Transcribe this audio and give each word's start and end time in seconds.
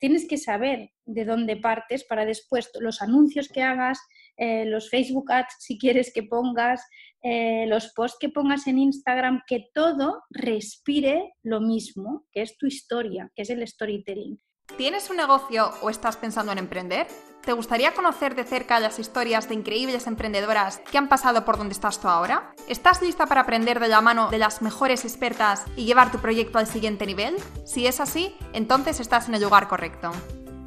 tienes 0.00 0.26
que 0.26 0.38
saber 0.38 0.90
de 1.04 1.24
dónde 1.24 1.56
partes 1.56 2.04
para 2.04 2.24
después 2.24 2.70
los 2.80 3.02
anuncios 3.02 3.48
que 3.48 3.62
hagas, 3.62 4.00
eh, 4.36 4.64
los 4.64 4.90
Facebook 4.90 5.30
Ads 5.30 5.56
si 5.60 5.78
quieres 5.78 6.12
que 6.12 6.24
pongas, 6.24 6.82
eh, 7.22 7.66
los 7.68 7.92
posts 7.92 8.18
que 8.18 8.30
pongas 8.30 8.66
en 8.66 8.78
Instagram, 8.78 9.42
que 9.46 9.66
todo 9.74 10.22
respire 10.30 11.34
lo 11.42 11.60
mismo, 11.60 12.26
que 12.32 12.42
es 12.42 12.56
tu 12.56 12.66
historia, 12.66 13.30
que 13.34 13.42
es 13.42 13.50
el 13.50 13.66
storytelling. 13.66 14.40
¿Tienes 14.80 15.10
un 15.10 15.18
negocio 15.18 15.74
o 15.82 15.90
estás 15.90 16.16
pensando 16.16 16.52
en 16.52 16.56
emprender? 16.56 17.06
¿Te 17.42 17.52
gustaría 17.52 17.92
conocer 17.92 18.34
de 18.34 18.44
cerca 18.44 18.80
las 18.80 18.98
historias 18.98 19.46
de 19.46 19.54
increíbles 19.54 20.06
emprendedoras 20.06 20.78
que 20.78 20.96
han 20.96 21.10
pasado 21.10 21.44
por 21.44 21.58
donde 21.58 21.74
estás 21.74 22.00
tú 22.00 22.08
ahora? 22.08 22.54
¿Estás 22.66 23.02
lista 23.02 23.26
para 23.26 23.42
aprender 23.42 23.78
de 23.78 23.88
la 23.88 24.00
mano 24.00 24.30
de 24.30 24.38
las 24.38 24.62
mejores 24.62 25.04
expertas 25.04 25.66
y 25.76 25.84
llevar 25.84 26.10
tu 26.10 26.18
proyecto 26.18 26.58
al 26.58 26.66
siguiente 26.66 27.04
nivel? 27.04 27.36
Si 27.66 27.86
es 27.86 28.00
así, 28.00 28.34
entonces 28.54 29.00
estás 29.00 29.28
en 29.28 29.34
el 29.34 29.42
lugar 29.42 29.68
correcto. 29.68 30.12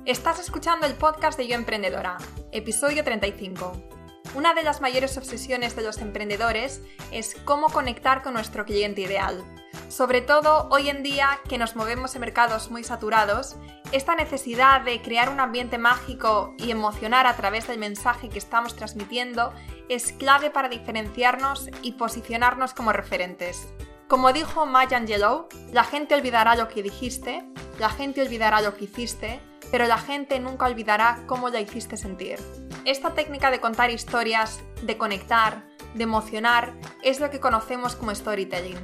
Estás 0.06 0.38
escuchando 0.40 0.86
el 0.86 0.94
podcast 0.94 1.36
de 1.36 1.48
Yo 1.48 1.56
Emprendedora, 1.56 2.20
episodio 2.52 3.04
35. 3.04 3.93
Una 4.36 4.54
de 4.54 4.64
las 4.64 4.82
mayores 4.82 5.18
obsesiones 5.18 5.76
de 5.76 5.84
los 5.84 6.00
emprendedores 6.00 6.82
es 7.12 7.36
cómo 7.46 7.68
conectar 7.68 8.24
con 8.24 8.34
nuestro 8.34 8.66
cliente 8.66 9.02
ideal. 9.02 9.44
Sobre 9.90 10.22
todo 10.22 10.68
hoy 10.72 10.90
en 10.90 11.04
día 11.04 11.40
que 11.48 11.60
nos 11.60 11.76
movemos 11.76 12.16
en 12.16 12.22
mercados 12.22 12.72
muy 12.72 12.84
saturados, 12.84 13.56
esta 13.92 14.16
necesidad 14.16 14.82
de 14.82 15.04
crear 15.04 15.30
un 15.30 15.40
ambiente 15.40 15.78
mágico 15.78 16.56
y 16.58 16.72
emocionar 16.72 17.28
a 17.28 17.36
través 17.36 17.68
del 17.68 17.78
mensaje 17.78 18.30
que 18.30 18.40
estamos 18.40 18.76
transmitiendo 18.76 19.54
es 19.90 20.14
clave 20.14 20.50
para 20.50 20.68
diferenciarnos 20.68 21.70
y 21.84 21.92
posicionarnos 21.92 22.74
como 22.74 22.92
referentes. 22.92 23.68
Como 24.08 24.34
dijo 24.34 24.66
Maya 24.66 24.98
Angelou, 24.98 25.48
la 25.72 25.84
gente 25.84 26.16
olvidará 26.16 26.56
lo 26.56 26.70
que 26.70 26.82
dijiste, 26.82 27.44
la 27.80 27.90
gente 27.90 28.22
olvidará 28.22 28.62
lo 28.62 28.76
que 28.76 28.86
hiciste, 28.86 29.42
pero 29.74 29.88
la 29.88 29.98
gente 29.98 30.40
nunca 30.40 30.68
olvidará 30.68 31.24
cómo 31.26 31.50
la 31.50 31.60
hiciste 31.60 31.98
sentir. 31.98 32.40
Esta 32.86 33.16
técnica 33.16 33.50
de 33.50 33.60
contar 33.60 33.90
historias, 33.90 34.62
de 34.84 35.00
conectar, 35.00 35.64
de 35.96 36.04
emocionar, 36.04 36.76
es 37.02 37.20
lo 37.20 37.32
que 37.32 37.40
conocemos 37.40 37.96
como 37.96 38.14
storytelling. 38.14 38.78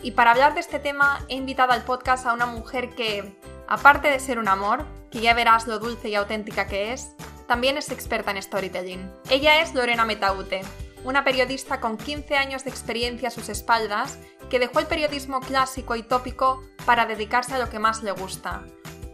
Y 0.00 0.12
para 0.12 0.30
hablar 0.30 0.54
de 0.54 0.60
este 0.60 0.78
tema 0.78 1.22
he 1.28 1.34
invitado 1.34 1.72
al 1.72 1.84
podcast 1.84 2.24
a 2.24 2.32
una 2.32 2.46
mujer 2.46 2.94
que, 2.94 3.38
aparte 3.68 4.08
de 4.08 4.18
ser 4.18 4.38
un 4.38 4.48
amor, 4.48 4.86
que 5.10 5.20
ya 5.20 5.34
verás 5.34 5.66
lo 5.66 5.78
dulce 5.78 6.08
y 6.08 6.14
auténtica 6.14 6.66
que 6.66 6.94
es, 6.94 7.12
también 7.46 7.76
es 7.76 7.90
experta 7.90 8.30
en 8.30 8.40
storytelling. 8.40 9.12
Ella 9.28 9.60
es 9.60 9.74
Lorena 9.74 10.06
Metaute, 10.06 10.62
una 11.04 11.24
periodista 11.24 11.78
con 11.78 11.98
15 11.98 12.36
años 12.38 12.64
de 12.64 12.70
experiencia 12.70 13.28
a 13.28 13.32
sus 13.32 13.50
espaldas 13.50 14.18
que 14.48 14.60
dejó 14.60 14.80
el 14.80 14.86
periodismo 14.86 15.40
clásico 15.40 15.94
y 15.94 16.02
tópico 16.02 16.62
para 16.86 17.04
dedicarse 17.04 17.54
a 17.54 17.58
lo 17.58 17.68
que 17.68 17.78
más 17.78 18.02
le 18.02 18.12
gusta, 18.12 18.64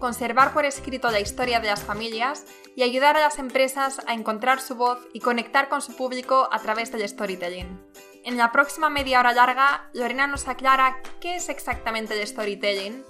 conservar 0.02 0.52
por 0.52 0.64
escrito 0.64 1.12
la 1.12 1.20
historia 1.20 1.60
de 1.60 1.68
las 1.68 1.84
familias 1.84 2.44
y 2.74 2.82
ayudar 2.82 3.16
a 3.16 3.20
las 3.20 3.38
empresas 3.38 4.00
a 4.08 4.14
encontrar 4.14 4.60
su 4.60 4.74
voz 4.74 4.98
y 5.12 5.20
conectar 5.20 5.68
con 5.68 5.80
su 5.80 5.94
público 5.94 6.48
a 6.50 6.58
través 6.58 6.90
del 6.90 7.08
storytelling. 7.08 7.80
En 8.24 8.36
la 8.36 8.50
próxima 8.50 8.90
media 8.90 9.20
hora 9.20 9.32
larga, 9.32 9.88
Lorena 9.94 10.26
nos 10.26 10.48
aclara 10.48 10.96
qué 11.20 11.36
es 11.36 11.48
exactamente 11.48 12.20
el 12.20 12.26
storytelling, 12.26 13.04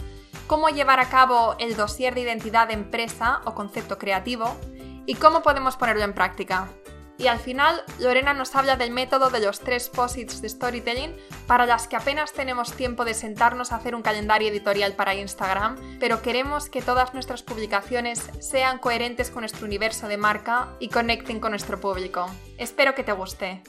cómo 0.46 0.68
llevar 0.68 1.00
a 1.00 1.08
cabo 1.08 1.56
el 1.58 1.76
dossier 1.76 2.14
de 2.14 2.20
identidad 2.20 2.68
de 2.68 2.74
empresa 2.74 3.40
o 3.46 3.54
concepto 3.54 3.96
creativo 3.96 4.54
y 5.06 5.14
cómo 5.14 5.40
podemos 5.40 5.78
ponerlo 5.78 6.04
en 6.04 6.12
práctica. 6.12 6.68
Y 7.22 7.28
al 7.28 7.38
final, 7.38 7.76
Lorena 8.00 8.34
nos 8.34 8.56
habla 8.56 8.74
del 8.74 8.90
método 8.90 9.30
de 9.30 9.38
los 9.38 9.60
tres 9.60 9.88
posits 9.88 10.42
de 10.42 10.48
storytelling 10.48 11.14
para 11.46 11.66
las 11.66 11.86
que 11.86 11.94
apenas 11.94 12.32
tenemos 12.32 12.74
tiempo 12.74 13.04
de 13.04 13.14
sentarnos 13.14 13.70
a 13.70 13.76
hacer 13.76 13.94
un 13.94 14.02
calendario 14.02 14.48
editorial 14.48 14.94
para 14.94 15.14
Instagram, 15.14 15.76
pero 16.00 16.20
queremos 16.20 16.68
que 16.68 16.82
todas 16.82 17.14
nuestras 17.14 17.44
publicaciones 17.44 18.18
sean 18.40 18.78
coherentes 18.78 19.30
con 19.30 19.42
nuestro 19.42 19.66
universo 19.66 20.08
de 20.08 20.16
marca 20.16 20.70
y 20.80 20.88
conecten 20.88 21.38
con 21.38 21.52
nuestro 21.52 21.78
público. 21.78 22.26
Espero 22.58 22.96
que 22.96 23.04
te 23.04 23.12
guste. 23.12 23.62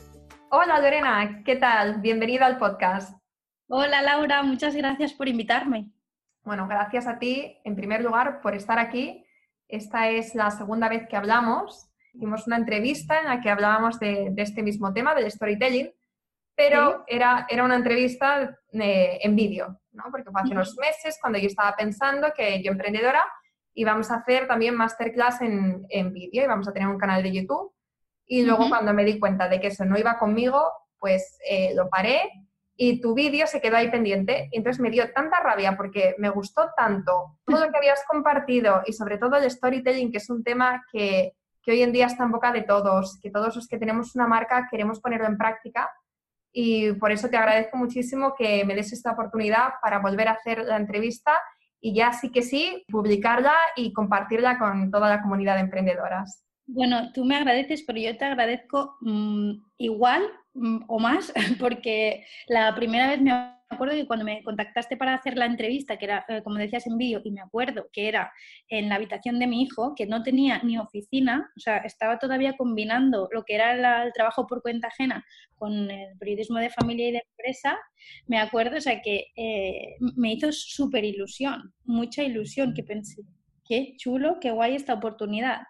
Hola 0.49 0.79
Lorena, 0.79 1.43
¿qué 1.45 1.55
tal? 1.55 2.01
Bienvenida 2.01 2.47
al 2.47 2.57
podcast. 2.57 3.15
Hola 3.67 4.01
Laura, 4.01 4.41
muchas 4.41 4.75
gracias 4.75 5.13
por 5.13 5.27
invitarme. 5.27 5.91
Bueno, 6.43 6.67
gracias 6.67 7.05
a 7.05 7.19
ti 7.19 7.61
en 7.63 7.75
primer 7.75 8.01
lugar 8.01 8.41
por 8.41 8.55
estar 8.55 8.79
aquí. 8.79 9.23
Esta 9.67 10.09
es 10.09 10.33
la 10.33 10.49
segunda 10.49 10.89
vez 10.89 11.07
que 11.07 11.17
hablamos 11.17 11.92
Hicimos 12.13 12.45
una 12.47 12.57
entrevista 12.57 13.19
en 13.19 13.25
la 13.25 13.41
que 13.41 13.49
hablábamos 13.49 13.99
de, 13.99 14.33
este 14.37 14.61
mismo 14.61 14.93
tema, 14.93 15.15
del 15.15 15.31
storytelling, 15.31 15.91
pero 16.55 17.03
era, 17.07 17.47
era 17.49 17.63
una 17.63 17.75
entrevista 17.75 18.55
eh, 18.71 19.19
en 19.21 19.35
vídeo, 19.35 19.81
¿no? 19.91 20.03
Porque 20.11 20.29
fue 20.29 20.41
hace 20.41 20.51
unos 20.51 20.77
meses 20.77 21.17
cuando 21.19 21.39
yo 21.39 21.47
estaba 21.47 21.75
pensando 21.75 22.31
que 22.35 22.61
yo 22.61 22.71
emprendedora 22.71 23.23
íbamos 23.73 24.11
a 24.11 24.17
hacer 24.17 24.47
también 24.47 24.75
masterclass 24.75 25.41
en, 25.41 25.85
en 25.89 26.13
vídeo 26.13 26.43
y 26.43 26.47
vamos 26.47 26.67
a 26.67 26.73
tener 26.73 26.87
un 26.87 26.99
canal 26.99 27.23
de 27.23 27.31
YouTube. 27.31 27.73
Y 28.25 28.43
luego 28.43 28.69
cuando 28.69 28.93
me 28.93 29.03
di 29.03 29.19
cuenta 29.19 29.49
de 29.49 29.59
que 29.59 29.67
eso 29.67 29.83
no 29.83 29.97
iba 29.97 30.17
conmigo, 30.17 30.71
pues 30.99 31.37
eh, 31.49 31.73
lo 31.75 31.89
paré 31.89 32.31
y 32.75 33.01
tu 33.01 33.13
vídeo 33.13 33.45
se 33.47 33.61
quedó 33.61 33.77
ahí 33.77 33.91
pendiente. 33.91 34.47
Y 34.51 34.57
entonces 34.57 34.79
me 34.79 34.89
dio 34.89 35.11
tanta 35.11 35.39
rabia 35.39 35.75
porque 35.75 36.15
me 36.17 36.29
gustó 36.29 36.69
tanto 36.75 37.39
todo 37.45 37.65
lo 37.65 37.71
que 37.71 37.77
habías 37.77 38.03
compartido 38.07 38.81
y 38.85 38.93
sobre 38.93 39.17
todo 39.17 39.35
el 39.35 39.49
storytelling, 39.49 40.11
que 40.11 40.17
es 40.17 40.29
un 40.29 40.43
tema 40.43 40.83
que, 40.91 41.33
que 41.63 41.71
hoy 41.71 41.81
en 41.81 41.91
día 41.91 42.07
está 42.07 42.23
en 42.23 42.31
boca 42.31 42.51
de 42.51 42.61
todos, 42.61 43.19
que 43.21 43.31
todos 43.31 43.55
los 43.55 43.67
que 43.67 43.77
tenemos 43.77 44.15
una 44.15 44.27
marca 44.27 44.67
queremos 44.69 44.99
ponerlo 44.99 45.27
en 45.27 45.37
práctica 45.37 45.89
y 46.51 46.93
por 46.93 47.11
eso 47.11 47.29
te 47.29 47.37
agradezco 47.37 47.77
muchísimo 47.77 48.35
que 48.37 48.63
me 48.65 48.75
des 48.75 48.93
esta 48.93 49.11
oportunidad 49.11 49.69
para 49.81 49.99
volver 49.99 50.27
a 50.27 50.33
hacer 50.33 50.59
la 50.59 50.77
entrevista 50.77 51.33
y 51.81 51.95
ya 51.95 52.13
sí 52.13 52.31
que 52.31 52.43
sí, 52.43 52.85
publicarla 52.89 53.53
y 53.75 53.91
compartirla 53.91 54.59
con 54.59 54.91
toda 54.91 55.09
la 55.09 55.21
comunidad 55.21 55.55
de 55.55 55.61
emprendedoras. 55.61 56.45
Bueno, 56.65 57.11
tú 57.11 57.25
me 57.25 57.35
agradeces, 57.35 57.83
pero 57.85 57.99
yo 57.99 58.15
te 58.17 58.23
agradezco 58.23 58.95
mm, 59.01 59.51
igual 59.77 60.23
o 60.87 60.99
más, 60.99 61.33
porque 61.59 62.25
la 62.47 62.73
primera 62.75 63.07
vez 63.09 63.21
me 63.21 63.31
acuerdo 63.69 63.95
que 63.95 64.05
cuando 64.05 64.25
me 64.25 64.43
contactaste 64.43 64.97
para 64.97 65.15
hacer 65.15 65.37
la 65.37 65.45
entrevista, 65.45 65.97
que 65.97 66.05
era, 66.05 66.25
eh, 66.29 66.41
como 66.43 66.57
decías, 66.57 66.85
en 66.87 66.97
vídeo, 66.97 67.21
y 67.23 67.31
me 67.31 67.41
acuerdo 67.41 67.87
que 67.91 68.07
era 68.07 68.31
en 68.69 68.89
la 68.89 68.95
habitación 68.95 69.39
de 69.39 69.47
mi 69.47 69.63
hijo, 69.63 69.95
que 69.95 70.05
no 70.05 70.21
tenía 70.23 70.61
ni 70.63 70.77
oficina, 70.77 71.51
o 71.57 71.59
sea, 71.59 71.77
estaba 71.77 72.19
todavía 72.19 72.55
combinando 72.55 73.27
lo 73.31 73.43
que 73.43 73.55
era 73.55 74.03
el 74.03 74.13
trabajo 74.13 74.45
por 74.45 74.61
cuenta 74.61 74.87
ajena 74.87 75.25
con 75.55 75.89
el 75.89 76.17
periodismo 76.19 76.59
de 76.59 76.69
familia 76.69 77.09
y 77.09 77.11
de 77.13 77.23
empresa, 77.29 77.77
me 78.27 78.37
acuerdo, 78.37 78.77
o 78.77 78.81
sea, 78.81 79.01
que 79.01 79.27
eh, 79.35 79.95
me 80.15 80.33
hizo 80.33 80.51
súper 80.51 81.03
ilusión, 81.03 81.73
mucha 81.85 82.23
ilusión, 82.23 82.73
que 82.73 82.83
pensé, 82.83 83.23
qué 83.65 83.95
chulo, 83.97 84.39
qué 84.39 84.51
guay 84.51 84.75
esta 84.75 84.93
oportunidad. 84.93 85.61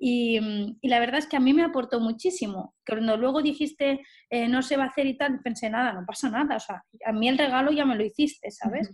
Mm, 0.00 0.78
y, 0.80 0.88
la 0.88 0.98
verdad 0.98 1.18
es 1.18 1.26
que 1.26 1.36
a 1.36 1.40
mí 1.40 1.52
me 1.52 1.62
aportó 1.62 2.00
muchísimo. 2.00 2.74
Cuando 2.86 3.16
luego 3.16 3.42
dijiste 3.42 4.00
eh, 4.30 4.48
no 4.48 4.62
se 4.62 4.76
va 4.76 4.84
a 4.84 4.86
hacer 4.86 5.06
y 5.06 5.16
tal, 5.16 5.40
pensé 5.42 5.68
nada, 5.68 5.92
no 5.92 6.04
pasa 6.06 6.30
nada. 6.30 6.56
O 6.56 6.60
sea, 6.60 6.82
a 7.04 7.12
mí 7.12 7.28
el 7.28 7.38
regalo 7.38 7.70
ya 7.70 7.84
me 7.84 7.96
lo 7.96 8.04
hiciste, 8.04 8.50
¿sabes? 8.50 8.90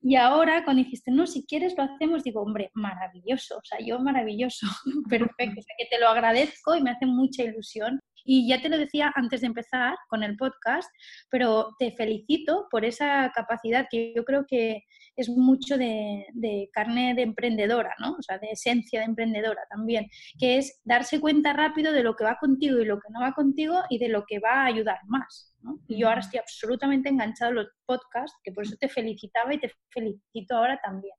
Y 0.00 0.16
ahora 0.16 0.64
cuando 0.64 0.82
dijiste 0.82 1.10
no, 1.10 1.26
si 1.26 1.44
quieres 1.46 1.74
lo 1.76 1.84
hacemos, 1.84 2.22
digo, 2.22 2.42
hombre, 2.42 2.70
maravilloso. 2.74 3.56
O 3.56 3.64
sea, 3.64 3.78
yo 3.84 3.98
maravilloso, 3.98 4.66
perfecto. 5.08 5.60
O 5.60 5.62
sea, 5.62 5.76
que 5.78 5.86
te 5.90 5.98
lo 5.98 6.08
agradezco 6.08 6.76
y 6.76 6.82
me 6.82 6.90
hace 6.90 7.06
mucha 7.06 7.42
ilusión. 7.42 8.00
Y 8.24 8.48
ya 8.48 8.60
te 8.60 8.68
lo 8.68 8.78
decía 8.78 9.12
antes 9.14 9.42
de 9.42 9.48
empezar 9.48 9.96
con 10.08 10.22
el 10.22 10.36
podcast, 10.36 10.90
pero 11.30 11.74
te 11.78 11.92
felicito 11.92 12.66
por 12.70 12.84
esa 12.84 13.30
capacidad 13.34 13.86
que 13.90 14.12
yo 14.14 14.24
creo 14.24 14.46
que 14.46 14.84
es 15.16 15.28
mucho 15.28 15.76
de, 15.76 16.26
carne 16.72 17.14
de 17.14 17.22
emprendedora, 17.22 17.94
¿no? 17.98 18.12
O 18.12 18.22
sea, 18.22 18.38
de 18.38 18.48
esencia 18.50 19.00
de 19.00 19.06
emprendedora 19.06 19.62
también, 19.70 20.08
que 20.38 20.58
es 20.58 20.80
darse 20.84 21.20
cuenta 21.20 21.52
rápido 21.52 21.92
de 21.92 22.02
lo 22.02 22.16
que 22.16 22.24
va 22.24 22.38
contigo 22.38 22.78
y 22.78 22.84
lo 22.84 22.98
que 22.98 23.08
no 23.10 23.20
va 23.20 23.32
contigo 23.32 23.82
y 23.90 23.98
de 23.98 24.08
lo 24.08 24.24
que 24.26 24.38
va 24.38 24.62
a 24.62 24.66
ayudar 24.66 24.98
más. 25.06 25.54
¿no? 25.60 25.78
Y 25.88 25.98
yo 25.98 26.08
ahora 26.08 26.20
estoy 26.20 26.40
absolutamente 26.40 27.08
enganchado 27.08 27.50
en 27.50 27.56
los 27.56 27.68
podcasts, 27.86 28.36
que 28.42 28.52
por 28.52 28.64
eso 28.64 28.76
te 28.78 28.88
felicitaba 28.88 29.54
y 29.54 29.60
te 29.60 29.70
felicito 29.90 30.56
ahora 30.56 30.80
también. 30.82 31.14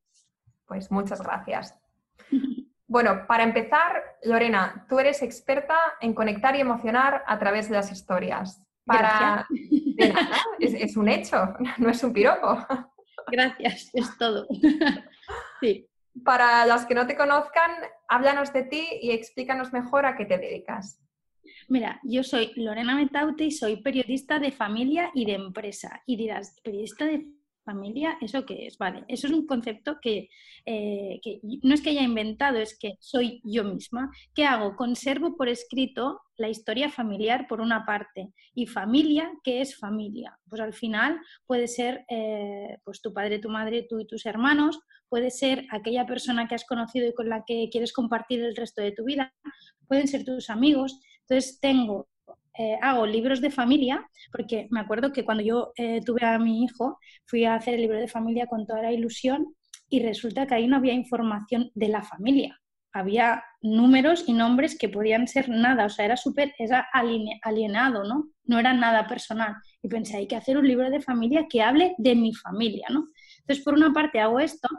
Pues 0.66 0.92
muchas 0.92 1.22
gracias. 1.22 1.78
Bueno, 2.88 3.26
para 3.28 3.44
empezar, 3.44 4.04
Lorena, 4.24 4.86
tú 4.88 5.00
eres 5.00 5.22
experta 5.24 5.78
en 6.02 6.14
conectar 6.14 6.56
y 6.56 6.62
emocionar 6.62 7.24
a 7.26 7.40
través 7.40 7.70
de 7.70 7.76
las 7.76 7.92
historias. 7.92 8.62
Para... 8.86 9.48
es, 10.60 10.96
un 10.96 11.10
hecho, 11.10 11.56
no 11.78 11.90
es 11.90 12.04
un 12.04 12.14
piropo. 12.14 12.66
Gracias, 13.32 13.90
es 13.94 14.18
todo. 14.18 14.48
sí. 15.62 15.88
Para 16.24 16.66
las 16.66 16.86
que 16.86 16.96
no 16.96 17.08
te 17.08 17.18
conozcan, 17.18 17.72
háblanos 18.08 18.54
de 18.54 18.64
ti 18.64 18.88
y 19.02 19.12
explícanos 19.12 19.74
mejor 19.74 20.06
a 20.06 20.16
qué 20.16 20.26
te 20.26 20.38
dedicas. 20.38 21.02
Mira, 21.68 22.00
yo 22.04 22.24
soy 22.24 22.52
Lorena 22.56 22.96
Metaute 22.96 23.46
y 23.46 23.52
soy 23.52 23.82
periodista 23.82 24.40
de 24.40 24.52
familia 24.52 25.12
y 25.14 25.26
de 25.26 25.34
empresa. 25.34 26.04
Y 26.06 26.16
dirás, 26.16 26.62
periodista 26.64 27.06
de 27.06 27.26
Familia, 27.65 28.17
¿eso 28.21 28.45
qué 28.45 28.67
es? 28.67 28.77
Vale, 28.77 29.03
eso 29.07 29.25
es 29.25 29.33
un 29.33 29.47
concepto 29.47 29.97
que, 30.00 30.29
eh, 30.65 31.19
que, 31.23 31.39
no 31.63 31.73
es 31.73 31.81
que 31.81 31.89
haya 31.89 32.03
inventado, 32.03 32.59
es 32.59 32.77
que 32.77 32.97
soy 33.00 33.41
yo 33.44 33.63
misma. 33.63 34.12
¿Qué 34.35 34.45
hago? 34.45 34.75
Conservo 34.75 35.35
por 35.35 35.50
escrito 35.50 36.21
la 36.38 36.47
historia 36.47 36.89
familiar 36.89 37.47
por 37.47 37.62
una 37.62 37.83
parte 37.83 38.31
y 38.53 38.67
familia, 38.67 39.31
¿qué 39.44 39.62
es 39.62 39.75
familia? 39.75 40.38
Pues 40.47 40.62
al 40.62 40.73
final 40.73 41.19
puede 41.47 41.67
ser 41.67 42.06
eh, 42.07 42.77
pues 42.83 43.01
tu 43.01 43.12
padre, 43.12 43.39
tu 43.39 43.50
madre, 43.50 43.88
tú 43.89 44.00
y 44.00 44.06
tus 44.06 44.27
hermanos, 44.27 44.79
puede 45.09 45.31
ser 45.31 45.65
aquella 45.71 46.06
persona 46.06 46.47
que 46.47 46.56
has 46.56 46.65
conocido 46.65 47.07
y 47.07 47.13
con 47.13 47.29
la 47.29 47.44
que 47.47 47.69
quieres 47.71 47.94
compartir 47.94 48.44
el 48.44 48.56
resto 48.56 48.83
de 48.83 48.91
tu 48.91 49.06
vida, 49.06 49.33
pueden 49.88 50.07
ser 50.07 50.23
tus 50.23 50.51
amigos. 50.51 51.00
Entonces 51.21 51.59
tengo 51.59 52.07
eh, 52.57 52.78
hago 52.81 53.06
libros 53.06 53.42
de 53.42 53.52
familia, 53.52 54.07
porque 54.31 54.68
me 54.72 54.80
acuerdo 54.80 55.12
que 55.12 55.25
cuando 55.25 55.44
yo 55.44 55.74
eh, 55.75 56.02
tuve 56.06 56.25
a 56.25 56.40
mi 56.40 56.63
hijo, 56.63 57.00
fui 57.25 57.46
a 57.46 57.56
hacer 57.56 57.75
el 57.75 57.81
libro 57.81 58.00
de 58.00 58.07
familia 58.07 58.48
con 58.48 58.66
toda 58.66 58.81
la 58.81 58.92
ilusión 58.92 59.56
y 59.90 60.02
resulta 60.02 60.48
que 60.48 60.56
ahí 60.56 60.68
no 60.68 60.78
había 60.78 60.94
información 60.94 61.72
de 61.75 61.90
la 61.90 62.02
familia. 62.02 62.60
Había 62.94 63.44
números 63.62 64.24
y 64.25 64.34
nombres 64.34 64.78
que 64.78 64.88
podían 64.88 65.28
ser 65.28 65.50
nada, 65.50 65.86
o 65.86 65.90
sea, 65.90 66.06
era 66.06 66.16
súper, 66.16 66.54
era 66.57 66.88
alienado, 67.44 68.06
¿no? 68.06 68.30
No 68.46 68.58
era 68.58 68.74
nada 68.74 69.06
personal. 69.06 69.56
Y 69.81 69.90
pensé, 69.90 70.18
hay 70.18 70.28
que 70.28 70.38
hacer 70.38 70.58
un 70.58 70.68
libro 70.68 70.90
de 70.90 71.01
familia 71.01 71.48
que 71.50 71.62
hable 71.62 71.94
de 71.98 72.16
mi 72.16 72.34
familia, 72.34 72.88
¿no? 72.90 73.08
Entonces, 73.40 73.66
por 73.66 73.74
una 73.74 73.92
parte 73.92 74.22
hago 74.22 74.40
esto, 74.40 74.69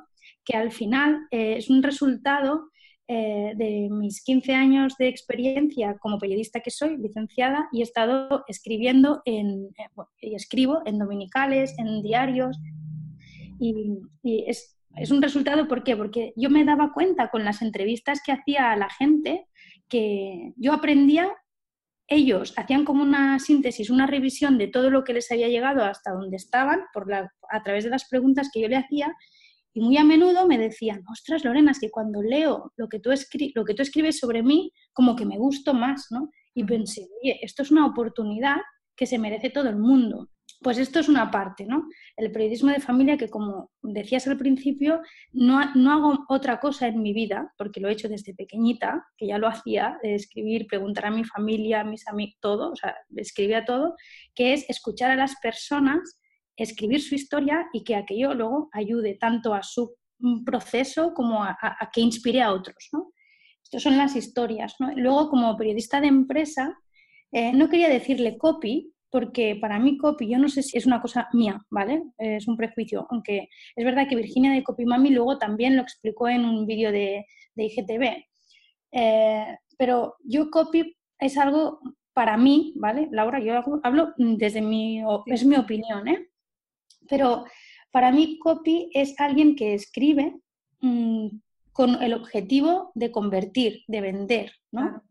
que 0.47 0.57
al 0.57 0.73
final 0.73 1.27
eh, 1.31 1.57
es 1.59 1.69
un 1.69 1.83
resultado 1.83 2.71
eh, 3.09 3.53
de 3.55 3.89
mis 3.89 4.21
15 4.25 4.53
años 4.53 4.97
de 4.99 5.07
experiencia 5.07 5.97
como 6.01 6.19
periodista 6.19 6.59
que 6.59 6.73
soy, 6.73 6.97
licenciada, 6.97 7.69
y 7.71 7.81
he 7.81 7.85
estado 7.85 8.45
escribiendo 8.49 9.23
en, 9.25 9.69
eh, 9.79 10.03
y 10.21 10.35
escribo 10.35 10.83
en 10.87 10.99
dominicales, 10.99 11.75
en 11.79 12.03
diarios, 12.03 12.59
y, 13.61 14.01
es, 14.49 14.77
es, 14.97 15.11
un 15.13 15.23
resultado, 15.23 15.69
¿por 15.69 15.85
qué? 15.85 15.97
Porque 15.97 16.33
yo 16.35 16.51
me 16.51 16.65
daba 16.65 16.93
cuenta 16.93 17.31
con 17.31 17.45
las 17.45 17.63
entrevistas 17.63 18.21
que 18.27 18.33
hacía 18.33 18.73
a 18.73 18.77
la 18.77 18.91
gente 18.91 19.47
que 19.89 20.53
yo 20.57 20.73
aprendía, 20.73 21.33
ellos 22.09 22.55
hacían 22.57 22.85
como 22.85 23.05
una 23.05 23.39
síntesis, 23.39 23.89
una 23.89 24.09
revisión 24.09 24.59
de 24.59 24.67
todo 24.67 24.91
lo 24.91 25.05
que 25.05 25.13
les 25.13 25.31
había 25.31 25.49
llegado 25.49 25.85
hasta 25.85 26.11
donde 26.13 26.37
estaban, 26.37 26.81
por 26.93 27.09
la, 27.09 27.33
a 27.51 27.63
través 27.63 27.85
de 27.85 27.91
las 27.91 28.09
preguntas 28.09 28.51
que 28.53 28.63
yo 28.63 28.69
le 28.69 28.77
hacía, 28.77 29.15
y 29.77 29.81
muy 29.81 29.99
a 29.99 30.05
menudo 30.05 30.47
me 30.47 30.57
decían, 30.57 31.03
ostras, 31.07 31.45
Lorena, 31.45 31.73
es 31.73 31.79
que 31.79 31.91
cuando 31.91 32.23
leo 32.23 32.73
lo 32.79 32.89
que 32.89 32.99
tú, 32.99 33.11
lo 33.55 33.65
que 33.67 33.75
tú 33.75 33.83
escribes 33.83 34.19
sobre 34.19 34.43
mí, 34.43 34.73
como 34.95 35.15
que 35.15 35.27
me 35.27 35.37
gusto 35.37 35.75
más, 35.75 36.07
¿no? 36.11 36.31
Y 36.55 36.65
pensé, 36.65 37.07
oye, 37.23 37.39
esto 37.43 37.63
es 37.63 37.71
una 37.71 37.85
oportunidad 37.85 38.57
que 38.97 39.05
se 39.05 39.19
merece 39.19 39.51
todo 39.51 39.69
el 39.69 39.77
mundo. 39.77 40.31
Pues 40.63 40.79
esto 40.79 40.99
es 40.99 41.11
una 41.11 41.31
parte, 41.31 41.67
¿no? 41.67 41.89
El 42.17 42.33
periodismo 42.33 42.71
de 42.71 42.81
familia 42.81 43.19
que, 43.19 43.29
como 43.29 43.71
decías 43.83 44.27
al 44.27 44.39
principio, 44.39 45.03
no, 45.33 45.75
no 45.75 45.93
hago 45.93 46.25
otra 46.31 46.59
cosa 46.59 46.89
en 46.89 47.03
mi 47.03 47.13
vida, 47.13 47.53
porque 47.59 47.81
lo 47.81 47.91
he 47.91 47.93
hecho 47.93 48.09
desde 48.09 48.33
pequeñita, 48.33 49.05
que 49.19 49.27
ya 49.27 49.37
lo 49.37 49.47
hacía, 49.47 49.99
de 50.03 50.15
escribir, 50.15 50.67
preguntar 50.67 51.05
a 51.05 51.11
mi 51.11 51.25
familia, 51.25 51.81
a 51.81 51.85
mis 51.85 52.09
amigos, 52.09 52.39
todo, 52.41 52.73
o 52.73 52.77
sea, 52.77 52.97
escribía 53.15 53.67
todo, 53.67 53.95
que 54.35 54.55
es 54.55 54.65
escuchar 54.71 55.11
a 55.11 55.17
las 55.17 55.35
personas 55.43 56.19
escribir 56.57 57.01
su 57.01 57.15
historia 57.15 57.69
y 57.73 57.85
que 57.85 57.95
aquello 57.95 58.35
luego 58.35 58.69
ayude 58.73 59.15
tanto 59.15 59.55
a 59.55 59.63
su 59.63 59.95
mm, 60.19 60.45
proceso 60.45 61.13
como 61.15 61.43
a, 61.45 61.57
que 61.93 62.01
inspire 62.01 62.43
a 62.43 62.53
otros. 62.53 62.89
¿no? 62.93 63.13
Estas 63.63 63.83
son 63.83 63.99
las 63.99 64.17
historias. 64.17 64.75
¿no? 64.79 64.93
Luego, 64.97 65.29
como 65.29 65.57
periodista 65.57 66.01
de 66.01 66.09
empresa, 66.09 66.79
eh, 67.33 67.53
no 67.53 67.69
quería 67.69 67.89
decirle 67.89 68.39
copy, 68.39 68.93
porque 69.11 69.57
para 69.61 69.79
mí 69.79 69.97
copy, 69.97 70.29
yo 70.29 70.39
no 70.39 70.49
sé 70.49 70.63
si 70.63 70.77
es 70.77 70.87
una 70.87 71.01
cosa 71.01 71.29
mía, 71.33 71.61
¿vale? 71.71 72.03
es 72.19 72.47
un 72.49 72.57
prejuicio, 72.57 73.07
aunque 73.11 73.49
es 73.75 73.85
verdad 73.85 74.09
que 74.09 74.17
Virginia 74.17 74.53
de 74.53 74.65
Copy 74.65 74.85
Mami 74.85 75.11
luego 75.11 75.39
también 75.39 75.77
lo 75.77 75.83
explicó 75.83 76.29
en 76.29 76.45
un 76.45 76.67
vídeo 76.67 76.93
de, 76.93 77.25
de, 77.55 77.65
IGTV. 77.65 78.25
Eh, 78.93 79.57
pero 79.79 80.17
yo 80.25 80.51
copy 80.51 80.97
es 81.19 81.39
algo 81.39 81.81
para 82.13 82.37
mí, 82.37 82.73
¿vale? 82.77 83.09
Laura, 83.11 83.41
yo 83.41 83.63
hablo 83.83 84.13
desde 84.17 84.61
mi, 84.61 85.03
es 85.27 85.45
mi 85.45 85.57
opinión, 85.57 86.09
¿eh? 86.09 86.29
Pero 87.09 87.45
para 87.91 88.13
mí 88.13 88.39
copy 88.39 88.91
es 88.93 89.19
alguien 89.19 89.57
que 89.57 89.75
escribe 89.75 90.37
mm, 90.81 91.29
con 91.73 92.03
el 92.03 92.15
objetivo 92.15 92.91
de 92.95 93.11
convertir, 93.11 93.85
de 93.87 94.01
vender, 94.01 94.53
¿no? 94.73 95.03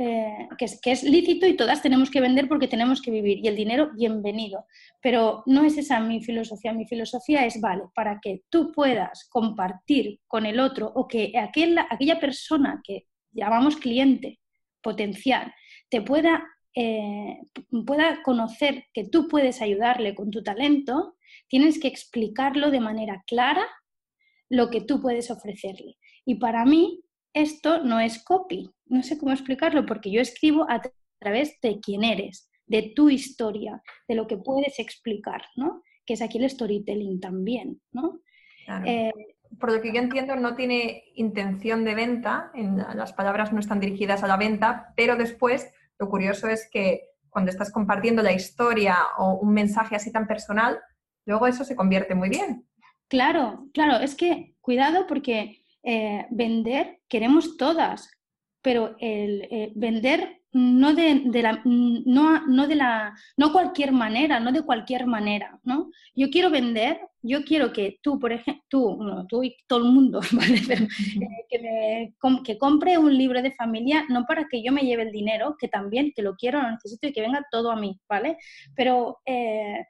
Eh, 0.00 0.48
que, 0.56 0.64
es, 0.66 0.80
que, 0.80 0.92
es, 0.92 1.02
lícito 1.02 1.44
y 1.44 1.56
todas 1.56 1.82
tenemos 1.82 2.08
que 2.08 2.20
vender 2.20 2.46
porque 2.46 2.68
tenemos 2.68 3.02
que 3.02 3.10
vivir 3.10 3.38
y 3.42 3.48
el 3.48 3.56
dinero 3.56 3.90
bienvenido. 3.96 4.64
Pero 5.02 5.42
no 5.46 5.64
es 5.64 5.76
esa 5.76 5.98
mi 5.98 6.22
filosofía. 6.22 6.72
Mi 6.72 6.86
filosofía 6.86 7.44
es, 7.44 7.60
vale, 7.60 7.82
para 7.94 8.20
que 8.20 8.42
tú 8.48 8.70
puedas 8.70 9.28
compartir 9.28 10.20
con 10.28 10.46
el 10.46 10.60
otro 10.60 10.92
o 10.94 11.08
que 11.08 11.32
aquella 11.36 12.20
persona 12.20 12.80
que 12.84 13.06
llamamos 13.32 13.76
cliente 13.76 14.38
potencial 14.80 15.52
te 15.88 16.00
pueda 16.00 16.46
eh, 16.80 17.40
pueda 17.84 18.22
conocer 18.22 18.84
que 18.94 19.02
tú 19.04 19.26
puedes 19.26 19.60
ayudarle 19.60 20.14
con 20.14 20.30
tu 20.30 20.44
talento, 20.44 21.16
tienes 21.48 21.80
que 21.80 21.88
explicarlo 21.88 22.70
de 22.70 22.78
manera 22.78 23.24
clara 23.26 23.66
lo 24.48 24.70
que 24.70 24.82
tú 24.82 25.02
puedes 25.02 25.28
ofrecerle. 25.32 25.96
Y 26.24 26.36
para 26.36 26.64
mí 26.64 27.02
esto 27.34 27.82
no 27.82 27.98
es 27.98 28.22
copy, 28.22 28.70
no 28.86 29.02
sé 29.02 29.18
cómo 29.18 29.32
explicarlo, 29.32 29.86
porque 29.86 30.12
yo 30.12 30.20
escribo 30.20 30.70
a 30.70 30.80
través 31.18 31.60
de 31.62 31.80
quién 31.80 32.04
eres, 32.04 32.48
de 32.66 32.92
tu 32.94 33.10
historia, 33.10 33.82
de 34.06 34.14
lo 34.14 34.28
que 34.28 34.36
puedes 34.36 34.78
explicar, 34.78 35.42
¿no? 35.56 35.82
Que 36.06 36.14
es 36.14 36.22
aquí 36.22 36.38
el 36.38 36.48
storytelling 36.48 37.18
también, 37.18 37.80
¿no? 37.90 38.20
Eh, 38.86 39.10
por 39.58 39.72
lo 39.72 39.82
que 39.82 39.92
yo 39.92 39.98
entiendo, 39.98 40.36
no 40.36 40.54
tiene 40.54 41.04
intención 41.16 41.84
de 41.84 41.96
venta, 41.96 42.52
en, 42.54 42.76
las 42.76 43.14
palabras 43.14 43.52
no 43.52 43.58
están 43.58 43.80
dirigidas 43.80 44.22
a 44.22 44.28
la 44.28 44.36
venta, 44.36 44.92
pero 44.94 45.16
después 45.16 45.72
lo 45.98 46.08
curioso 46.08 46.48
es 46.48 46.68
que 46.70 47.02
cuando 47.28 47.50
estás 47.50 47.72
compartiendo 47.72 48.22
la 48.22 48.32
historia 48.32 48.96
o 49.18 49.34
un 49.34 49.52
mensaje 49.52 49.96
así 49.96 50.10
tan 50.12 50.26
personal, 50.26 50.80
luego 51.26 51.46
eso 51.46 51.64
se 51.64 51.76
convierte 51.76 52.14
muy 52.14 52.28
bien. 52.28 52.66
Claro, 53.08 53.68
claro, 53.72 54.02
es 54.02 54.14
que 54.14 54.54
cuidado 54.60 55.06
porque 55.06 55.62
eh, 55.82 56.26
vender 56.30 57.00
queremos 57.08 57.56
todas, 57.56 58.10
pero 58.62 58.96
el 58.98 59.42
eh, 59.50 59.72
vender 59.74 60.37
no 60.52 60.94
de, 60.94 61.42
la, 61.42 61.60
no, 61.64 62.46
no, 62.46 62.66
de 62.66 62.74
la, 62.74 63.14
no 63.36 63.52
cualquier 63.52 63.92
manera, 63.92 64.40
no 64.40 64.50
de 64.50 64.62
cualquier 64.62 65.06
manera, 65.06 65.60
¿no? 65.62 65.90
Yo 66.14 66.30
quiero 66.30 66.50
vender, 66.50 67.00
yo 67.22 67.44
quiero 67.44 67.72
que 67.72 67.98
tú, 68.02 68.18
por 68.18 68.32
ejemplo, 68.32 68.64
tú, 68.68 69.26
tú 69.28 69.44
y 69.44 69.56
todo 69.66 69.80
el 69.80 69.92
mundo, 69.92 70.20
eh, 71.50 72.14
que, 72.44 72.58
compre 72.58 72.96
un 72.96 73.16
libro 73.16 73.42
de 73.42 73.52
familia, 73.52 74.04
no 74.08 74.24
para 74.24 74.48
que 74.48 74.62
yo 74.62 74.72
me 74.72 74.82
lleve 74.82 75.02
el 75.02 75.12
dinero, 75.12 75.56
que 75.58 75.68
también, 75.68 76.12
que 76.14 76.22
lo 76.22 76.34
quiero, 76.34 76.62
lo 76.62 76.70
necesito 76.70 77.08
y 77.08 77.12
que 77.12 77.20
venga 77.20 77.46
todo 77.50 77.70
a 77.70 77.76
mí, 77.76 78.00
¿vale? 78.08 78.38
Pero 78.74 79.18
eh, 79.26 79.84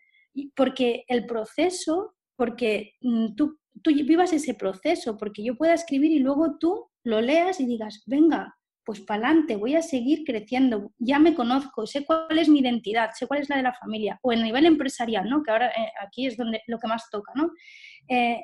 porque 0.56 1.04
el 1.06 1.24
proceso, 1.26 2.14
porque 2.36 2.94
mm, 3.00 3.34
tú, 3.36 3.58
tú 3.82 3.92
vivas 3.92 4.32
ese 4.32 4.54
proceso, 4.54 5.16
porque 5.16 5.44
yo 5.44 5.56
pueda 5.56 5.74
escribir 5.74 6.10
y 6.10 6.18
luego 6.18 6.58
tú 6.58 6.90
lo 7.04 7.20
leas 7.20 7.60
y 7.60 7.66
digas, 7.66 8.02
venga, 8.06 8.57
pues 8.88 9.00
para 9.02 9.28
adelante, 9.28 9.56
voy 9.56 9.74
a 9.74 9.82
seguir 9.82 10.24
creciendo, 10.24 10.94
ya 10.98 11.18
me 11.18 11.34
conozco, 11.34 11.86
sé 11.86 12.06
cuál 12.06 12.38
es 12.38 12.48
mi 12.48 12.60
identidad, 12.60 13.10
sé 13.12 13.26
cuál 13.26 13.42
es 13.42 13.50
la 13.50 13.58
de 13.58 13.62
la 13.62 13.74
familia, 13.74 14.18
o 14.22 14.32
en 14.32 14.42
nivel 14.42 14.64
empresarial, 14.64 15.28
¿no? 15.28 15.42
que 15.42 15.50
ahora 15.50 15.68
eh, 15.68 15.92
aquí 16.00 16.26
es 16.26 16.38
donde 16.38 16.62
lo 16.68 16.78
que 16.78 16.88
más 16.88 17.10
toca, 17.10 17.30
¿no? 17.34 17.50
Eh, 18.08 18.40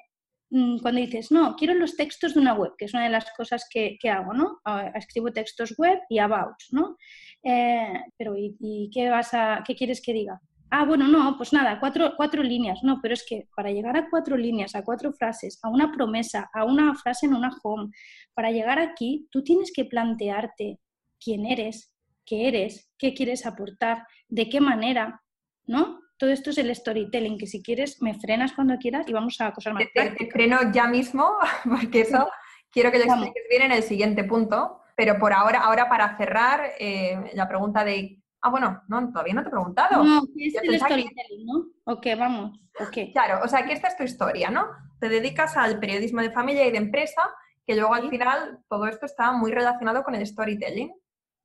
mm, 0.51 0.81
cuando 0.81 1.01
dices, 1.01 1.33
no, 1.33 1.57
quiero 1.57 1.73
los 1.73 1.97
textos 1.97 2.35
de 2.35 2.41
una 2.41 2.53
web, 2.53 2.73
que 2.77 2.85
es 2.85 2.93
una 2.93 3.05
de 3.05 3.09
las 3.09 3.25
cosas 3.35 3.67
que, 3.71 3.97
hago, 4.07 4.35
¿no? 4.35 4.61
Escribo 4.95 5.33
textos 5.33 5.77
web 5.79 5.99
y 6.11 6.19
about, 6.19 6.61
¿no? 6.73 6.99
Eh, 7.43 8.05
pero 8.19 8.35
¿y, 8.37 8.91
qué, 8.93 9.09
vas 9.09 9.33
a, 9.33 9.65
qué 9.67 9.75
quieres 9.75 10.03
que 10.03 10.13
diga? 10.13 10.43
Ah, 10.71 10.85
bueno, 10.85 11.07
no, 11.07 11.37
pues 11.37 11.53
nada, 11.53 11.79
cuatro, 11.79 12.15
cuatro 12.17 12.43
líneas. 12.43 12.81
No, 12.83 13.01
pero 13.01 13.15
es 13.15 13.25
que 13.29 13.49
para 13.55 13.71
llegar 13.71 13.97
a 13.97 14.09
cuatro 14.11 14.37
líneas, 14.37 14.75
a 14.75 14.83
cuatro 14.83 15.13
frases, 15.13 15.59
a 15.63 15.69
una 15.69 15.93
promesa, 15.93 16.51
a 16.53 16.65
una 16.65 16.95
frase 16.95 17.27
en 17.27 17.35
una 17.35 17.51
home, 17.63 17.91
para 18.35 18.51
llegar 18.51 18.79
aquí, 18.79 19.29
tú 19.31 19.43
tienes 19.45 19.73
que 19.73 19.85
plantearte 19.85 20.81
quién 21.23 21.47
eres, 21.47 21.95
qué 22.25 22.49
eres, 22.49 22.91
qué 22.99 23.15
quieres 23.15 23.47
aportar, 23.47 24.07
de 24.29 24.49
qué 24.49 24.61
manera, 24.61 25.23
¿no? 25.67 26.01
Todo 26.17 26.31
esto 26.31 26.51
es 26.51 26.59
el 26.59 26.75
storytelling, 26.75 27.39
que 27.39 27.47
si 27.47 27.63
quieres 27.63 28.01
me 28.01 28.15
frenas 28.15 28.53
cuando 28.53 28.77
quieras 28.79 29.07
y 29.09 29.13
vamos 29.13 29.41
a 29.41 29.53
cosas 29.53 29.75
más 29.75 29.85
te, 29.93 30.11
te 30.11 30.31
freno 30.31 30.73
ya 30.73 30.87
mismo, 30.87 31.29
porque 31.65 32.03
eso 32.03 32.29
quiero 32.71 32.91
que 32.91 32.99
lo 32.99 33.05
expliques 33.05 33.45
bien 33.49 33.63
en 33.63 33.73
el 33.73 33.83
siguiente 33.83 34.25
punto. 34.25 34.81
Pero 34.97 35.19
por 35.19 35.33
ahora, 35.33 35.61
ahora 35.61 35.89
para 35.89 36.17
cerrar, 36.17 36.73
eh, 36.79 37.33
la 37.35 37.49
pregunta 37.49 37.85
de 37.85 38.23
Ah, 38.45 38.51
bueno, 38.51 38.83
no, 38.89 39.11
todavía 39.11 39.33
no 39.33 39.43
te 39.43 39.49
he 39.49 39.51
preguntado. 39.51 40.05
No, 40.05 40.23
es 40.37 40.55
el 40.55 40.79
storytelling, 40.79 41.47
¿no? 41.47 41.65
Ok, 41.85 42.09
vamos. 42.19 42.61
Okay. 42.79 43.11
Claro, 43.11 43.41
o 43.43 43.49
sea, 43.49 43.65
que 43.65 43.73
esta 43.73 43.89
es 43.89 43.97
tu 43.97 44.03
historia, 44.03 44.51
¿no? 44.51 44.69
Te 45.01 45.09
dedicas 45.09 45.57
al 45.57 45.81
periodismo 45.81 46.21
de 46.21 46.31
familia 46.31 46.67
y 46.67 46.71
de 46.71 46.77
empresa, 46.77 47.23
que 47.67 47.75
luego 47.75 47.95
al 47.95 48.11
final 48.11 48.59
todo 48.69 48.87
esto 48.87 49.07
está 49.07 49.33
muy 49.33 49.51
relacionado 49.51 50.05
con 50.05 50.15
el 50.15 50.27
storytelling. 50.27 50.93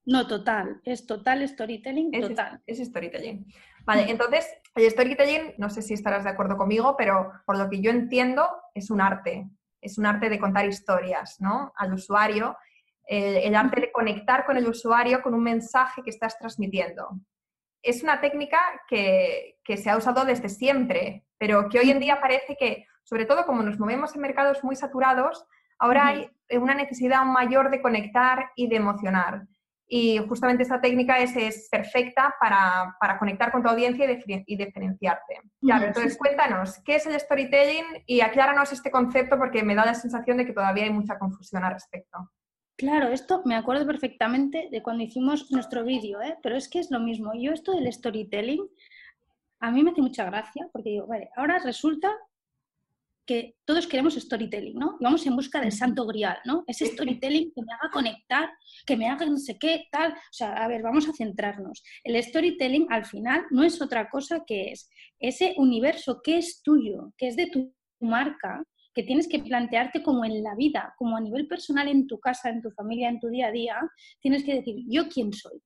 No, 0.03 0.27
total, 0.27 0.82
es 0.84 1.06
total 1.06 1.48
storytelling, 1.48 2.12
total. 2.12 2.62
Es 2.68 2.79
storytelling. 2.79 3.46
Vale, 3.86 4.12
entonces, 4.12 4.46
El 4.75 4.91
storytelling, 4.91 5.53
no 5.58 5.70
sé 5.70 5.82
si 5.82 5.94
estarás 5.94 6.25
de 6.25 6.32
acuerdo 6.32 6.58
conmigo, 6.58 6.96
pero 6.98 7.32
por 7.46 7.58
lo 7.58 7.70
que 7.70 7.82
yo 7.82 7.91
entiendo, 7.91 8.46
es 8.74 8.89
un 8.91 9.00
arte. 9.00 9.50
Es 9.79 9.98
un 9.98 10.06
arte 10.06 10.29
de 10.29 10.38
contar 10.38 10.65
historias, 10.65 11.39
¿no? 11.39 11.72
Al 11.77 11.94
usuario. 11.94 12.58
El 13.10 13.56
arte 13.56 13.82
de 13.82 13.92
conectar 13.92 14.46
con 14.46 14.56
el 14.56 14.68
usuario 14.68 15.22
con 15.24 15.34
un 15.34 15.42
mensaje 15.42 16.04
que 16.04 16.12
estás 16.12 16.38
transmitiendo. 16.38 17.10
Es 17.82 18.04
una 18.04 18.22
técnica 18.22 18.60
que, 18.88 19.58
que 19.63 19.78
se 19.78 19.89
ha 19.89 19.98
usado 19.98 20.25
desde 20.25 20.48
siempre, 20.48 21.25
pero 21.39 21.70
que 21.70 21.80
hoy 21.80 21.89
en 21.89 22.00
día 22.00 22.22
parece 22.22 22.56
que, 22.56 22.86
sobre 23.04 23.25
todo 23.25 23.46
como 23.48 23.63
nos 23.63 23.80
movemos 23.80 24.13
en 24.13 24.22
mercados 24.22 24.63
muy 24.63 24.75
saturados, 24.75 25.44
ahora 25.80 26.08
hay 26.08 26.30
una 26.51 26.75
necesidad 26.75 27.25
mayor 27.25 27.72
de 27.72 27.82
conectar 27.82 28.51
y 28.56 28.68
de 28.68 28.75
emocionar. 28.75 29.48
Y 29.88 30.20
justamente 30.28 30.62
esta 30.62 30.80
técnica 30.80 31.18
es, 31.18 31.36
es 31.36 31.68
perfecta 31.72 32.36
para, 32.39 32.96
para, 33.00 33.18
conectar 33.18 33.51
con 33.51 33.63
tu 33.63 33.70
audiencia 33.70 34.06
y, 34.06 34.44
y 34.46 34.56
diferenciarte. 34.56 35.42
Claro, 35.62 35.88
entonces 35.88 36.16
cuéntanos, 36.16 36.80
¿qué 36.86 36.98
es 36.98 37.08
el 37.08 37.20
storytelling? 37.20 38.04
Y 38.06 38.22
acláranos 38.22 38.72
este 38.72 38.92
concepto 38.92 39.39
porque 39.39 39.63
me 39.63 39.74
da 39.74 39.84
la 39.86 39.96
sensación 39.96 40.38
de 40.38 40.46
que 40.46 40.54
todavía 40.54 40.84
hay 40.84 40.92
mucha 40.92 41.18
confusión 41.18 41.63
al 41.63 41.74
respecto. 41.74 42.30
Claro, 42.79 43.09
esto 43.09 43.41
me 43.43 43.55
acuerdo 43.55 43.86
perfectamente 43.86 44.69
de 44.71 44.81
cuando 44.81 45.03
hicimos 45.03 45.51
nuestro 45.51 45.83
vídeo, 45.83 46.21
¿eh? 46.21 46.38
pero 46.41 46.55
es 46.55 46.69
que 46.69 46.79
es 46.79 46.89
lo 46.89 47.01
mismo. 47.01 47.33
Yo 47.36 47.51
esto 47.51 47.74
del 47.74 47.91
storytelling, 47.91 48.65
a 49.59 49.69
mí 49.69 49.83
me 49.83 49.91
hace 49.91 50.01
mucha 50.01 50.24
gracia 50.24 50.69
porque 50.71 50.91
digo, 50.91 51.05
vale, 51.05 51.29
ahora 51.36 51.59
resulta 51.59 52.09
que 53.25 53.57
todos 53.65 53.86
queremos 53.86 54.15
storytelling, 54.15 54.79
¿no? 54.79 54.95
Y 54.98 55.03
vamos 55.03 55.25
en 55.27 55.36
busca 55.36 55.59
del 55.59 55.74
santo 55.74 56.05
grial, 56.05 56.38
¿no? 56.45 56.63
Ese 56.67 56.86
storytelling 56.86 57.51
que 57.53 57.62
me 57.62 57.74
haga 57.74 57.91
conectar, 57.91 58.50
que 58.86 58.95
me 58.95 59.09
haga 59.09 59.25
no 59.25 59.38
sé 59.38 59.59
qué, 59.59 59.89
tal. 59.91 60.13
O 60.13 60.33
sea, 60.33 60.53
a 60.53 60.67
ver, 60.69 60.81
vamos 60.81 61.09
a 61.09 61.12
centrarnos. 61.12 61.83
El 62.01 62.24
storytelling 62.24 62.88
al 62.89 63.03
final 63.03 63.45
no 63.51 63.65
es 63.65 63.81
otra 63.81 64.09
cosa 64.09 64.45
que 64.48 64.71
es 64.71 64.89
ese 65.19 65.53
universo 65.57 66.21
que 66.24 66.38
es 66.38 66.63
tuyo, 66.63 67.12
que 67.17 67.27
es 67.27 67.36
de 67.36 67.48
tu 67.48 67.74
marca, 68.00 68.63
que 68.93 69.03
tienes 69.03 69.27
que 69.27 69.39
plantearte 69.39 70.01
como 70.01 70.25
en 70.25 70.41
la 70.43 70.55
vida, 70.55 70.93
como 70.98 71.17
a 71.17 71.22
nivel 71.22 71.48
personal 71.48 71.88
en 71.88 72.08
tu 72.08 72.19
casa, 72.19 72.50
en 72.50 72.62
tu 72.62 72.72
familia, 72.72 73.10
en 73.10 73.19
tu 73.19 73.29
día 73.29 73.48
a 73.48 73.51
día, 73.51 73.79
tienes 74.19 74.43
que 74.43 74.55
decir, 74.55 74.84
¿yo 74.88 75.08
quién 75.08 75.31
soy? 75.31 75.62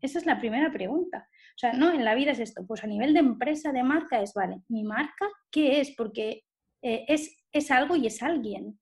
Esa 0.00 0.18
es 0.18 0.26
la 0.26 0.38
primera 0.38 0.70
pregunta. 0.70 1.28
O 1.56 1.58
sea, 1.58 1.72
no, 1.72 1.90
en 1.92 2.04
la 2.04 2.14
vida 2.14 2.32
es 2.32 2.38
esto. 2.38 2.66
Pues 2.66 2.84
a 2.84 2.86
nivel 2.86 3.14
de 3.14 3.20
empresa, 3.20 3.72
de 3.72 3.82
marca, 3.82 4.20
es, 4.20 4.34
vale, 4.34 4.62
¿mi 4.68 4.82
marca 4.84 5.26
qué 5.50 5.80
es? 5.80 5.94
Porque 5.96 6.44
eh, 6.82 7.06
es, 7.08 7.70
algo 7.70 7.96
y 7.96 8.06
es 8.06 8.22
alguien. 8.22 8.78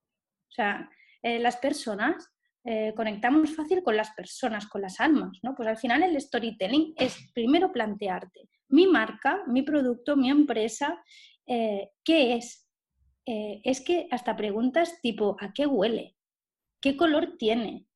O 0.48 0.52
sea, 0.52 0.90
eh, 1.22 1.38
las 1.38 1.56
personas 1.56 2.28
eh, 2.64 2.92
conectamos 2.96 3.54
fácil 3.54 3.82
con 3.82 3.96
las 3.96 4.10
personas, 4.10 4.66
con 4.66 4.82
las 4.82 5.00
almas, 5.00 5.38
¿no? 5.42 5.54
Pues 5.54 5.68
al 5.68 5.76
final 5.76 6.02
el 6.02 6.20
storytelling 6.20 6.94
es 6.96 7.30
primero 7.32 7.70
plantearte 7.70 8.48
mi 8.68 8.86
marca, 8.86 9.44
mi 9.46 9.62
producto, 9.62 10.16
mi 10.16 10.30
empresa, 10.30 11.00
¿qué 11.46 12.34
es? 12.34 12.63
Es 13.26 13.80
que 13.80 14.08
hasta 14.10 14.36
preguntas 14.36 15.00
tipo 15.00 15.36
¿a 15.40 15.52
qué 15.52 15.66
huele? 15.66 16.16
¿Qué 16.80 16.96
color 16.96 17.36
tiene? 17.38 17.86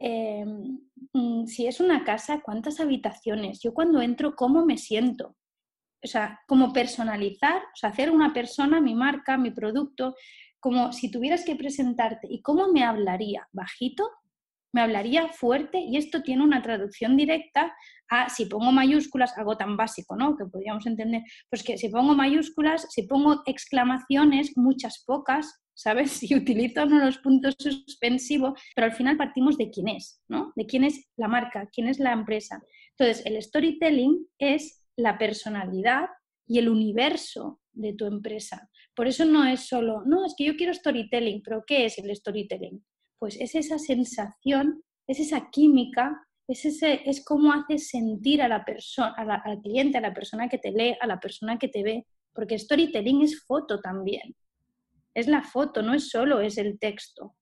Mm, 0.00 1.46
si 1.46 1.66
es 1.66 1.80
una 1.80 2.04
casa, 2.04 2.42
¿cuántas 2.42 2.80
habitaciones? 2.80 3.60
Yo 3.60 3.72
cuando 3.72 4.02
entro, 4.02 4.34
¿cómo 4.36 4.64
me 4.66 4.76
siento? 4.76 5.36
o 6.04 6.06
sea, 6.06 6.40
como 6.46 6.72
personalizar, 6.72 7.56
o 7.56 7.76
sea, 7.76 7.88
hacer 7.88 8.10
una 8.10 8.32
persona, 8.32 8.80
mi 8.80 8.94
marca, 8.94 9.38
mi 9.38 9.50
producto, 9.50 10.14
como 10.60 10.92
si 10.92 11.10
tuvieras 11.10 11.44
que 11.44 11.56
presentarte. 11.56 12.26
¿Y 12.30 12.42
cómo 12.42 12.68
me 12.68 12.84
hablaría? 12.84 13.48
¿Bajito? 13.52 14.08
¿Me 14.74 14.80
hablaría 14.80 15.28
fuerte? 15.28 15.78
Y 15.78 15.96
esto 15.96 16.20
tiene 16.22 16.42
una 16.42 16.60
traducción 16.60 17.16
directa 17.16 17.72
a 18.10 18.28
si 18.28 18.46
pongo 18.46 18.72
mayúsculas, 18.72 19.38
algo 19.38 19.56
tan 19.56 19.76
básico, 19.76 20.16
¿no? 20.16 20.36
Que 20.36 20.46
podríamos 20.46 20.84
entender. 20.86 21.22
Pues 21.48 21.62
que 21.62 21.78
si 21.78 21.90
pongo 21.90 22.16
mayúsculas, 22.16 22.88
si 22.90 23.04
pongo 23.04 23.42
exclamaciones, 23.46 24.56
muchas 24.56 25.04
pocas, 25.06 25.62
¿sabes? 25.74 26.10
Si 26.18 26.34
utilizo 26.34 26.86
los 26.86 27.18
puntos 27.18 27.54
suspensivos, 27.56 28.60
pero 28.74 28.86
al 28.86 28.92
final 28.92 29.16
partimos 29.16 29.56
de 29.58 29.70
quién 29.70 29.86
es, 29.86 30.20
¿no? 30.26 30.52
De 30.56 30.66
quién 30.66 30.82
es 30.82 31.06
la 31.16 31.28
marca, 31.28 31.68
quién 31.72 31.86
es 31.86 32.00
la 32.00 32.12
empresa. 32.12 32.60
Entonces, 32.98 33.24
el 33.26 33.40
storytelling 33.40 34.26
es 34.40 34.84
la 34.96 35.18
personalidad 35.18 36.08
y 36.48 36.58
el 36.58 36.68
universo 36.68 37.60
de 37.72 37.92
tu 37.92 38.06
empresa. 38.06 38.68
Por 38.92 39.06
eso 39.06 39.24
no 39.24 39.44
es 39.44 39.68
solo, 39.68 40.02
no, 40.04 40.26
es 40.26 40.34
que 40.36 40.46
yo 40.46 40.56
quiero 40.56 40.74
storytelling, 40.74 41.42
pero 41.44 41.62
¿qué 41.64 41.84
es 41.84 41.96
el 41.98 42.14
storytelling? 42.14 42.84
Pues 43.18 43.36
es 43.40 43.54
esa 43.54 43.78
sensación, 43.78 44.82
es 45.06 45.20
esa 45.20 45.50
química, 45.50 46.26
es, 46.48 46.64
ese, 46.64 47.08
es 47.08 47.24
cómo 47.24 47.52
haces 47.52 47.88
sentir 47.88 48.42
a 48.42 48.48
la 48.48 48.64
persona, 48.64 49.14
al 49.44 49.60
cliente, 49.60 49.98
a 49.98 50.02
la 50.02 50.12
persona 50.14 50.48
que 50.48 50.58
te 50.58 50.72
lee, 50.72 50.96
a 51.00 51.06
la 51.06 51.20
persona 51.20 51.58
que 51.58 51.68
te 51.68 51.82
ve, 51.82 52.06
porque 52.32 52.58
storytelling 52.58 53.22
es 53.22 53.44
foto 53.44 53.80
también. 53.80 54.34
Es 55.14 55.28
la 55.28 55.42
foto, 55.42 55.82
no 55.82 55.94
es 55.94 56.10
solo 56.10 56.40
es 56.40 56.58
el 56.58 56.78
texto. 56.78 57.36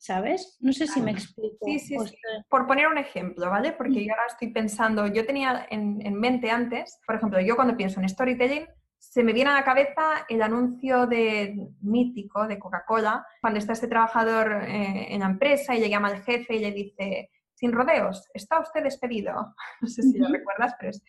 ¿sabes? 0.00 0.56
No 0.60 0.72
sé 0.72 0.86
si 0.86 1.00
me 1.02 1.10
explico. 1.10 1.58
Sí, 1.66 1.78
sí, 1.78 1.96
sí. 1.98 2.16
Por 2.48 2.66
poner 2.66 2.88
un 2.88 2.96
ejemplo, 2.96 3.50
¿vale? 3.50 3.72
Porque 3.72 4.02
yo 4.02 4.12
ahora 4.12 4.26
estoy 4.28 4.48
pensando, 4.48 5.06
yo 5.06 5.26
tenía 5.26 5.66
en, 5.70 6.14
mente 6.14 6.50
antes, 6.50 6.98
por 7.06 7.16
ejemplo, 7.16 7.38
yo 7.40 7.54
cuando 7.54 7.76
pienso 7.76 8.00
en 8.00 8.08
storytelling, 8.08 8.66
se 9.00 9.24
me 9.24 9.32
viene 9.32 9.50
a 9.50 9.54
la 9.54 9.64
cabeza 9.64 10.26
el 10.28 10.42
anuncio 10.42 11.06
de 11.06 11.68
mítico 11.80 12.46
de 12.46 12.58
Coca-Cola, 12.58 13.26
cuando 13.40 13.58
está 13.58 13.72
este 13.72 13.88
trabajador 13.88 14.62
eh, 14.62 15.12
en 15.14 15.20
la 15.20 15.26
empresa 15.26 15.74
y 15.74 15.80
le 15.80 15.88
llama 15.88 16.08
al 16.08 16.22
jefe 16.22 16.54
y 16.54 16.60
le 16.60 16.70
dice, 16.70 17.30
sin 17.54 17.72
rodeos, 17.72 18.28
está 18.34 18.60
usted 18.60 18.82
despedido. 18.82 19.54
No 19.80 19.88
sé 19.88 20.02
si 20.02 20.18
lo 20.18 20.28
recuerdas, 20.28 20.76
pero 20.78 20.90
es, 20.90 21.02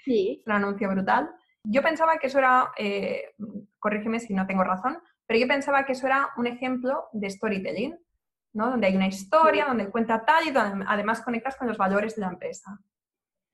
un 0.46 0.54
anuncio 0.54 0.90
brutal. 0.90 1.30
Yo 1.64 1.84
pensaba 1.84 2.18
que 2.18 2.28
eso 2.28 2.40
era, 2.40 2.72
eh, 2.78 3.36
corrígeme 3.78 4.20
si 4.22 4.34
no 4.34 4.48
tengo 4.48 4.64
razón, 4.64 4.98
pero 5.28 5.40
yo 5.40 5.48
pensaba 5.48 5.86
que 5.86 5.92
eso 5.92 6.08
era 6.08 6.30
un 6.38 6.48
ejemplo 6.48 7.10
de 7.12 7.30
storytelling 7.30 8.00
donde 8.54 8.88
hay 8.88 8.96
una 8.96 9.08
historia, 9.08 9.66
donde 9.66 9.90
cuenta 9.90 10.26
tal 10.26 10.48
y 10.48 10.52
donde 10.52 10.86
además 10.88 11.22
conectas 11.22 11.56
con 11.58 11.68
los 11.68 11.78
valores 11.78 12.16
de 12.16 12.22
la 12.22 12.30
empresa. 12.30 12.80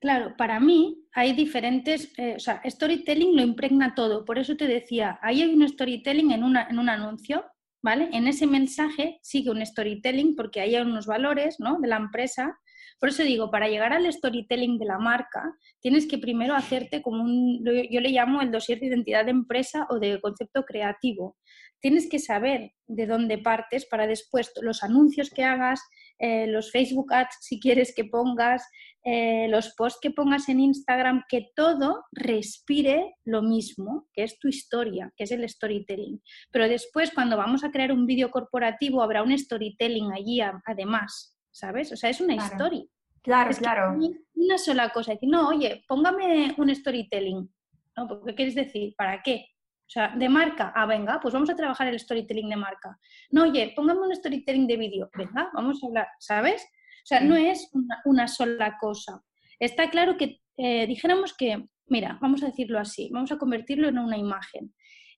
Claro, 0.00 0.36
para 0.36 0.60
mí 0.60 1.04
hay 1.12 1.32
diferentes, 1.32 2.12
eh, 2.18 2.34
o 2.36 2.38
sea, 2.38 2.62
storytelling 2.64 3.34
lo 3.36 3.42
impregna 3.42 3.94
todo. 3.96 4.24
Por 4.24 4.38
eso 4.38 4.56
te 4.56 4.68
decía, 4.68 5.18
ahí 5.22 5.42
hay 5.42 5.52
un 5.52 5.68
storytelling 5.68 6.30
en, 6.30 6.44
una, 6.44 6.68
en 6.70 6.78
un 6.78 6.88
anuncio, 6.88 7.44
¿vale? 7.82 8.08
En 8.12 8.28
ese 8.28 8.46
mensaje 8.46 9.18
sigue 9.22 9.50
un 9.50 9.64
storytelling 9.64 10.36
porque 10.36 10.60
ahí 10.60 10.76
hay 10.76 10.82
unos 10.82 11.06
valores, 11.06 11.56
¿no? 11.58 11.80
De 11.80 11.88
la 11.88 11.96
empresa. 11.96 12.56
Por 13.00 13.08
eso 13.08 13.24
digo, 13.24 13.50
para 13.50 13.68
llegar 13.68 13.92
al 13.92 14.12
storytelling 14.12 14.78
de 14.78 14.86
la 14.86 14.98
marca, 14.98 15.52
tienes 15.80 16.06
que 16.06 16.18
primero 16.18 16.54
hacerte 16.54 17.02
como 17.02 17.24
un, 17.24 17.64
yo 17.64 18.00
le 18.00 18.10
llamo 18.10 18.40
el 18.40 18.52
dossier 18.52 18.78
de 18.78 18.86
identidad 18.86 19.24
de 19.24 19.32
empresa 19.32 19.86
o 19.90 19.98
de 19.98 20.20
concepto 20.20 20.64
creativo 20.64 21.36
tienes 21.80 22.08
que 22.08 22.18
saber 22.18 22.72
de 22.86 23.06
dónde 23.06 23.38
partes 23.38 23.86
para 23.86 24.06
después 24.06 24.52
los 24.60 24.82
anuncios 24.82 25.30
que 25.30 25.44
hagas, 25.44 25.80
eh, 26.18 26.46
los 26.46 26.72
Facebook 26.72 27.12
Ads 27.12 27.38
si 27.40 27.60
quieres 27.60 27.94
que 27.94 28.04
pongas, 28.04 28.68
eh, 29.10 29.48
los 29.48 29.74
posts 29.74 30.00
que 30.02 30.10
pongas 30.10 30.50
en 30.50 30.60
Instagram, 30.60 31.24
que 31.30 31.50
todo 31.56 32.04
respire 32.12 33.14
lo 33.24 33.40
mismo, 33.40 34.06
que 34.12 34.22
es 34.22 34.38
tu 34.38 34.48
historia, 34.48 35.10
que 35.16 35.24
es 35.24 35.30
el 35.30 35.48
storytelling. 35.48 36.20
Pero 36.50 36.68
después, 36.68 37.10
cuando 37.14 37.38
vamos 37.38 37.64
a 37.64 37.70
crear 37.70 37.90
un 37.90 38.04
vídeo 38.04 38.30
corporativo, 38.30 39.02
habrá 39.02 39.22
un 39.22 39.36
storytelling 39.36 40.12
allí 40.12 40.42
además, 40.66 41.38
¿sabes? 41.50 41.90
O 41.90 41.96
sea, 41.96 42.10
es 42.10 42.20
una 42.20 42.34
historia. 42.34 42.84
Claro, 43.22 43.50
claro. 43.56 43.98
Una 44.34 44.58
sola 44.58 44.90
cosa, 44.90 45.12
decir, 45.12 45.30
no, 45.30 45.48
oye, 45.48 45.82
póngame 45.88 46.54
un 46.58 46.74
storytelling. 46.74 47.50
¿No? 47.96 48.24
¿Qué 48.26 48.34
quieres 48.34 48.54
decir? 48.54 48.94
¿Para 48.94 49.22
qué? 49.22 49.46
O 49.86 49.90
sea, 49.90 50.14
de 50.14 50.28
marca, 50.28 50.70
ah, 50.76 50.84
venga, 50.84 51.18
pues 51.18 51.32
vamos 51.32 51.48
a 51.48 51.56
trabajar 51.56 51.88
el 51.88 51.98
storytelling 51.98 52.50
de 52.50 52.56
marca. 52.56 52.98
No, 53.30 53.44
oye, 53.44 53.72
póngame 53.74 54.00
un 54.00 54.14
storytelling 54.14 54.66
de 54.66 54.76
vídeo, 54.76 55.10
venga, 55.16 55.48
vamos 55.54 55.82
a 55.82 55.86
hablar, 55.86 56.08
¿sabes? 56.18 56.62
O 57.08 57.14
sea, 57.16 57.20
no 57.20 57.36
es 57.36 57.70
una, 58.04 58.28
sola 58.28 58.76
cosa. 58.78 59.22
Está 59.58 59.88
claro 59.88 60.18
que 60.18 60.42
eh, 60.58 60.86
dijéramos 60.86 61.34
que, 61.34 61.64
mira, 61.86 62.18
vamos 62.20 62.42
a 62.42 62.48
decirlo 62.48 62.78
así, 62.78 63.08
vamos 63.10 63.32
a 63.32 63.38
convertirlo 63.38 63.88
en 63.88 63.98
una 63.98 64.18
imagen. 64.18 64.74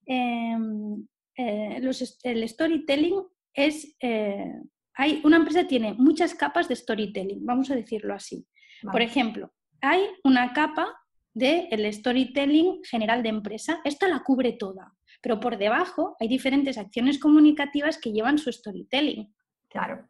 Em, 0.07 1.05
eh, 1.37 1.81
el 2.23 2.49
storytelling 2.49 3.25
es, 3.53 3.97
eh, 4.01 4.53
hay, 4.95 5.21
una 5.25 5.39
empresa 5.39 5.67
tiene 5.67 5.95
muchas 5.95 6.33
capas 6.33 6.69
de 6.69 6.77
storytelling, 6.77 7.45
vamos 7.45 7.73
a 7.73 7.75
decirlo 7.75 8.15
así. 8.15 8.47
Por 8.93 9.03
ejemplo, 9.03 9.53
hay 9.81 10.03
una 10.23 10.53
capa 10.53 10.97
del 11.35 11.93
storytelling 11.93 12.85
general 12.85 13.25
de 13.25 13.31
empresa. 13.31 13.81
Esta 13.83 14.07
la 14.07 14.21
cubre 14.21 14.53
toda, 14.53 14.95
pero 15.21 15.41
por 15.41 15.59
debajo 15.59 16.15
hay 16.21 16.29
diferentes 16.29 16.79
acciones 16.79 17.19
comunicativas 17.19 17.99
que 17.99 18.13
llevan 18.13 18.39
su 18.39 18.53
storytelling. 18.53 19.35
Claro. 19.69 20.09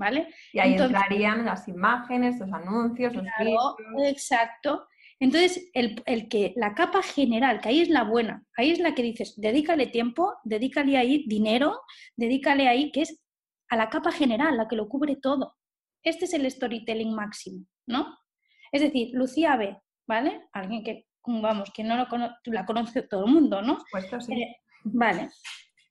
¿Vale? 0.00 0.34
Y 0.54 0.58
ahí 0.58 0.76
entrarían 0.76 1.44
las 1.44 1.68
imágenes, 1.68 2.38
los 2.38 2.50
anuncios, 2.50 3.14
los 3.14 3.24
vídeos. 3.38 3.74
Exacto. 4.06 4.88
Entonces, 5.18 5.70
el, 5.74 6.02
el, 6.06 6.30
que 6.30 6.54
la 6.56 6.74
capa 6.74 7.02
general, 7.02 7.60
que 7.60 7.68
ahí 7.68 7.82
es 7.82 7.90
la 7.90 8.04
buena, 8.04 8.42
ahí 8.56 8.70
es 8.70 8.78
la 8.78 8.94
que 8.94 9.02
dices, 9.02 9.34
dedícale 9.36 9.88
tiempo, 9.88 10.32
dedícale 10.42 10.96
ahí 10.96 11.26
dinero, 11.28 11.82
dedícale 12.16 12.66
ahí, 12.66 12.90
que 12.92 13.02
es 13.02 13.20
a 13.68 13.76
la 13.76 13.90
capa 13.90 14.10
general, 14.10 14.56
la 14.56 14.68
que 14.68 14.76
lo 14.76 14.88
cubre 14.88 15.16
todo. 15.16 15.58
Este 16.02 16.24
es 16.24 16.32
el 16.32 16.50
storytelling 16.50 17.14
máximo, 17.14 17.66
¿no? 17.86 18.16
Es 18.72 18.80
decir, 18.80 19.10
Lucía 19.12 19.56
ve, 19.56 19.76
¿vale? 20.06 20.48
Alguien 20.54 20.82
que 20.82 21.06
vamos, 21.26 21.70
que 21.74 21.84
no 21.84 21.96
lo 21.96 22.06
la 22.46 22.64
conoce 22.64 23.02
todo 23.02 23.26
el 23.26 23.32
mundo, 23.32 23.60
¿no? 23.60 23.78
sí. 24.20 24.32
Eh, 24.32 24.56
vale. 24.84 25.28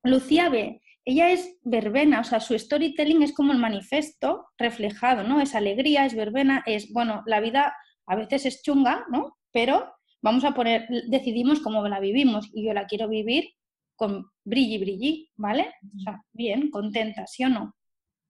Lucía 0.04 0.50
B. 0.50 0.82
Ella 1.10 1.32
es 1.32 1.58
verbena, 1.64 2.20
o 2.20 2.24
sea, 2.24 2.40
su 2.40 2.54
storytelling 2.54 3.24
es 3.24 3.34
como 3.34 3.52
el 3.52 3.58
manifiesto 3.58 4.46
reflejado, 4.60 5.24
¿no? 5.24 5.42
Es 5.42 5.56
alegría, 5.56 6.06
es 6.06 6.14
verbena, 6.14 6.62
es, 6.68 6.94
bueno, 6.94 7.24
la 7.26 7.40
vida 7.40 7.74
a 8.06 8.16
veces 8.16 8.46
es 8.46 8.62
chunga, 8.62 9.08
¿no? 9.10 9.36
Pero 9.52 9.92
vamos 10.22 10.44
a 10.44 10.54
poner, 10.54 10.88
decidimos 11.08 11.62
cómo 11.62 11.88
la 11.88 12.00
vivimos 12.00 12.52
y 12.54 12.68
yo 12.68 12.76
la 12.76 12.86
quiero 12.86 13.10
vivir 13.10 13.50
con 13.96 14.28
brilli, 14.44 14.78
brilli, 14.78 15.32
¿vale? 15.36 15.74
O 15.98 16.00
sea, 16.00 16.22
bien, 16.32 16.70
contenta, 16.70 17.26
¿sí 17.26 17.44
o 17.44 17.50
no? 17.50 17.76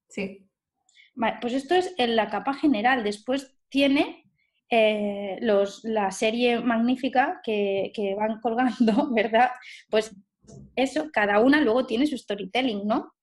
Sí. 0.08 0.48
Vale, 1.16 1.36
pues 1.42 1.52
esto 1.52 1.76
es 1.76 1.94
en 1.98 2.16
la 2.16 2.30
capa 2.30 2.54
general. 2.54 3.04
Después 3.04 3.60
tiene 3.68 4.24
eh, 4.70 5.38
los, 5.42 5.84
la 5.84 6.12
serie 6.12 6.62
magnífica 6.62 7.42
que, 7.44 7.92
que, 7.94 8.16
van 8.16 8.40
colgando, 8.42 9.12
¿verdad? 9.14 9.50
Pues 9.90 10.16
eso, 10.76 11.10
cada 11.12 11.40
una 11.40 11.62
luego 11.62 11.86
tiene 11.86 12.08
su 12.08 12.18
storytelling, 12.18 12.86
¿no? 12.86 13.14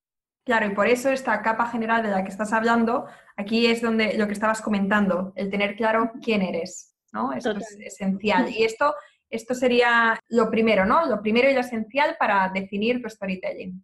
Claro, 0.47 0.67
y 0.67 0.73
por 0.73 0.87
eso 0.87 1.09
esta 1.09 1.41
capa 1.41 1.67
general 1.67 2.03
de 2.03 2.09
la 2.09 2.23
que 2.23 2.29
estás 2.29 2.53
hablando, 2.53 3.05
aquí 3.35 3.65
es 3.67 3.81
donde 3.81 4.17
lo 4.17 4.27
que 4.27 4.33
estabas 4.33 4.61
comentando, 4.61 5.33
el 5.35 5.49
tener 5.49 5.75
claro 5.75 6.11
quién 6.23 6.41
eres, 6.41 6.95
¿no? 7.11 7.33
Esto 7.33 7.51
es 7.51 7.77
esencial. 7.81 8.49
Y 8.49 8.63
esto, 8.63 8.95
esto 9.29 9.53
sería 9.53 10.17
lo 10.29 10.49
primero, 10.49 10.85
¿no? 10.85 11.05
Lo 11.05 11.21
primero 11.21 11.49
y 11.49 11.53
lo 11.53 11.59
esencial 11.59 12.15
para 12.17 12.49
definir 12.53 13.01
tu 13.01 13.09
storytelling. 13.09 13.83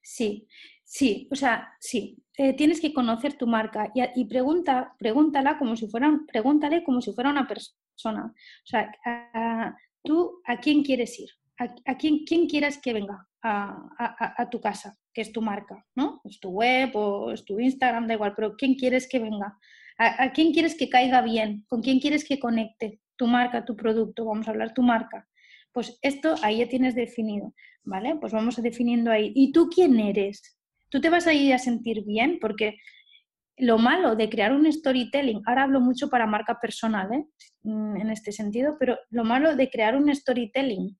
Sí, 0.00 0.46
sí, 0.84 1.28
o 1.32 1.34
sea, 1.34 1.74
sí. 1.80 2.22
Eh, 2.38 2.54
tienes 2.54 2.80
que 2.80 2.94
conocer 2.94 3.34
tu 3.34 3.46
marca 3.46 3.90
y, 3.94 4.24
pregunta, 4.26 4.94
pregúntala 4.96 5.58
como 5.58 5.76
si 5.76 5.88
fuera, 5.88 6.18
pregúntale 6.26 6.84
como 6.84 7.00
si 7.00 7.12
fuera 7.12 7.30
una 7.30 7.46
persona. 7.46 8.32
O 8.32 8.66
sea, 8.66 9.76
tú 10.02 10.40
a 10.46 10.56
quién 10.58 10.82
quieres 10.82 11.18
ir, 11.18 11.30
a, 11.84 11.96
quién, 11.96 12.24
quién 12.24 12.46
quieras 12.48 12.78
que 12.78 12.92
venga 12.92 13.28
a, 13.42 14.48
tu 14.50 14.60
casa, 14.60 14.96
que 15.12 15.20
es 15.20 15.32
tu 15.32 15.42
marca, 15.42 15.86
¿no? 15.94 16.20
Es 16.24 16.40
tu 16.40 16.50
web 16.50 16.90
o 16.94 17.32
es 17.32 17.44
tu 17.44 17.60
Instagram, 17.60 18.06
da 18.06 18.14
igual, 18.14 18.34
pero 18.34 18.56
¿quién 18.56 18.74
quieres 18.74 19.08
que 19.08 19.18
venga? 19.18 19.58
¿A, 19.98 20.32
quién 20.32 20.52
quieres 20.52 20.76
que 20.76 20.88
caiga 20.88 21.20
bien? 21.20 21.64
¿Con 21.68 21.82
quién 21.82 22.00
quieres 22.00 22.24
que 22.26 22.38
conecte? 22.38 23.00
Tu 23.16 23.26
marca, 23.26 23.64
tu 23.64 23.76
producto, 23.76 24.24
vamos 24.24 24.48
a 24.48 24.50
hablar 24.50 24.72
tu 24.72 24.82
marca. 24.82 25.28
Pues 25.72 25.98
esto 26.02 26.34
ahí 26.42 26.58
ya 26.58 26.68
tienes 26.68 26.94
definido, 26.94 27.54
¿vale? 27.84 28.16
Pues 28.16 28.32
vamos 28.32 28.58
a 28.58 28.62
definiendo 28.62 29.10
ahí. 29.10 29.32
¿Y 29.34 29.52
tú 29.52 29.68
quién 29.68 30.00
eres? 30.00 30.58
Tú 30.88 31.00
te 31.00 31.10
vas 31.10 31.26
a 31.26 31.34
ir 31.34 31.52
a 31.52 31.58
sentir 31.58 32.04
bien 32.04 32.38
porque 32.40 32.78
lo 33.58 33.76
malo 33.76 34.16
de 34.16 34.30
crear 34.30 34.52
un 34.52 34.70
storytelling, 34.72 35.42
ahora 35.46 35.64
hablo 35.64 35.80
mucho 35.80 36.08
para 36.08 36.26
marca 36.26 36.58
personal 36.58 37.12
¿eh? 37.12 37.26
Mm, 37.62 37.96
en 37.96 38.10
este 38.10 38.32
sentido, 38.32 38.76
pero 38.80 38.98
lo 39.10 39.22
malo 39.24 39.54
de 39.54 39.68
crear 39.68 39.96
un 39.96 40.12
storytelling 40.14 40.96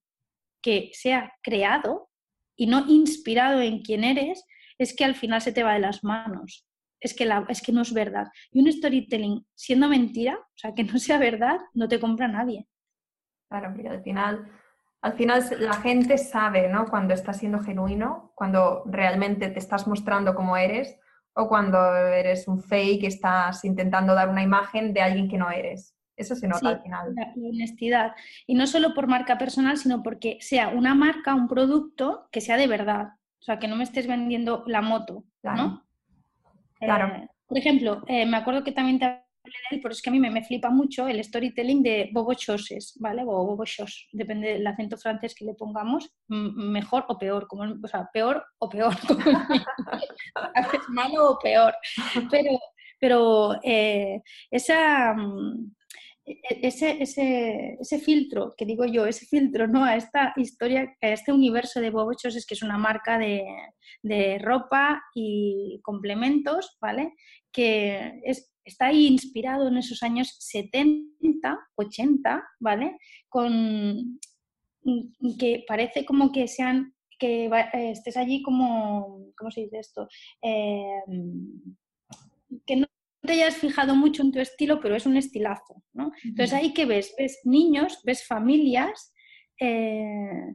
que 0.62 0.90
sea 0.92 1.32
creado 1.42 2.10
y 2.56 2.66
no 2.66 2.84
inspirado 2.86 3.60
en 3.60 3.82
quién 3.82 4.04
eres, 4.04 4.44
es 4.78 4.94
que 4.94 5.04
al 5.04 5.14
final 5.14 5.40
se 5.40 5.52
te 5.52 5.62
va 5.62 5.74
de 5.74 5.80
las 5.80 6.04
manos. 6.04 6.66
Es 7.00 7.14
que, 7.14 7.24
la, 7.24 7.46
es 7.48 7.62
que 7.62 7.72
no 7.72 7.82
es 7.82 7.92
verdad. 7.94 8.28
Y 8.52 8.60
un 8.60 8.70
storytelling 8.70 9.46
siendo 9.54 9.88
mentira, 9.88 10.36
o 10.38 10.56
sea, 10.56 10.74
que 10.74 10.84
no 10.84 10.98
sea 10.98 11.18
verdad, 11.18 11.58
no 11.72 11.88
te 11.88 11.98
compra 11.98 12.28
nadie. 12.28 12.66
Claro, 13.48 13.72
porque 13.74 13.88
al 13.88 14.02
final, 14.02 14.50
al 15.00 15.12
final 15.14 15.42
la 15.58 15.74
gente 15.74 16.18
sabe, 16.18 16.68
¿no? 16.68 16.86
Cuando 16.86 17.14
estás 17.14 17.38
siendo 17.38 17.60
genuino, 17.60 18.32
cuando 18.34 18.82
realmente 18.86 19.48
te 19.48 19.58
estás 19.58 19.86
mostrando 19.86 20.34
como 20.34 20.56
eres, 20.56 20.98
o 21.34 21.48
cuando 21.48 21.96
eres 21.96 22.48
un 22.48 22.62
fake, 22.62 23.04
estás 23.04 23.64
intentando 23.64 24.14
dar 24.14 24.28
una 24.28 24.42
imagen 24.42 24.92
de 24.92 25.00
alguien 25.00 25.28
que 25.28 25.38
no 25.38 25.50
eres. 25.50 25.94
Eso 26.16 26.36
se 26.36 26.48
nota 26.48 26.68
al 26.68 26.82
final. 26.82 27.14
La 27.14 27.32
honestidad. 27.36 28.12
Y 28.46 28.54
no 28.54 28.66
solo 28.66 28.94
por 28.94 29.06
marca 29.06 29.38
personal, 29.38 29.78
sino 29.78 30.02
porque 30.02 30.38
sea 30.40 30.68
una 30.68 30.94
marca, 30.94 31.34
un 31.34 31.48
producto 31.48 32.28
que 32.30 32.40
sea 32.40 32.56
de 32.56 32.66
verdad. 32.66 33.14
O 33.40 33.42
sea, 33.42 33.58
que 33.58 33.68
no 33.68 33.76
me 33.76 33.84
estés 33.84 34.06
vendiendo 34.06 34.64
la 34.66 34.82
moto, 34.82 35.24
¿no? 35.42 35.86
Claro. 36.78 37.14
Eh, 37.14 37.28
por 37.46 37.58
ejemplo, 37.58 38.04
eh, 38.06 38.26
me 38.26 38.36
acuerdo 38.36 38.62
que 38.62 38.72
también 38.72 38.98
te 38.98 39.06
hablé 39.06 39.22
de 39.70 39.76
él, 39.76 39.80
pero 39.82 39.92
es 39.92 40.02
que 40.02 40.10
a 40.10 40.12
mí 40.12 40.20
me, 40.20 40.44
flipa 40.44 40.70
mucho 40.70 41.08
el 41.08 41.22
storytelling 41.24 41.82
de 41.82 42.10
Bobo 42.12 42.34
Choses, 42.34 42.96
¿vale? 43.00 43.22
O 43.22 43.44
Bobo 43.44 43.64
Chos, 43.64 44.08
depende 44.12 44.52
del 44.52 44.66
acento 44.66 44.98
francés 44.98 45.34
que 45.34 45.44
le 45.46 45.54
pongamos, 45.54 46.12
mejor 46.28 47.06
o 47.08 47.18
peor, 47.18 47.48
como, 47.48 47.64
o 47.82 47.88
sea, 47.88 48.08
peor 48.12 48.44
o 48.58 48.68
peor. 48.68 48.92
Haces 50.54 50.88
malo 50.90 51.30
o 51.30 51.38
peor. 51.38 51.74
Pero, 52.30 52.58
pero 53.00 53.60
eh, 53.62 54.22
esa, 54.50 55.14
mm, 55.14 55.72
ese, 56.62 57.02
ese, 57.02 57.76
ese, 57.80 57.98
filtro, 57.98 58.54
que 58.56 58.66
digo 58.66 58.84
yo, 58.84 59.06
ese 59.06 59.26
filtro 59.26 59.66
¿no? 59.66 59.84
a 59.84 59.96
esta 59.96 60.32
historia, 60.36 60.96
a 61.00 61.08
este 61.08 61.32
universo 61.32 61.80
de 61.80 61.90
Bobochos, 61.90 62.36
es 62.36 62.46
que 62.46 62.54
es 62.54 62.62
una 62.62 62.78
marca 62.78 63.18
de, 63.18 63.44
de 64.02 64.38
ropa 64.38 65.02
y 65.14 65.80
complementos, 65.82 66.76
¿vale? 66.80 67.14
Que 67.52 68.20
es, 68.24 68.52
está 68.64 68.86
ahí 68.86 69.06
inspirado 69.06 69.68
en 69.68 69.78
esos 69.78 70.02
años 70.02 70.36
70, 70.38 71.58
80, 71.76 72.44
¿vale? 72.60 72.98
Con 73.28 74.18
que 75.38 75.64
parece 75.66 76.04
como 76.04 76.32
que 76.32 76.48
sean 76.48 76.94
que 77.18 77.50
estés 77.74 78.16
allí 78.16 78.42
como, 78.42 79.26
¿cómo 79.36 79.50
se 79.50 79.62
dice 79.62 79.78
esto? 79.78 80.08
Eh, 80.42 81.02
que 82.66 82.76
no 82.76 82.86
te 83.22 83.32
hayas 83.32 83.56
fijado 83.56 83.94
mucho 83.94 84.22
en 84.22 84.32
tu 84.32 84.40
estilo, 84.40 84.80
pero 84.80 84.96
es 84.96 85.06
un 85.06 85.16
estilazo, 85.16 85.82
¿no? 85.92 86.12
Entonces 86.24 86.52
ahí 86.54 86.72
que 86.72 86.86
ves, 86.86 87.14
ves 87.18 87.40
niños, 87.44 88.00
ves 88.04 88.26
familias 88.26 89.12
eh, 89.60 90.54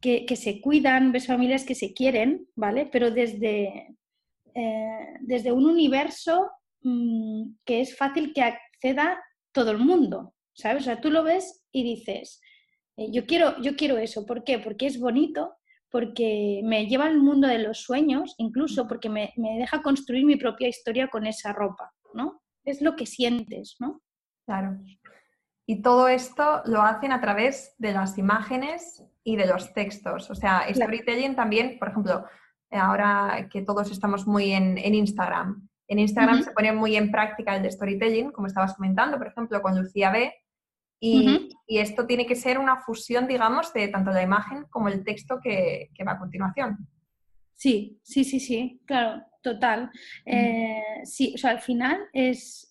que, 0.00 0.36
se 0.36 0.60
cuidan, 0.60 1.12
ves 1.12 1.26
familias 1.26 1.64
que 1.64 1.74
se 1.74 1.92
quieren, 1.92 2.46
¿vale? 2.54 2.88
Pero 2.90 3.10
desde, 3.10 3.96
eh, 4.54 5.14
desde 5.20 5.52
un 5.52 5.66
universo 5.66 6.50
mm, 6.82 7.56
que 7.64 7.80
es 7.80 7.96
fácil 7.96 8.32
que 8.32 8.42
acceda 8.42 9.20
todo 9.52 9.72
el 9.72 9.78
mundo, 9.78 10.34
¿sabes? 10.54 10.82
O 10.82 10.84
sea, 10.84 11.00
tú 11.00 11.10
lo 11.10 11.22
ves 11.22 11.64
y 11.72 11.82
dices, 11.82 12.40
eh, 12.96 13.08
yo, 13.10 13.26
quiero, 13.26 13.60
yo 13.60 13.76
quiero 13.76 13.98
eso, 13.98 14.24
¿por 14.24 14.44
qué? 14.44 14.58
Porque 14.58 14.86
es 14.86 14.98
bonito, 15.00 15.56
porque 15.90 16.60
me 16.64 16.86
lleva 16.86 17.06
al 17.06 17.18
mundo 17.18 17.48
de 17.48 17.58
los 17.58 17.78
sueños, 17.80 18.34
incluso 18.38 18.86
porque 18.86 19.08
me, 19.08 19.32
me, 19.36 19.58
deja 19.58 19.82
construir 19.82 20.24
mi 20.24 20.36
propia 20.36 20.68
historia 20.68 21.08
con 21.08 21.26
esa 21.26 21.52
ropa. 21.52 21.92
¿No? 22.16 22.42
Es 22.64 22.82
lo 22.82 22.96
que 22.96 23.06
sientes, 23.06 23.76
¿no? 23.78 24.02
Claro. 24.46 24.78
Y 25.66 25.82
todo 25.82 26.08
esto 26.08 26.62
lo 26.64 26.82
hacen 26.82 27.12
a 27.12 27.20
través 27.20 27.74
de 27.78 27.92
las 27.92 28.18
imágenes 28.18 29.04
y 29.24 29.36
de 29.36 29.46
los 29.46 29.72
textos. 29.72 30.30
O 30.30 30.34
sea, 30.34 30.62
storytelling 30.72 31.34
también, 31.34 31.78
por 31.78 31.88
ejemplo, 31.88 32.24
ahora 32.70 33.48
que 33.50 33.62
todos 33.62 33.90
estamos 33.90 34.26
muy 34.26 34.52
en, 34.52 34.78
Instagram, 34.78 35.68
en 35.88 35.98
Instagram 35.98 36.42
se 36.42 36.52
pone 36.52 36.72
muy 36.72 36.96
en 36.96 37.10
práctica 37.10 37.56
el 37.56 37.62
de 37.62 37.70
storytelling, 37.70 38.30
como 38.30 38.46
estabas 38.46 38.74
comentando, 38.74 39.18
por 39.18 39.26
ejemplo, 39.26 39.60
con 39.60 39.76
Lucía 39.76 40.10
B. 40.10 40.32
Y, 41.00 41.50
esto 41.66 42.06
tiene 42.06 42.26
que 42.26 42.36
ser 42.36 42.58
una 42.58 42.76
fusión, 42.76 43.26
digamos, 43.26 43.72
de 43.72 43.88
tanto 43.88 44.12
la 44.12 44.22
imagen 44.22 44.64
como 44.70 44.88
el 44.88 45.04
texto 45.04 45.40
que, 45.42 45.90
que 45.94 46.04
va 46.04 46.12
a 46.12 46.18
continuación. 46.18 46.88
Sí, 47.56 47.98
sí, 48.02 48.24
sí, 48.24 48.38
sí, 48.38 48.80
claro. 48.86 49.24
Total. 49.46 49.90
Eh, 50.24 50.82
sí, 51.04 51.32
o 51.36 51.38
sea, 51.38 51.50
al 51.50 51.60
final 51.60 52.00
es, 52.12 52.68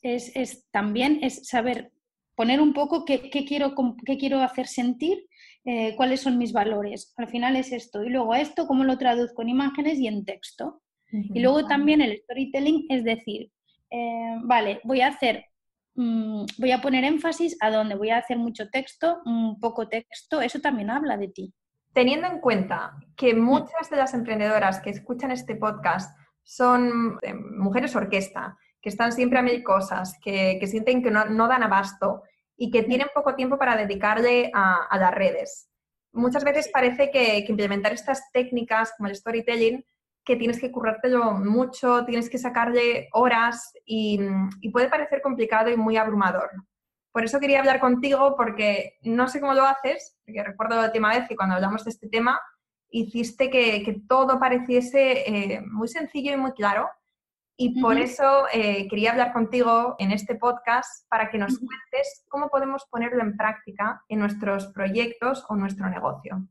también 0.71 1.19
es 1.21 1.47
saber 1.47 1.93
poner 2.35 2.59
un 2.59 2.73
poco 2.73 3.05
qué, 3.05 3.29
quiero, 3.29 3.73
qué 4.05 4.17
quiero 4.17 4.41
hacer 4.41 4.67
sentir, 4.67 5.25
eh, 5.63 5.95
cuáles 5.95 6.19
son 6.19 6.37
mis 6.37 6.51
valores. 6.51 7.13
Al 7.15 7.29
final 7.29 7.55
es 7.55 7.71
esto. 7.71 8.03
Y 8.03 8.09
luego 8.09 8.35
esto, 8.35 8.67
cómo 8.67 8.83
lo 8.83 8.97
traduzco 8.97 9.41
en 9.41 9.49
imágenes 9.49 9.99
y 9.99 10.07
en 10.07 10.25
texto. 10.25 10.81
Y 11.11 11.39
luego 11.39 11.65
también 11.65 12.01
el 12.01 12.17
storytelling 12.23 12.87
es 12.89 13.05
decir, 13.05 13.49
eh, 13.89 14.35
vale, 14.43 14.81
voy 14.83 14.99
a 14.99 15.07
hacer, 15.07 15.45
mm, 15.93 16.43
voy 16.57 16.71
a 16.71 16.81
poner 16.81 17.05
énfasis 17.05 17.55
a 17.61 17.71
dónde 17.71 17.95
voy 17.95 18.09
a 18.09 18.17
hacer 18.17 18.37
mucho 18.37 18.67
texto, 18.69 19.21
un 19.25 19.57
poco 19.61 19.87
texto, 19.87 20.41
eso 20.41 20.59
también 20.59 20.89
habla 20.89 21.15
de 21.15 21.29
ti. 21.29 21.53
Teniendo 21.95 22.27
en 22.27 22.39
cuenta 22.39 22.97
que 23.15 23.33
muchas 23.33 23.89
de 23.89 23.95
las 23.95 24.13
emprendedoras 24.13 24.81
que 24.81 24.89
escuchan 24.89 25.31
este 25.31 25.55
podcast 25.55 26.13
son 26.43 27.17
eh, 27.21 27.33
mujeres 27.33 27.95
orquesta, 27.95 28.57
que 28.81 28.89
están 28.89 29.13
siempre 29.13 29.39
a 29.39 29.41
mil 29.41 29.63
cosas, 29.63 30.19
que, 30.21 30.59
sienten 30.67 31.01
que 31.01 31.09
no, 31.09 31.47
dan 31.47 31.63
abasto 31.63 32.23
y 32.57 32.69
que 32.69 32.83
tienen 32.83 33.07
poco 33.15 33.35
tiempo 33.35 33.57
para 33.57 33.77
dedicarle 33.77 34.51
a, 34.53 34.97
las 34.99 35.13
redes. 35.13 35.69
Muchas 36.11 36.43
veces 36.43 36.67
parece 36.67 37.11
que, 37.11 37.45
implementar 37.47 37.93
estas 37.93 38.29
técnicas 38.33 38.91
como 38.97 39.07
el 39.07 39.15
storytelling, 39.15 39.85
que 40.25 40.35
tienes 40.35 40.59
que 40.59 40.73
currártelo 40.73 41.31
mucho, 41.31 42.03
tienes 42.03 42.29
que 42.29 42.37
sacarle 42.37 43.07
horas 43.13 43.71
y, 43.85 44.19
y 44.59 44.69
puede 44.69 44.89
parecer 44.89 45.21
complicado 45.21 45.69
y 45.69 45.77
muy 45.77 45.95
abrumador. 45.95 46.51
Por 47.13 47.23
eso 47.23 47.39
quería 47.39 47.59
hablar 47.59 47.79
contigo 47.79 48.35
porque 48.35 48.97
no 49.01 49.29
sé 49.29 49.39
cómo 49.39 49.53
lo 49.53 49.65
haces, 49.65 50.14
porque 50.25 50.43
recuerdo 50.43 50.75
la 50.75 50.87
última 50.87 51.09
vez 51.09 51.27
que 51.27 51.35
cuando 51.35 51.55
hablamos 51.55 51.83
de 51.83 51.91
este 51.91 52.09
tema 52.09 52.39
hiciste 52.89 53.49
que, 53.49 54.01
todo 54.07 54.39
pareciese 54.39 55.23
eh, 55.27 55.61
muy 55.61 55.87
sencillo 55.87 56.33
y 56.33 56.37
muy 56.37 56.51
claro. 56.53 56.89
Y 57.57 57.81
por 57.81 57.97
eso 57.97 58.47
eh, 58.51 58.85
quería 58.89 59.11
hablar 59.11 59.31
contigo 59.31 59.95
en 59.97 60.11
este 60.11 60.35
podcast 60.35 61.07
para 61.09 61.29
que 61.29 61.37
nos 61.37 61.57
cuentes 61.57 62.25
cómo 62.27 62.49
podemos 62.49 62.85
ponerlo 62.89 63.21
en 63.21 63.37
práctica 63.37 64.03
en 64.09 64.19
nuestros 64.19 64.67
proyectos 64.67 65.45
o 65.47 65.55
nuestro 65.55 65.89
negocio. 65.89 66.45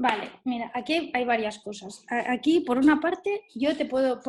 Vale, 0.00 0.30
mira, 0.44 0.70
aquí 0.74 1.10
hay 1.12 1.24
varias 1.24 1.58
cosas. 1.58 2.04
Aquí, 2.08 2.60
por 2.60 2.78
una 2.78 3.00
parte, 3.00 3.42
yo 3.56 3.76
te 3.76 3.84
puedo, 3.84 4.20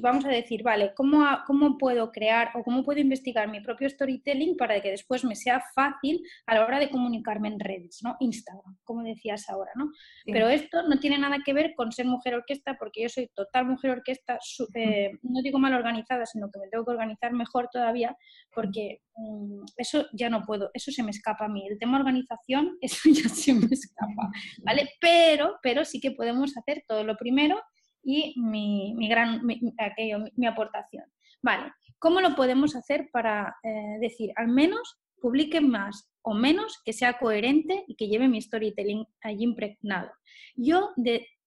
vamos 0.00 0.24
a 0.24 0.28
decir, 0.28 0.62
vale, 0.62 0.92
¿cómo, 0.94 1.26
¿cómo 1.48 1.76
puedo 1.78 2.12
crear 2.12 2.52
o 2.54 2.62
cómo 2.62 2.84
puedo 2.84 3.00
investigar 3.00 3.50
mi 3.50 3.60
propio 3.60 3.90
storytelling 3.90 4.56
para 4.56 4.80
que 4.80 4.92
después 4.92 5.24
me 5.24 5.34
sea 5.34 5.60
fácil 5.74 6.22
a 6.46 6.54
la 6.54 6.64
hora 6.64 6.78
de 6.78 6.90
comunicarme 6.90 7.48
en 7.48 7.58
redes, 7.58 7.98
¿no? 8.04 8.14
Instagram, 8.20 8.78
como 8.84 9.02
decías 9.02 9.50
ahora, 9.50 9.72
¿no? 9.74 9.90
Pero 10.26 10.48
esto 10.48 10.84
no 10.84 11.00
tiene 11.00 11.18
nada 11.18 11.38
que 11.44 11.52
ver 11.52 11.74
con 11.74 11.90
ser 11.90 12.06
mujer 12.06 12.36
orquesta, 12.36 12.76
porque 12.78 13.02
yo 13.02 13.08
soy 13.08 13.28
total 13.34 13.66
mujer 13.66 13.90
orquesta, 13.90 14.38
eh, 14.74 15.10
no 15.22 15.42
digo 15.42 15.58
mal 15.58 15.74
organizada, 15.74 16.24
sino 16.24 16.52
que 16.52 16.60
me 16.60 16.68
tengo 16.68 16.84
que 16.84 16.92
organizar 16.92 17.32
mejor 17.32 17.68
todavía, 17.72 18.16
porque 18.54 19.00
mm, 19.16 19.64
eso 19.76 20.06
ya 20.12 20.30
no 20.30 20.44
puedo, 20.44 20.70
eso 20.72 20.92
se 20.92 21.02
me 21.02 21.10
escapa 21.10 21.46
a 21.46 21.48
mí. 21.48 21.66
El 21.68 21.80
tema 21.80 21.98
organización, 21.98 22.78
eso 22.80 23.08
ya 23.10 23.28
se 23.28 23.54
me 23.54 23.66
escapa, 23.66 24.30
¿vale? 24.62 24.88
pero, 25.00 25.15
pero 25.62 25.84
sí 25.84 26.00
que 26.00 26.12
podemos 26.12 26.56
hacer 26.56 26.84
todo 26.86 27.04
lo 27.04 27.16
primero 27.16 27.60
y 28.02 28.34
mi, 28.40 28.94
gran, 29.08 29.42
aquello, 29.78 30.24
mi, 30.36 30.46
aportación. 30.46 31.04
Vale, 31.42 31.72
¿cómo 31.98 32.20
lo 32.20 32.34
podemos 32.34 32.76
hacer 32.76 33.08
para 33.12 33.56
eh, 33.62 33.98
decir, 34.00 34.32
al 34.36 34.48
menos 34.48 34.98
publique 35.20 35.60
más 35.60 36.10
o 36.22 36.34
menos 36.34 36.80
que 36.84 36.92
sea 36.92 37.18
coherente 37.18 37.84
y 37.88 37.96
que 37.96 38.08
lleve 38.08 38.28
mi 38.28 38.40
storytelling 38.40 39.04
allí 39.22 39.44
impregnado? 39.44 40.10
Yo 40.54 40.92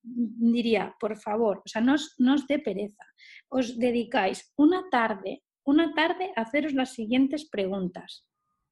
diría, 0.01 0.95
por 0.99 1.17
favor, 1.17 1.61
o 1.65 1.67
sea, 1.67 1.81
no 1.81 1.93
os, 1.93 2.15
no 2.17 2.33
os 2.33 2.47
dé 2.47 2.59
pereza, 2.59 3.05
os 3.49 3.77
dedicáis 3.77 4.53
una 4.55 4.89
tarde, 4.89 5.43
una 5.63 5.93
tarde 5.93 6.31
a 6.35 6.41
haceros 6.41 6.73
las 6.73 6.93
siguientes 6.93 7.49
preguntas 7.49 8.28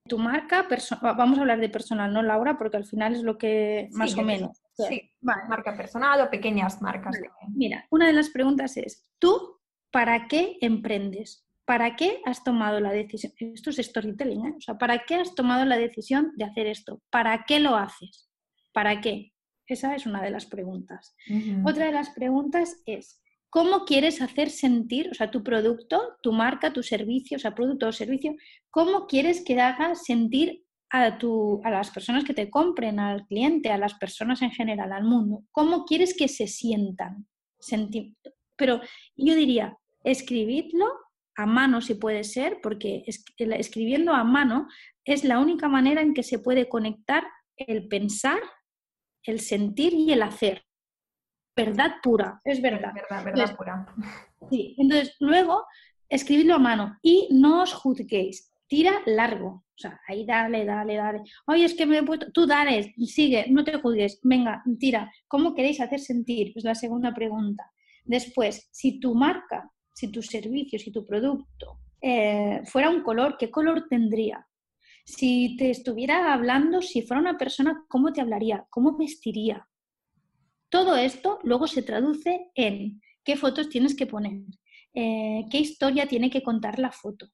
tu 0.07 0.17
marca, 0.17 0.67
vamos 1.01 1.37
a 1.37 1.41
hablar 1.41 1.59
de 1.59 1.69
personal, 1.69 2.13
¿no, 2.13 2.23
Laura? 2.23 2.57
Porque 2.57 2.77
al 2.77 2.85
final 2.85 3.15
es 3.15 3.23
lo 3.23 3.37
que 3.37 3.89
más 3.91 4.15
o 4.17 4.23
menos. 4.23 4.61
Sí, 4.75 5.11
marca 5.21 5.75
personal 5.75 6.21
o 6.21 6.29
pequeñas 6.29 6.81
marcas. 6.81 7.17
Mira, 7.53 7.85
una 7.89 8.07
de 8.07 8.13
las 8.13 8.29
preguntas 8.29 8.77
es, 8.77 9.09
¿tú 9.19 9.59
para 9.91 10.27
qué 10.27 10.57
emprendes? 10.61 11.45
¿Para 11.65 11.95
qué 11.95 12.21
has 12.25 12.43
tomado 12.43 12.79
la 12.79 12.91
decisión? 12.91 13.33
Esto 13.39 13.71
es 13.71 13.77
storytelling, 13.77 14.45
¿eh? 14.45 14.53
O 14.57 14.61
sea, 14.61 14.77
¿para 14.77 14.99
qué 14.99 15.15
has 15.15 15.35
tomado 15.35 15.65
la 15.65 15.77
decisión 15.77 16.31
de 16.35 16.45
hacer 16.45 16.67
esto? 16.67 17.01
¿Para 17.09 17.43
qué 17.45 17.59
lo 17.59 17.75
haces? 17.75 18.29
¿Para 18.71 19.01
qué? 19.01 19.33
Esa 19.65 19.93
es 19.93 20.05
una 20.05 20.21
de 20.21 20.29
las 20.29 20.45
preguntas. 20.45 21.13
Otra 21.65 21.87
de 21.87 21.91
las 21.91 22.11
preguntas 22.11 22.81
es, 22.85 23.21
cómo 23.49 23.85
quieres 23.85 24.21
hacer 24.21 24.49
sentir, 24.49 25.09
o 25.11 25.13
sea, 25.13 25.31
tu 25.31 25.43
producto, 25.43 26.17
tu 26.21 26.31
marca, 26.31 26.73
tu 26.73 26.83
servicio, 26.83 27.37
o 27.37 27.39
sea, 27.39 27.55
producto 27.55 27.87
o 27.87 27.91
servicio, 27.91 28.35
cómo 28.69 29.07
quieres 29.07 29.43
que 29.43 29.59
haga 29.59 29.95
sentir 29.95 30.63
a, 30.89 31.17
tu, 31.17 31.61
a 31.63 31.71
las 31.71 31.91
personas 31.91 32.23
que 32.23 32.33
te 32.33 32.49
compren, 32.49 32.99
al 32.99 33.25
cliente, 33.25 33.69
a 33.71 33.77
las 33.77 33.95
personas 33.95 34.41
en 34.41 34.51
general, 34.51 34.91
al 34.91 35.03
mundo, 35.03 35.43
cómo 35.51 35.85
quieres 35.85 36.15
que 36.15 36.27
se 36.27 36.47
sientan. 36.47 37.27
Pero 38.55 38.81
yo 39.15 39.35
diría, 39.35 39.77
escribidlo 40.03 40.85
a 41.35 41.45
mano 41.45 41.81
si 41.81 41.95
puede 41.95 42.23
ser, 42.23 42.59
porque 42.61 43.03
escribiendo 43.05 44.13
a 44.13 44.23
mano 44.23 44.67
es 45.05 45.23
la 45.23 45.39
única 45.39 45.67
manera 45.67 46.01
en 46.01 46.13
que 46.13 46.23
se 46.23 46.39
puede 46.39 46.67
conectar 46.67 47.25
el 47.57 47.87
pensar, 47.87 48.39
el 49.23 49.39
sentir 49.39 49.93
y 49.93 50.11
el 50.11 50.21
hacer 50.21 50.66
verdad 51.57 51.95
pura, 52.01 52.39
es 52.45 52.61
verdad. 52.61 52.93
verdad, 52.93 53.25
verdad 53.25 53.55
pura. 53.57 53.85
Sí, 54.49 54.75
entonces 54.77 55.15
luego 55.19 55.65
escribidlo 56.07 56.55
a 56.55 56.59
mano 56.59 56.97
y 57.01 57.27
no 57.31 57.63
os 57.63 57.73
juzguéis, 57.73 58.53
tira 58.67 59.01
largo, 59.05 59.47
o 59.47 59.79
sea, 59.79 59.99
ahí 60.07 60.25
dale, 60.25 60.65
dale, 60.65 60.95
dale. 60.95 61.23
Oye, 61.47 61.65
es 61.65 61.73
que 61.73 61.85
me 61.85 61.97
he 61.99 62.03
puesto, 62.03 62.31
tú 62.31 62.47
dale, 62.47 62.93
sigue, 63.05 63.45
no 63.49 63.63
te 63.63 63.77
juzgues, 63.77 64.19
venga, 64.23 64.63
tira. 64.79 65.11
¿Cómo 65.27 65.53
queréis 65.53 65.79
hacer 65.81 65.99
sentir? 65.99 66.53
Es 66.55 66.63
la 66.63 66.75
segunda 66.75 67.13
pregunta. 67.13 67.71
Después, 68.03 68.69
si 68.71 68.99
tu 68.99 69.13
marca, 69.13 69.71
si 69.93 70.11
tu 70.11 70.21
servicio, 70.21 70.79
si 70.79 70.91
tu 70.91 71.05
producto 71.05 71.79
eh, 72.01 72.61
fuera 72.65 72.89
un 72.89 73.01
color, 73.03 73.37
¿qué 73.37 73.51
color 73.51 73.87
tendría? 73.89 74.47
Si 75.05 75.55
te 75.57 75.69
estuviera 75.69 76.33
hablando, 76.33 76.81
si 76.81 77.01
fuera 77.01 77.21
una 77.21 77.37
persona, 77.37 77.85
¿cómo 77.87 78.11
te 78.11 78.21
hablaría? 78.21 78.65
¿Cómo 78.69 78.97
vestiría? 78.97 79.66
Todo 80.69 80.95
esto 80.95 81.39
luego 81.43 81.67
se 81.67 81.81
traduce 81.81 82.51
en 82.55 83.01
qué 83.23 83.37
fotos 83.37 83.69
tienes 83.69 83.95
que 83.95 84.07
poner, 84.07 84.41
eh, 84.93 85.45
qué 85.49 85.59
historia 85.59 86.07
tiene 86.07 86.29
que 86.29 86.43
contar 86.43 86.79
la 86.79 86.91
foto. 86.91 87.27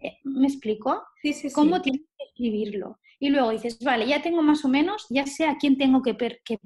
Eh, 0.00 0.18
¿Me 0.24 0.46
explico? 0.46 1.02
Sí, 1.22 1.32
sí, 1.32 1.52
¿Cómo 1.52 1.80
tienes 1.80 2.02
que 2.16 2.24
escribirlo? 2.24 2.98
Y 3.18 3.30
luego 3.30 3.50
dices, 3.50 3.78
vale, 3.80 4.06
ya 4.06 4.20
tengo 4.20 4.42
más 4.42 4.64
o 4.64 4.68
menos, 4.68 5.06
ya 5.08 5.26
sé 5.26 5.46
a 5.46 5.56
quién 5.56 5.78
tengo 5.78 6.02
que, 6.02 6.14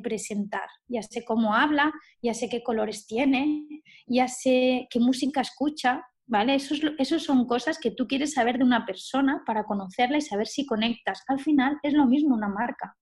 presentar, 0.02 0.68
ya 0.88 1.02
sé 1.02 1.24
cómo 1.24 1.54
habla, 1.54 1.92
ya 2.22 2.34
sé 2.34 2.48
qué 2.48 2.62
colores 2.62 3.06
tiene, 3.06 3.66
ya 4.06 4.26
sé 4.26 4.88
qué 4.90 4.98
música 4.98 5.42
escucha, 5.42 6.02
¿vale? 6.26 6.56
Eso, 6.56 7.18
son 7.20 7.46
cosas 7.46 7.78
que 7.78 7.92
tú 7.92 8.08
quieres 8.08 8.32
saber 8.32 8.58
de 8.58 8.64
una 8.64 8.84
persona 8.84 9.42
para 9.46 9.64
conocerla 9.64 10.18
y 10.18 10.22
saber 10.22 10.48
si 10.48 10.66
conectas. 10.66 11.22
Al 11.28 11.38
final 11.38 11.78
es 11.84 11.92
lo 11.92 12.06
mismo 12.06 12.34
una 12.34 12.48
marca. 12.48 12.96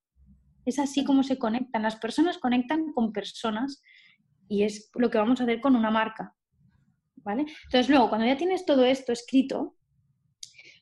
Es 0.69 0.79
así 0.79 1.05
como 1.05 1.23
se 1.23 1.39
conectan. 1.39 1.83
Las 1.83 1.97
personas 1.97 2.39
conectan 2.39 2.93
con 2.93 3.13
personas 3.13 3.83
y 4.49 4.65
es 4.65 4.91
lo 4.95 5.11
que 5.11 5.19
vamos 5.19 5.41
a 5.41 5.45
hacer 5.45 5.61
con 5.61 5.75
una 5.77 5.91
marca. 5.91 6.35
¿Vale? 7.17 7.47
Entonces, 7.65 7.89
luego, 7.89 8.09
cuando 8.09 8.27
ya 8.27 8.37
tienes 8.37 8.65
todo 8.65 8.85
esto 8.85 9.13
escrito, 9.13 9.77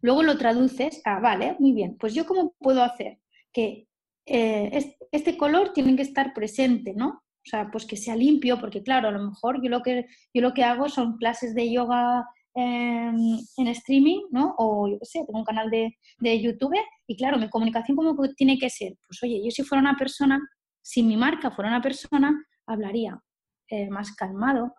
luego 0.01 0.23
lo 0.23 0.37
traduces 0.39 1.01
a, 1.05 1.21
vale, 1.21 1.57
muy 1.59 1.73
bien, 1.73 1.97
pues 1.99 2.15
yo 2.15 2.27
cómo 2.27 2.55
puedo 2.59 2.83
hacer 2.83 3.19
que 3.53 3.89
eh, 4.27 4.97
este 5.13 5.37
color 5.37 5.73
tiene 5.73 5.97
que 5.97 6.03
estar 6.03 6.35
presente, 6.35 6.93
¿no? 6.95 7.09
O 7.09 7.49
sea, 7.49 7.71
pues 7.71 7.87
que 7.87 7.97
sea 7.97 8.17
limpio, 8.17 8.61
porque 8.61 8.83
claro, 8.83 9.09
a 9.09 9.13
lo 9.13 9.23
mejor 9.23 9.63
yo 9.63 9.71
lo 9.71 9.83
que, 9.83 10.07
yo 10.35 10.43
lo 10.43 10.53
que 10.53 10.65
hago 10.65 10.89
son 10.89 11.17
clases 11.17 11.55
de 11.55 11.73
yoga 11.73 12.27
en 12.59 13.69
streaming, 13.69 14.23
¿no? 14.31 14.55
O 14.57 14.89
yo 14.89 14.99
qué 14.99 15.05
sé, 15.05 15.25
tengo 15.27 15.39
un 15.39 15.45
canal 15.45 15.71
de, 15.71 15.99
de, 16.19 16.41
YouTube 16.41 16.75
y 17.07 17.17
claro, 17.17 17.39
mi 17.39 17.51
comunicación 17.51 17.97
como 17.97 18.17
tiene 18.35 18.59
que 18.59 18.71
ser, 18.71 18.95
pues 19.07 19.23
oye, 19.23 19.43
yo 19.45 19.51
si 19.51 19.63
fuera 19.63 19.83
una 19.83 19.97
persona, 19.97 20.41
si 20.81 21.03
mi 21.03 21.17
marca 21.17 21.51
fuera 21.51 21.69
una 21.69 21.83
persona, 21.83 22.47
hablaría 22.67 23.21
eh, 23.69 23.91
más 23.91 24.15
calmado, 24.15 24.75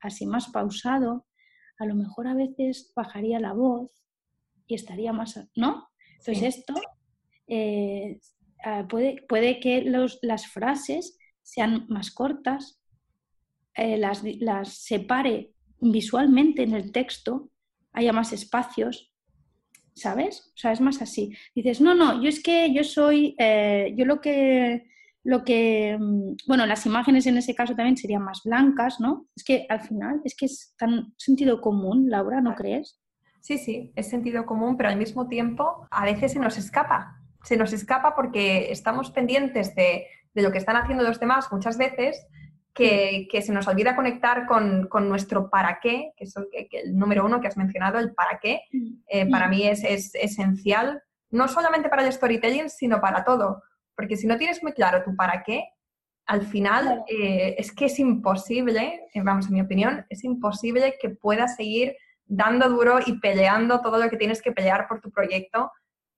así 0.00 0.26
más 0.26 0.48
pausado, 0.48 1.26
a 1.78 1.84
lo 1.84 1.94
mejor 1.94 2.28
a 2.28 2.34
veces 2.34 2.92
bajaría 2.96 3.38
la 3.40 3.52
voz 3.52 3.90
y 4.66 4.74
estaría 4.74 5.12
más, 5.12 5.38
¿no? 5.54 5.88
Entonces 6.18 6.56
esto 6.56 6.74
eh, 7.46 8.20
ah, 8.64 8.86
puede, 8.88 9.22
puede 9.28 9.60
que 9.60 9.82
los, 9.82 10.18
las 10.22 10.46
frases 10.46 11.18
sean 11.42 11.86
más 11.88 12.10
cortas, 12.10 12.80
eh, 13.74 13.98
las, 13.98 14.22
las 14.24 14.72
separe 14.78 15.52
visualmente 15.80 16.62
en 16.62 16.74
el 16.74 16.92
texto 16.92 17.50
haya 17.92 18.12
más 18.12 18.32
espacios, 18.32 19.12
¿sabes? 19.94 20.52
O 20.54 20.58
sea, 20.58 20.72
es 20.72 20.80
más 20.80 21.02
así. 21.02 21.36
Dices, 21.54 21.80
no, 21.80 21.94
no, 21.94 22.22
yo 22.22 22.28
es 22.28 22.42
que 22.42 22.72
yo 22.72 22.84
soy, 22.84 23.34
eh, 23.38 23.92
yo 23.96 24.04
lo 24.04 24.20
que, 24.20 24.86
lo 25.24 25.44
que, 25.44 25.96
mm, 25.98 26.36
bueno, 26.46 26.66
las 26.66 26.86
imágenes 26.86 27.26
en 27.26 27.38
ese 27.38 27.54
caso 27.54 27.74
también 27.74 27.96
serían 27.96 28.22
más 28.22 28.42
blancas, 28.44 29.00
¿no? 29.00 29.26
Es 29.36 29.44
que 29.44 29.66
al 29.68 29.80
final, 29.80 30.20
es 30.24 30.34
que 30.34 30.46
es 30.46 30.74
tan 30.78 31.12
sentido 31.16 31.60
común, 31.60 32.08
Laura, 32.08 32.40
¿no 32.40 32.54
crees? 32.54 33.00
Sí, 33.40 33.58
sí, 33.58 33.92
es 33.96 34.08
sentido 34.08 34.46
común, 34.46 34.76
pero 34.76 34.88
al 34.90 34.96
mismo 34.96 35.28
tiempo 35.28 35.86
a 35.90 36.04
veces 36.04 36.32
se 36.32 36.38
nos 36.38 36.58
escapa. 36.58 37.16
Se 37.44 37.56
nos 37.56 37.72
escapa 37.72 38.14
porque 38.14 38.70
estamos 38.72 39.10
pendientes 39.10 39.74
de, 39.74 40.06
de 40.34 40.42
lo 40.42 40.52
que 40.52 40.58
están 40.58 40.76
haciendo 40.76 41.04
los 41.04 41.20
demás 41.20 41.48
muchas 41.50 41.78
veces 41.78 42.26
que, 42.78 43.42
se 43.42 43.52
nos 43.52 43.66
olvida 43.66 43.96
conectar 43.96 44.46
con, 44.46 44.88
nuestro 45.08 45.50
para 45.50 45.80
qué, 45.80 46.12
que 46.16 46.24
es 46.24 46.34
el, 46.36 46.96
número 46.96 47.26
uno 47.26 47.40
que 47.40 47.48
has 47.48 47.56
mencionado, 47.56 47.98
el 47.98 48.14
para 48.14 48.38
qué, 48.38 48.62
eh, 49.08 49.28
para 49.28 49.48
mí 49.48 49.66
es, 49.66 49.82
esencial, 50.14 51.02
no 51.30 51.48
solamente 51.48 51.88
para 51.88 52.06
el 52.06 52.12
storytelling, 52.12 52.70
sino 52.70 53.00
para 53.00 53.24
todo. 53.24 53.64
Porque 53.96 54.16
si 54.16 54.28
no 54.28 54.38
tienes 54.38 54.62
muy 54.62 54.72
claro 54.72 55.02
tu 55.02 55.16
para 55.16 55.42
qué, 55.42 55.64
al 56.26 56.42
final 56.42 57.04
eh, 57.08 57.56
es 57.58 57.72
que 57.72 57.86
es 57.86 57.98
imposible, 57.98 59.08
eh, 59.12 59.22
vamos, 59.22 59.48
en 59.48 59.54
mi 59.54 59.60
opinión, 59.60 60.06
es 60.08 60.22
imposible 60.22 60.96
que 61.00 61.10
puedas 61.10 61.56
seguir 61.56 61.96
dando 62.26 62.68
duro 62.68 63.00
y 63.04 63.18
peleando 63.18 63.80
todo 63.80 63.98
lo 63.98 64.08
que 64.08 64.18
tienes 64.18 64.40
que 64.40 64.52
pelear 64.52 64.86
por 64.86 65.00
tu 65.00 65.10
proyecto, 65.10 65.72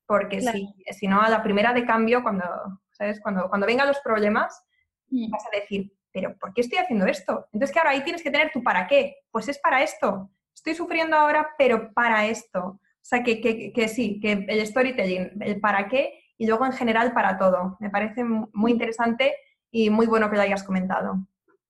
porque 0.04 0.42
si, 0.42 0.74
si 0.92 1.06
no, 1.08 1.22
a 1.22 1.30
la 1.30 1.42
primera 1.42 1.72
de 1.72 1.86
cambio, 1.86 2.22
cuando, 2.22 2.44
¿sabes? 2.90 3.18
Cuando, 3.22 3.48
cuando 3.48 3.66
vengan 3.66 3.86
los 3.86 4.00
problemas, 4.00 4.62
vas 5.08 5.46
a 5.46 5.56
decir, 5.56 5.92
pero 6.12 6.36
¿por 6.38 6.52
qué 6.52 6.62
estoy 6.62 6.78
haciendo 6.78 7.06
esto? 7.06 7.46
Entonces, 7.52 7.72
claro, 7.72 7.90
ahí 7.90 8.02
tienes 8.02 8.22
que 8.22 8.30
tener 8.30 8.50
tu 8.52 8.62
para 8.62 8.86
qué. 8.86 9.16
Pues 9.30 9.48
es 9.48 9.58
para 9.58 9.82
esto. 9.82 10.30
Estoy 10.54 10.74
sufriendo 10.74 11.16
ahora, 11.16 11.48
pero 11.56 11.92
para 11.92 12.26
esto. 12.26 12.60
O 12.60 12.80
sea, 13.02 13.22
que, 13.22 13.40
que, 13.40 13.88
sí, 13.88 14.20
que 14.20 14.44
el 14.48 14.66
storytelling, 14.66 15.42
el 15.42 15.60
para 15.60 15.88
qué 15.88 16.20
y 16.36 16.46
luego 16.46 16.66
en 16.66 16.72
general 16.72 17.12
para 17.12 17.38
todo. 17.38 17.76
Me 17.80 17.90
parece 17.90 18.24
muy 18.24 18.72
interesante 18.72 19.34
y 19.70 19.90
muy 19.90 20.06
bueno 20.06 20.30
que 20.30 20.36
lo 20.36 20.42
hayas 20.42 20.62
comentado. 20.62 21.26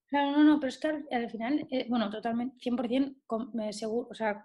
Claro, 0.08 0.32
no, 0.32 0.42
no, 0.42 0.58
pero 0.58 0.70
es 0.70 0.78
que 0.78 0.88
al, 0.88 1.30
final, 1.30 1.68
eh, 1.70 1.86
bueno, 1.88 2.10
totalmente, 2.10 2.56
100% 2.58 3.14
eh, 3.62 3.72
seguro, 3.72 4.08
o 4.10 4.14
sea, 4.14 4.44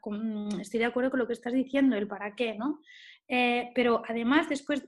estoy 0.62 0.80
de 0.80 0.86
acuerdo 0.86 1.10
con 1.10 1.20
lo 1.20 1.26
que 1.26 1.34
estás 1.34 1.54
diciendo, 1.54 1.96
el 1.96 2.08
para 2.08 2.36
qué, 2.36 2.54
¿no? 2.54 2.82
Eh, 3.28 3.72
pero 3.74 4.04
además, 4.08 4.50
después, 4.50 4.88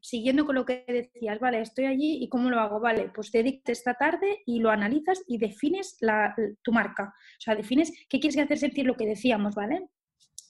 siguiendo 0.00 0.46
con 0.46 0.54
lo 0.54 0.64
que 0.64 0.84
decías, 0.86 1.40
vale, 1.40 1.60
estoy 1.60 1.86
allí 1.86 2.18
y 2.22 2.28
cómo 2.28 2.48
lo 2.48 2.60
hago, 2.60 2.78
vale, 2.80 3.10
pues 3.14 3.32
dedícate 3.32 3.72
esta 3.72 3.94
tarde 3.94 4.42
y 4.46 4.60
lo 4.60 4.70
analizas 4.70 5.22
y 5.26 5.38
defines 5.38 5.96
la, 6.00 6.34
tu 6.62 6.72
marca, 6.72 7.12
o 7.14 7.40
sea, 7.40 7.56
defines 7.56 7.92
qué 8.08 8.20
quieres 8.20 8.38
hacer 8.38 8.58
sentir 8.58 8.86
lo 8.86 8.96
que 8.96 9.06
decíamos, 9.06 9.54
¿vale? 9.54 9.88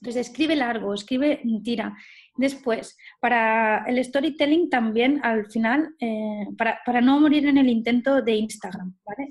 Entonces, 0.03 0.29
escribe 0.29 0.57
largo, 0.57 0.95
escribe 0.95 1.41
tira. 1.63 1.97
Después, 2.37 2.99
para 3.21 3.85
el 3.87 4.05
storytelling 4.05 4.69
también, 4.69 5.21
al 5.23 5.47
final, 5.47 5.95
eh, 6.01 6.45
para, 6.59 7.01
no 7.01 7.21
morir 7.21 7.47
en 7.47 7.57
el 7.57 7.69
intento 7.69 8.21
de 8.21 8.35
Instagram, 8.35 8.97
¿vale? 9.05 9.31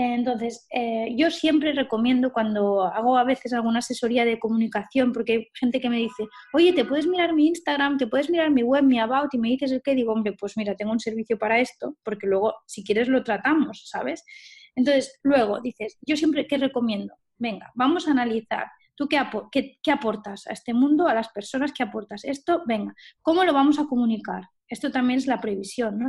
Entonces, 0.00 0.64
eh, 0.70 1.12
yo 1.16 1.28
siempre 1.28 1.72
recomiendo 1.72 2.32
cuando 2.32 2.84
hago 2.84 3.18
a 3.18 3.24
veces 3.24 3.52
alguna 3.52 3.80
asesoría 3.80 4.24
de 4.24 4.38
comunicación, 4.38 5.12
porque 5.12 5.32
hay 5.32 5.48
gente 5.54 5.80
que 5.80 5.90
me 5.90 5.96
dice, 5.96 6.28
oye, 6.52 6.72
¿te 6.72 6.84
puedes 6.84 7.08
mirar 7.08 7.34
mi 7.34 7.48
Instagram? 7.48 7.98
¿Te 7.98 8.06
puedes 8.06 8.30
mirar 8.30 8.52
mi 8.52 8.62
web, 8.62 8.84
mi 8.84 9.00
about? 9.00 9.34
Y 9.34 9.38
me 9.38 9.48
dices 9.48 9.72
el 9.72 9.82
qué, 9.82 9.96
digo, 9.96 10.12
hombre, 10.12 10.34
pues 10.38 10.56
mira, 10.56 10.76
tengo 10.76 10.92
un 10.92 11.00
servicio 11.00 11.36
para 11.36 11.58
esto, 11.58 11.96
porque 12.04 12.28
luego, 12.28 12.54
si 12.64 12.84
quieres, 12.84 13.08
lo 13.08 13.24
tratamos, 13.24 13.88
¿sabes? 13.88 14.24
Entonces, 14.76 15.18
luego 15.24 15.60
dices, 15.60 15.98
yo 16.06 16.16
siempre, 16.16 16.46
¿qué 16.46 16.58
recomiendo? 16.58 17.14
Venga, 17.36 17.72
vamos 17.74 18.06
a 18.06 18.12
analizar 18.12 18.68
¿Tú 18.98 19.08
qué, 19.08 19.92
aportas 19.92 20.48
a 20.48 20.52
este 20.52 20.74
mundo, 20.74 21.06
a 21.06 21.14
las 21.14 21.28
personas 21.28 21.72
que 21.72 21.84
aportas? 21.84 22.24
Esto, 22.24 22.62
venga, 22.66 22.96
¿cómo 23.22 23.44
lo 23.44 23.52
vamos 23.52 23.78
a 23.78 23.86
comunicar? 23.86 24.48
Esto 24.68 24.90
también 24.90 25.18
es 25.18 25.26
la 25.26 25.40
previsión, 25.40 25.98
¿no? 25.98 26.08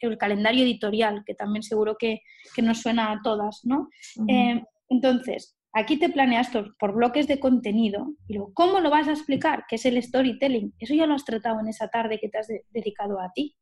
el 0.00 0.18
calendario 0.18 0.64
editorial, 0.64 1.22
que 1.24 1.34
también 1.34 1.62
seguro 1.62 1.96
que, 1.98 2.20
nos 2.62 2.80
suena 2.80 3.12
a 3.12 3.20
todas, 3.22 3.60
¿no? 3.64 3.88
Eh, 4.28 4.62
entonces, 4.88 5.56
aquí 5.72 5.98
te 5.98 6.08
planeas 6.08 6.50
por 6.78 6.94
bloques 6.94 7.28
de 7.28 7.38
contenido 7.38 8.14
y 8.26 8.34
luego, 8.34 8.52
¿cómo 8.54 8.80
lo 8.80 8.90
vas 8.90 9.08
a 9.08 9.12
explicar? 9.12 9.64
¿Qué 9.68 9.76
es 9.76 9.86
el 9.86 10.02
storytelling? 10.02 10.74
Eso 10.78 10.94
ya 10.94 11.06
lo 11.06 11.14
has 11.14 11.24
tratado 11.24 11.60
en 11.60 11.68
esa 11.68 11.88
tarde 11.88 12.18
que 12.18 12.28
te 12.28 12.38
has 12.38 12.48
dedicado 12.70 13.20
a 13.20 13.30
ti. 13.34 13.56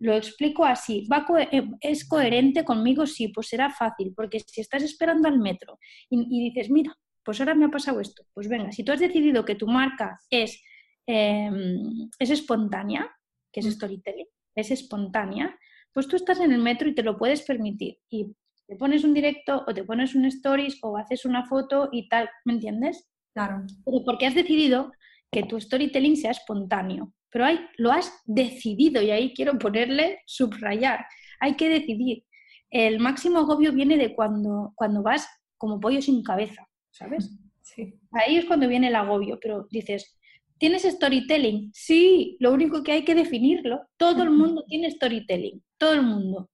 Lo 0.00 0.16
explico 0.16 0.64
así. 0.64 1.06
¿Va 1.12 1.26
eh, 1.50 1.68
¿Es 1.80 2.06
coherente 2.06 2.64
conmigo? 2.64 3.06
Sí, 3.06 3.28
pues 3.28 3.48
será 3.48 3.70
fácil, 3.70 4.12
porque 4.16 4.40
si 4.40 4.60
estás 4.60 4.82
esperando 4.82 5.28
al 5.28 5.38
metro 5.38 5.78
y 6.08 6.50
dices, 6.50 6.70
mira, 6.70 6.96
pues 7.28 7.40
ahora 7.40 7.54
me 7.54 7.66
ha 7.66 7.70
pasado 7.70 8.00
esto. 8.00 8.22
Pues 8.32 8.48
venga, 8.48 8.72
si 8.72 8.82
tú 8.82 8.90
has 8.90 9.00
decidido 9.00 9.44
que 9.44 9.54
tu 9.54 9.66
marca 9.66 10.18
es, 10.30 10.62
em, 11.08 12.08
es 12.18 12.30
espontánea, 12.30 13.10
que 13.52 13.60
es 13.60 13.66
mm. 13.66 13.70
storytelling, 13.70 14.26
es 14.54 14.70
espontánea, 14.70 15.58
pues 15.92 16.06
tú 16.06 16.16
estás 16.16 16.40
en 16.40 16.52
el 16.52 16.62
metro 16.62 16.88
y 16.88 16.94
te 16.94 17.02
lo 17.02 17.16
puedes 17.16 17.42
permitir. 17.42 17.98
Y 18.10 18.34
te 18.66 18.76
pones 18.76 19.02
un 19.04 19.14
directo 19.14 19.64
o 19.66 19.74
te 19.74 19.84
pones 19.84 20.14
un 20.14 20.26
stories 20.26 20.78
o 20.82 20.96
haces 20.96 21.24
una 21.24 21.46
foto 21.46 21.88
y 21.90 22.08
tal, 22.08 22.28
¿me 22.44 22.52
entiendes? 22.52 23.08
Claro. 23.34 23.64
Pero 23.84 24.04
porque 24.04 24.26
has 24.26 24.34
decidido 24.34 24.92
que 25.32 25.42
tu 25.42 25.60
storytelling 25.60 26.16
sea 26.16 26.30
espontáneo. 26.30 27.12
Pero 27.30 27.44
hay, 27.44 27.58
lo 27.76 27.90
has 27.90 28.22
decidido 28.24 29.02
y 29.02 29.10
ahí 29.10 29.34
quiero 29.34 29.58
ponerle 29.58 30.20
subrayar. 30.26 31.06
Hay 31.40 31.56
que 31.56 31.68
decidir. 31.68 32.24
El 32.70 33.00
máximo 33.00 33.38
agobio 33.38 33.72
viene 33.72 33.96
de 33.96 34.14
cuando, 34.14 34.72
cuando 34.74 35.02
vas 35.02 35.28
como 35.56 35.80
pollo 35.80 36.00
sin 36.00 36.22
cabeza. 36.22 36.68
¿sabes? 36.98 37.30
Sí. 37.68 38.00
Ahí 38.12 38.38
es 38.38 38.46
cuando 38.46 38.66
viene 38.66 38.88
el 38.88 38.96
agobio, 38.96 39.38
pero 39.42 39.68
dices, 39.70 40.17
¿tienes 40.58 40.82
storytelling? 40.82 41.70
Sí, 41.72 42.36
lo 42.40 42.52
único 42.52 42.82
que 42.82 42.92
hay 42.92 43.04
que 43.04 43.14
definirlo. 43.14 43.80
Todo 43.96 44.22
el 44.22 44.30
mundo 44.30 44.64
tiene 44.68 44.90
storytelling, 44.90 45.62
todo 45.76 45.94
el 45.94 46.02
mundo. 46.02 46.50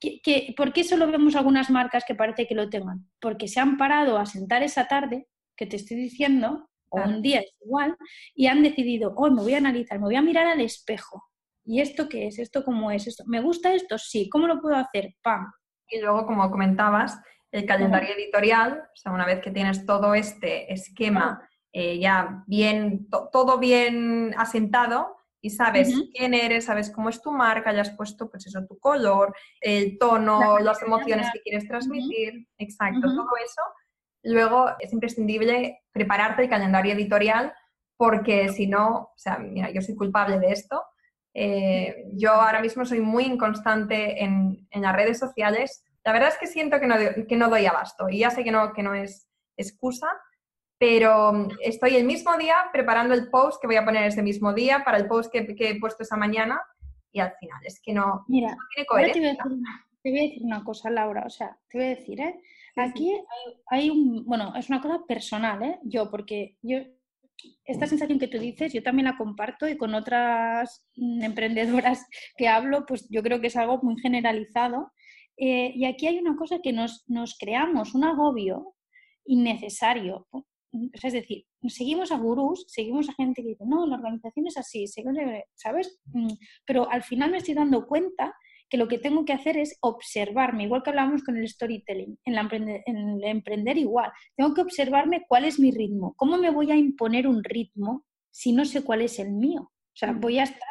¿Qué, 0.00 0.54
por 0.56 0.72
qué 0.72 0.82
solo 0.82 1.06
vemos 1.10 1.36
algunas 1.36 1.68
marcas 1.68 2.04
que 2.06 2.14
parece 2.14 2.46
que 2.46 2.54
lo 2.54 2.70
tengan? 2.70 3.06
Porque 3.20 3.48
se 3.48 3.60
han 3.60 3.76
parado 3.76 4.16
a 4.16 4.24
sentar 4.24 4.62
esa 4.62 4.88
tarde, 4.88 5.28
que 5.56 5.66
te 5.66 5.76
estoy 5.76 5.98
diciendo, 5.98 6.70
o 6.88 7.02
un 7.02 7.20
día 7.20 7.40
es 7.40 7.52
igual, 7.64 7.96
y 8.34 8.46
han 8.46 8.62
decidido, 8.62 9.12
hoy 9.16 9.30
me 9.30 9.42
voy 9.42 9.54
a 9.54 9.58
analizar, 9.58 9.98
me 9.98 10.06
voy 10.06 10.16
a 10.16 10.22
mirar 10.22 10.46
al 10.46 10.60
espejo. 10.60 11.24
¿Y 11.64 11.80
esto 11.80 12.08
qué 12.08 12.26
es? 12.26 12.38
¿Esto 12.38 12.64
cómo 12.64 12.90
es? 12.90 13.06
¿Esto? 13.06 13.24
¿Me 13.26 13.40
gusta 13.40 13.74
esto? 13.74 13.98
Sí. 13.98 14.28
¿Cómo 14.30 14.46
lo 14.46 14.60
puedo 14.60 14.76
hacer? 14.76 15.14
¡Pam! 15.22 15.52
Y 15.88 16.00
luego, 16.00 16.24
como 16.24 16.50
comentabas, 16.50 17.20
el 17.52 17.66
calendario 17.66 18.14
editorial, 18.14 18.82
o 18.92 18.96
sea, 18.96 19.12
una 19.12 19.26
vez 19.26 19.40
que 19.40 19.50
tienes 19.50 19.84
todo 19.84 20.14
este 20.14 20.72
esquema 20.72 21.46
eh, 21.72 21.98
ya 21.98 22.44
bien, 22.46 23.08
todo 23.32 23.58
bien 23.58 24.34
asentado 24.36 25.16
y 25.40 25.50
sabes 25.50 25.94
quién 26.12 26.34
eres, 26.34 26.66
sabes 26.66 26.90
cómo 26.90 27.08
es 27.08 27.22
tu 27.22 27.32
marca, 27.32 27.72
ya 27.72 27.80
has 27.80 27.90
puesto 27.90 28.30
pues 28.30 28.46
eso, 28.46 28.66
tu 28.66 28.78
color, 28.78 29.34
el 29.60 29.98
tono, 29.98 30.58
las 30.58 30.82
emociones 30.82 31.28
que 31.32 31.40
quieres 31.40 31.66
transmitir, 31.66 32.46
exacto, 32.58 33.00
todo 33.00 33.30
eso. 33.42 33.62
Luego 34.22 34.66
es 34.78 34.92
imprescindible 34.92 35.80
prepararte 35.92 36.42
el 36.42 36.50
calendario 36.50 36.92
editorial 36.92 37.54
porque 37.96 38.50
si 38.50 38.66
no, 38.66 39.12
o 39.14 39.14
sea, 39.16 39.38
mira, 39.38 39.70
yo 39.70 39.80
soy 39.80 39.94
culpable 39.94 40.38
de 40.38 40.52
esto. 40.52 40.82
Eh, 41.32 42.06
yo 42.14 42.32
ahora 42.32 42.60
mismo 42.60 42.84
soy 42.84 43.00
muy 43.00 43.24
inconstante 43.24 44.22
en, 44.22 44.66
en 44.70 44.82
las 44.82 44.94
redes 44.94 45.18
sociales 45.18 45.84
la 46.04 46.12
verdad 46.12 46.30
es 46.30 46.38
que 46.38 46.46
siento 46.46 46.80
que 46.80 46.86
no, 46.86 46.96
que 47.28 47.36
no 47.36 47.50
doy 47.50 47.66
abasto 47.66 48.08
y 48.08 48.20
ya 48.20 48.30
sé 48.30 48.42
que 48.44 48.50
no, 48.50 48.72
que 48.72 48.82
no 48.82 48.94
es 48.94 49.28
excusa, 49.56 50.08
pero 50.80 51.32
mm, 51.32 51.48
estoy 51.62 51.96
el 51.96 52.04
mismo 52.04 52.36
día 52.38 52.56
preparando 52.72 53.14
el 53.14 53.28
post 53.28 53.60
que 53.60 53.68
voy 53.68 53.76
a 53.76 53.84
poner 53.84 54.04
ese 54.04 54.22
mismo 54.22 54.52
día 54.54 54.82
para 54.84 54.96
el 54.96 55.06
post 55.06 55.30
que, 55.30 55.46
he 55.46 55.78
puesto 55.78 56.02
esa 56.02 56.16
mañana 56.16 56.60
y 57.12 57.20
al 57.20 57.32
final 57.38 57.60
es 57.64 57.80
que 57.84 57.92
no, 57.92 58.24
Mira, 58.26 58.56
Te 58.74 58.84
voy, 58.90 59.04
a 59.04 60.22
decir, 60.22 60.42
una 60.42 60.64
cosa, 60.64 60.88
Laura, 60.88 61.24
o 61.26 61.30
sea, 61.30 61.58
te 61.68 61.76
voy 61.76 61.86
a 61.88 61.90
decir, 61.90 62.20
¿eh? 62.20 62.40
Aquí 62.76 63.12
hay, 63.66 63.90
un, 63.90 64.24
bueno, 64.24 64.54
es 64.56 64.70
una 64.70 64.80
cosa 64.80 65.04
personal, 65.06 65.62
¿eh? 65.62 65.78
Yo, 65.82 66.10
porque 66.10 66.56
yo, 66.62 66.78
esta 67.66 67.86
sensación 67.86 68.18
que 68.18 68.28
tú 68.28 68.38
dices, 68.38 68.72
yo 68.72 68.82
también 68.82 69.06
la 69.06 69.18
comparto 69.18 69.68
y 69.68 69.76
con 69.76 69.94
otras 69.94 70.88
emprendedoras 70.96 72.06
que 72.36 72.48
hablo, 72.48 72.86
pues 72.86 73.06
yo 73.10 73.22
creo 73.22 73.40
que 73.40 73.48
es 73.48 73.56
algo 73.56 73.80
muy 73.82 74.00
generalizado 74.00 74.92
eh, 75.42 75.72
y 75.74 75.86
aquí 75.86 76.06
hay 76.06 76.18
una 76.18 76.36
cosa 76.36 76.60
que 76.62 76.72
nos, 76.72 77.04
creamos, 77.38 77.94
un 77.94 78.04
agobio 78.04 78.74
innecesario. 79.24 80.28
Es 80.92 81.12
decir, 81.12 81.44
seguimos 81.68 82.12
a 82.12 82.18
gurús, 82.18 82.64
seguimos 82.68 83.08
a 83.08 83.14
gente 83.14 83.42
que 83.42 83.48
dice, 83.48 83.64
no, 83.66 83.86
la 83.86 83.96
organización 83.96 84.46
es 84.46 84.56
así, 84.56 84.84
¿sabes? 85.54 86.00
Mm, 86.06 86.32
pero 86.64 86.90
al 86.90 87.02
final 87.02 87.30
me 87.30 87.38
estoy 87.38 87.54
dando 87.54 87.86
cuenta 87.86 88.34
que 88.68 88.76
lo 88.76 88.86
que 88.86 88.98
tengo 88.98 89.24
que 89.24 89.32
hacer 89.32 89.56
es 89.56 89.76
observarme, 89.80 90.64
igual 90.64 90.82
que 90.82 90.90
hablábamos 90.90 91.24
con 91.24 91.36
el 91.36 91.48
storytelling, 91.48 92.18
en, 92.24 92.36
en 92.86 92.98
el 92.98 93.24
emprender 93.24 93.78
igual. 93.78 94.12
Tengo 94.36 94.54
que 94.54 94.60
observarme 94.60 95.24
cuál 95.28 95.44
es 95.44 95.58
mi 95.58 95.72
ritmo, 95.72 96.14
cómo 96.16 96.36
me 96.36 96.50
voy 96.50 96.70
a 96.70 96.76
imponer 96.76 97.26
un 97.26 97.42
ritmo 97.42 98.06
si 98.30 98.52
no 98.52 98.64
sé 98.64 98.84
cuál 98.84 99.02
es 99.02 99.18
el 99.18 99.32
mío. 99.32 99.62
O 99.62 99.96
sea, 99.96 100.12
mm. 100.12 100.20
voy 100.20 100.38
a 100.38 100.44
estar... 100.44 100.68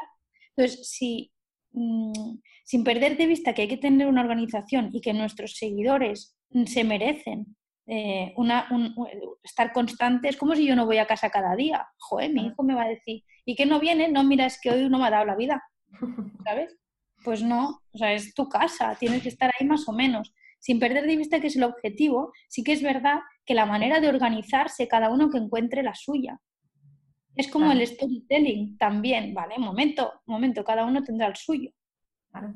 Entonces, 0.56 0.90
si 0.90 1.32
Mm, 1.72 2.40
sin 2.64 2.84
perder 2.84 3.18
de 3.18 3.28
vista 3.28 3.54
que 3.54 3.64
hay 3.64 3.68
que 3.68 3.78
tener 3.78 4.08
una 4.08 4.22
organización 4.22 4.90
y 4.94 5.02
que 5.02 5.14
nuestros 5.14 5.56
seguidores 5.56 6.36
se 6.66 6.84
merecen 6.84 7.56
eh, 7.92 8.34
una, 8.38 8.68
estar 9.42 9.74
constantes, 9.74 10.38
como 10.38 10.56
si 10.56 10.64
yo 10.64 10.76
no 10.76 10.86
voy 10.86 11.00
a 11.00 11.08
casa 11.08 11.32
cada 11.32 11.56
día. 11.56 11.88
Joder, 11.98 12.32
mi 12.32 12.46
hijo 12.46 12.62
me 12.62 12.76
va 12.76 12.84
a 12.84 12.90
decir, 12.90 13.24
¿y 13.46 13.56
que 13.56 13.66
no 13.66 13.80
viene? 13.80 14.10
No, 14.10 14.24
mira, 14.24 14.46
es 14.46 14.62
que 14.62 14.70
hoy 14.70 14.88
no 14.90 15.00
me 15.00 15.08
ha 15.08 15.10
dado 15.10 15.26
la 15.26 15.36
vida, 15.36 15.64
¿sabes? 16.46 16.78
Pues 17.24 17.42
no, 17.42 17.82
o 17.92 17.98
sea, 17.98 18.14
es 18.14 18.36
tu 18.36 18.48
casa, 18.48 18.96
tienes 19.00 19.24
que 19.24 19.30
estar 19.30 19.50
ahí 19.60 19.66
más 19.66 19.88
o 19.88 19.92
menos. 19.92 20.32
Sin 20.60 20.80
perder 20.80 21.08
de 21.08 21.18
vista 21.18 21.40
que 21.40 21.48
es 21.48 21.56
el 21.56 21.64
objetivo, 21.64 22.32
sí 22.48 22.64
que 22.64 22.74
es 22.74 22.84
verdad 22.84 23.22
que 23.44 23.56
la 23.56 23.66
manera 23.66 24.00
de 24.00 24.10
organizarse, 24.10 24.88
cada 24.88 25.10
uno 25.10 25.32
que 25.32 25.40
encuentre 25.40 25.82
la 25.82 25.96
suya. 25.96 26.40
Es 27.36 27.48
como 27.48 27.72
el 27.72 27.86
storytelling 27.88 28.78
también, 28.78 29.34
¿vale? 29.34 29.58
Momento, 29.58 30.22
momento, 30.28 30.64
cada 30.64 30.86
uno 30.86 31.04
tendrá 31.04 31.26
el 31.26 31.36
suyo. 31.36 31.72
Claro, 32.30 32.54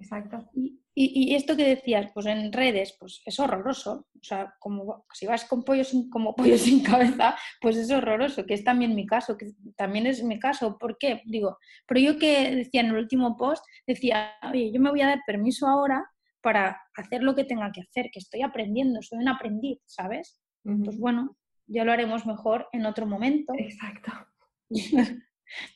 exacto. 0.00 0.48
Y, 0.54 0.80
y, 0.94 1.34
esto 1.34 1.56
que 1.56 1.66
decías, 1.66 2.10
pues 2.12 2.26
en 2.26 2.52
redes, 2.52 2.96
pues 2.98 3.22
es 3.24 3.40
horroroso. 3.40 4.06
O 4.14 4.24
sea, 4.24 4.54
como 4.58 5.06
si 5.12 5.26
vas 5.26 5.44
con 5.46 5.64
pollos 5.64 5.94
como 6.10 6.34
pollo 6.36 6.58
sin 6.58 6.82
cabeza, 6.82 7.36
pues 7.60 7.76
es 7.76 7.90
horroroso, 7.90 8.44
que 8.44 8.54
es 8.54 8.64
también 8.64 8.94
mi 8.94 9.06
caso, 9.06 9.38
que 9.38 9.52
también 9.76 10.06
es 10.06 10.22
mi 10.22 10.38
caso. 10.38 10.76
¿Por 10.78 10.98
qué? 10.98 11.22
Digo, 11.24 11.58
pero 11.86 12.00
yo 12.00 12.18
que 12.18 12.54
decía 12.54 12.82
en 12.82 12.88
el 12.88 12.96
último 12.96 13.36
post, 13.36 13.64
decía, 13.86 14.32
oye, 14.50 14.70
yo 14.72 14.80
me 14.80 14.90
voy 14.90 15.00
a 15.00 15.08
dar 15.08 15.20
permiso 15.26 15.66
ahora 15.66 16.04
para 16.42 16.82
hacer 16.96 17.22
lo 17.22 17.34
que 17.34 17.44
tenga 17.44 17.72
que 17.72 17.82
hacer, 17.82 18.10
que 18.12 18.18
estoy 18.18 18.42
aprendiendo, 18.42 19.00
soy 19.00 19.18
un 19.18 19.28
aprendiz, 19.28 19.78
¿sabes? 19.86 20.38
Pues 20.62 20.98
bueno, 20.98 21.36
ya 21.66 21.84
lo 21.84 21.92
haremos 21.92 22.26
mejor 22.26 22.68
en 22.72 22.86
otro 22.86 23.06
momento. 23.06 23.52
Exacto. 23.56 24.12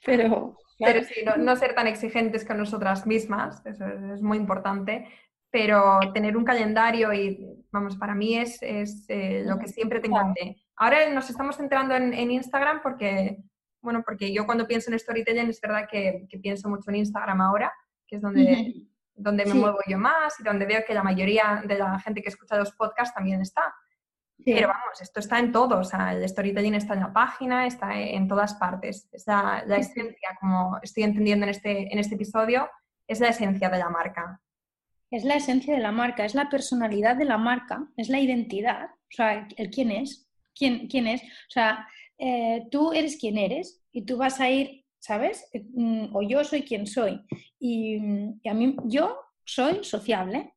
pero, 0.04 0.56
pero 0.78 1.02
sí, 1.04 1.24
no, 1.38 1.56
ser 1.56 1.74
tan 1.74 1.86
exigentes 1.86 2.44
con 2.44 2.58
nosotras 2.58 3.06
mismas, 3.06 3.64
eso 3.64 3.86
es, 3.86 4.22
muy 4.22 4.38
importante, 4.38 5.08
pero 5.50 6.00
tener 6.12 6.36
un 6.36 6.44
calendario 6.44 7.12
y, 7.12 7.64
vamos, 7.70 7.96
para 7.96 8.14
mí 8.14 8.36
es, 8.36 8.58
es 8.62 9.04
eh, 9.08 9.42
lo 9.46 9.58
que 9.58 9.68
siempre 9.68 10.00
tengo 10.00 10.20
en 10.20 10.26
mente. 10.26 10.62
Ahora 10.76 11.08
nos 11.10 11.30
estamos 11.30 11.56
centrando 11.56 11.94
en, 11.94 12.12
en, 12.12 12.30
Instagram 12.30 12.82
porque, 12.82 13.38
bueno, 13.80 14.02
porque 14.04 14.32
yo 14.32 14.44
cuando 14.44 14.66
pienso 14.66 14.90
en 14.90 14.98
storytelling 14.98 15.48
es 15.48 15.60
verdad 15.60 15.88
que, 15.90 16.26
que, 16.28 16.38
pienso 16.38 16.68
mucho 16.68 16.90
en 16.90 16.96
Instagram 16.96 17.40
ahora, 17.40 17.72
que 18.06 18.16
es 18.16 18.22
donde 18.22 18.86
donde 19.16 19.46
me 19.46 19.54
muevo 19.54 19.78
yo 19.86 19.98
más 19.98 20.38
y 20.38 20.44
donde 20.44 20.66
veo 20.66 20.84
que 20.86 20.94
la 20.94 21.02
mayoría 21.02 21.62
de 21.66 21.78
la 21.78 21.98
gente 21.98 22.22
que 22.22 22.28
escucha 22.28 22.56
los 22.56 22.72
podcasts 22.72 23.14
también 23.14 23.40
está. 23.40 23.74
Pero 24.54 24.68
vamos, 24.68 25.00
esto 25.00 25.18
está 25.18 25.40
en 25.40 25.50
todo, 25.50 25.80
o 25.80 25.84
sea, 25.84 26.12
el 26.12 26.26
storytelling 26.28 26.74
está 26.74 26.94
en 26.94 27.00
la 27.00 27.12
página, 27.12 27.66
está 27.66 27.98
en 27.98 28.28
todas 28.28 28.54
partes. 28.54 29.08
Es 29.12 29.26
la, 29.26 29.64
esencia, 29.76 30.36
como 30.40 30.78
estoy 30.82 31.02
entendiendo 31.02 31.46
en 31.46 31.50
este, 31.50 31.92
en 31.92 31.98
este 31.98 32.14
episodio, 32.14 32.70
es 33.08 33.18
la 33.18 33.28
esencia 33.28 33.68
de 33.68 33.78
la 33.78 33.90
marca. 33.90 34.40
Es 35.10 35.24
la 35.24 35.34
esencia 35.34 35.74
de 35.74 35.80
la 35.80 35.90
marca, 35.90 36.24
es 36.24 36.36
la 36.36 36.48
personalidad 36.48 37.16
de 37.16 37.24
la 37.24 37.38
marca, 37.38 37.88
es 37.96 38.08
la 38.08 38.20
identidad, 38.20 38.84
o 38.84 39.10
sea, 39.10 39.48
el 39.56 39.70
quién 39.70 39.90
es, 39.90 40.28
quién, 40.54 40.86
quién 40.86 41.08
es. 41.08 41.22
O 41.22 41.50
sea, 41.50 41.88
eh, 42.16 42.68
tú 42.70 42.92
eres 42.92 43.16
quien 43.16 43.38
eres 43.38 43.84
y 43.90 44.02
tú 44.02 44.16
vas 44.16 44.40
a 44.40 44.48
ir, 44.48 44.84
¿sabes? 45.00 45.48
Mm, 45.74 46.14
o 46.14 46.22
yo 46.22 46.44
soy 46.44 46.62
quien 46.62 46.86
soy. 46.86 47.20
Y, 47.58 47.96
y 48.42 48.48
a 48.48 48.54
mí, 48.54 48.76
yo 48.84 49.18
soy 49.44 49.82
sociable, 49.82 50.54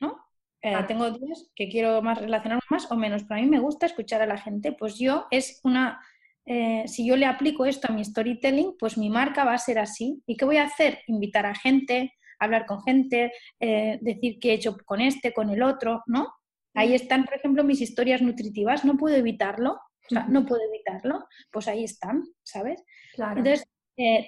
¿no? 0.00 0.25
Eh, 0.66 0.84
tengo 0.88 1.08
días 1.12 1.48
que 1.54 1.68
quiero 1.68 2.02
más 2.02 2.18
relacionarme 2.18 2.64
más 2.70 2.90
o 2.90 2.96
menos, 2.96 3.22
pero 3.22 3.38
a 3.38 3.42
mí 3.42 3.48
me 3.48 3.60
gusta 3.60 3.86
escuchar 3.86 4.20
a 4.20 4.26
la 4.26 4.36
gente. 4.36 4.72
Pues 4.72 4.98
yo 4.98 5.26
es 5.30 5.60
una, 5.62 6.00
eh, 6.44 6.82
si 6.88 7.06
yo 7.06 7.14
le 7.16 7.26
aplico 7.26 7.66
esto 7.66 7.86
a 7.88 7.94
mi 7.94 8.04
storytelling, 8.04 8.74
pues 8.76 8.98
mi 8.98 9.08
marca 9.08 9.44
va 9.44 9.54
a 9.54 9.58
ser 9.58 9.78
así. 9.78 10.24
¿Y 10.26 10.36
qué 10.36 10.44
voy 10.44 10.56
a 10.56 10.64
hacer? 10.64 10.98
Invitar 11.06 11.46
a 11.46 11.54
gente, 11.54 12.14
hablar 12.40 12.66
con 12.66 12.82
gente, 12.82 13.32
eh, 13.60 13.98
decir 14.00 14.40
qué 14.40 14.50
he 14.50 14.54
hecho 14.54 14.76
con 14.84 15.00
este, 15.00 15.32
con 15.32 15.50
el 15.50 15.62
otro, 15.62 16.02
¿no? 16.06 16.34
Ahí 16.74 16.94
están, 16.94 17.24
por 17.24 17.34
ejemplo, 17.34 17.62
mis 17.62 17.80
historias 17.80 18.20
nutritivas, 18.20 18.84
no 18.84 18.96
puedo 18.96 19.14
evitarlo, 19.14 19.74
o 19.74 20.08
sea, 20.08 20.26
no 20.28 20.44
puedo 20.46 20.62
evitarlo, 20.68 21.26
pues 21.52 21.68
ahí 21.68 21.84
están, 21.84 22.24
¿sabes? 22.42 22.82
Entonces, 23.16 23.64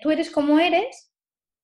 tú 0.01 0.11
eres 0.13 0.31
como 0.31 0.59
eres 0.61 1.13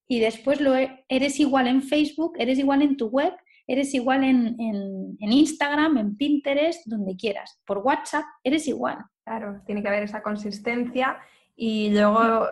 y 0.06 0.18
después 0.18 0.60
lo 0.60 0.76
e, 0.76 1.06
eres 1.08 1.40
igual 1.40 1.68
en 1.68 1.80
Facebook, 1.80 2.34
eres 2.38 2.58
igual 2.58 2.82
en 2.82 2.96
tu 2.98 3.06
web 3.06 3.34
eres 3.66 3.94
igual 3.94 4.24
en, 4.24 5.16
Instagram, 5.18 5.98
en 5.98 6.16
Pinterest, 6.16 6.86
donde 6.86 7.16
quieras. 7.16 7.60
Por 7.66 7.78
WhatsApp, 7.78 8.24
eres 8.42 8.68
igual. 8.68 8.98
Claro, 9.24 9.62
tiene 9.66 9.82
que 9.82 9.88
haber 9.88 10.02
esa 10.02 10.22
consistencia. 10.22 11.18
Y 11.56 11.90
luego 11.90 12.46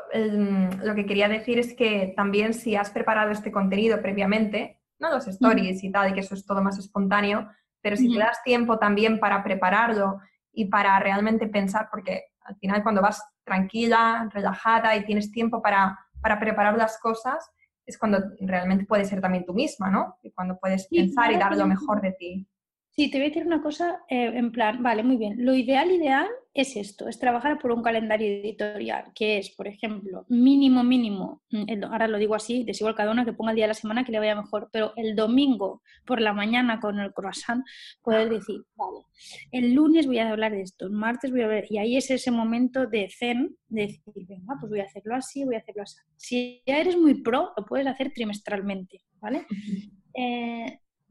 lo 0.83 0.94
que 0.94 1.07
quería 1.07 1.29
decir 1.29 1.59
es 1.59 1.75
que 1.75 2.12
también 2.16 2.55
si 2.55 2.77
has 2.77 2.90
preparado 2.90 3.31
este 3.31 3.51
contenido 3.51 4.01
previamente, 4.01 4.81
no 4.98 5.11
los 5.11 5.27
stories 5.27 5.83
y 5.83 5.90
tal, 5.90 6.11
y 6.11 6.14
que 6.14 6.20
eso 6.20 6.35
es 6.35 6.46
todo 6.46 6.62
más 6.62 6.79
espontáneo, 6.79 7.48
pero 7.81 7.96
si 7.96 8.12
te 8.12 8.20
das 8.20 8.42
tiempo 8.44 8.79
también 8.79 9.18
para 9.18 9.42
prepararlo 9.42 10.20
y 10.53 10.66
para 10.66 10.98
realmente 11.01 11.48
pensar, 11.48 11.88
porque 11.90 12.27
al 12.44 12.57
final 12.57 12.83
cuando 12.85 13.03
vas 13.03 13.22
tranquila, 13.44 14.29
relajada 14.33 14.94
y 14.96 15.05
tienes 15.05 15.33
tiempo 15.33 15.61
para, 15.61 15.98
para 16.20 16.38
preparar 16.38 16.77
las 16.77 16.98
cosas, 17.01 17.51
es 17.87 17.99
cuando 17.99 18.18
realmente 18.40 18.85
puedes 18.87 19.09
ser 19.09 19.21
también 19.21 19.45
tú 19.45 19.55
misma, 19.55 19.90
¿no? 19.90 20.16
Y 20.23 20.31
cuando 20.31 20.59
puedes 20.59 20.87
pensar 20.88 21.33
y 21.33 21.38
dar 21.38 21.57
lo 21.57 21.66
mejor 21.66 22.01
de 22.01 22.12
ti. 22.12 22.49
Sí, 22.94 23.11
te 23.11 23.16
voy 23.16 23.24
a 23.24 23.28
decir 23.31 23.46
una 23.46 23.62
cosa 23.62 24.02
eh, 24.11 24.33
en 24.35 24.52
plan, 24.52 24.83
vale, 24.83 25.02
muy 25.02 25.16
bien. 25.16 25.37
Lo 25.38 25.55
ideal, 25.55 25.90
ideal 25.90 26.26
es 26.52 26.76
esto, 26.76 27.09
es 27.09 27.18
trabajar 27.18 27.59
por 27.59 27.72
un 27.72 27.83
calendario 27.83 28.26
editorial, 28.28 29.12
que 29.14 29.38
es, 29.38 29.48
por 29.48 29.66
ejemplo, 29.66 30.26
mínimo, 30.28 30.85
mínimo, 30.85 31.40
mm, 31.50 31.85
ahora 31.85 32.07
lo 32.07 32.18
digo 32.18 32.35
así, 32.35 32.64
desigual 32.64 32.94
cada 32.94 33.11
una 33.11 33.24
que 33.24 33.33
ponga 33.33 33.52
el 33.52 33.57
día 33.57 33.64
de 33.64 33.68
la 33.68 33.74
semana 33.74 34.05
que 34.05 34.12
le 34.12 34.18
vaya 34.18 34.37
mejor, 34.37 34.68
pero 34.70 34.92
el 34.96 35.16
domingo 35.16 35.81
por 36.05 36.20
la 36.20 36.35
mañana 36.35 36.81
con 36.81 37.00
el 37.00 37.14
croissant, 37.14 37.64
puedes 38.02 38.28
decir, 38.28 38.61
vale, 38.74 39.07
el 39.52 39.72
lunes 39.72 40.07
voy 40.07 40.18
a 40.18 40.28
hablar 40.31 40.52
de 40.52 40.61
esto, 40.61 40.85
el 40.85 40.92
martes 40.92 41.31
voy 41.31 41.40
a 41.40 41.46
ver, 41.46 41.64
y 41.70 41.78
ahí 41.78 41.96
es 41.96 42.11
ese 42.11 42.31
momento 42.31 42.87
de 42.87 43.09
zen, 43.09 43.57
de 43.68 43.87
decir, 43.87 44.02
venga, 44.28 44.55
pues 44.61 44.68
voy 44.68 44.81
a 44.81 44.85
hacerlo 44.85 45.14
así, 45.14 45.46
voy 45.46 45.55
a 45.55 45.61
hacerlo 45.61 45.85
así. 45.85 45.96
Si 46.16 46.62
ya 46.66 46.76
eres 46.76 46.98
muy 46.98 47.22
pro, 47.22 47.52
lo 47.57 47.64
puedes 47.64 47.87
hacer 47.87 48.12
trimestralmente, 48.12 49.00
¿vale? 49.18 49.46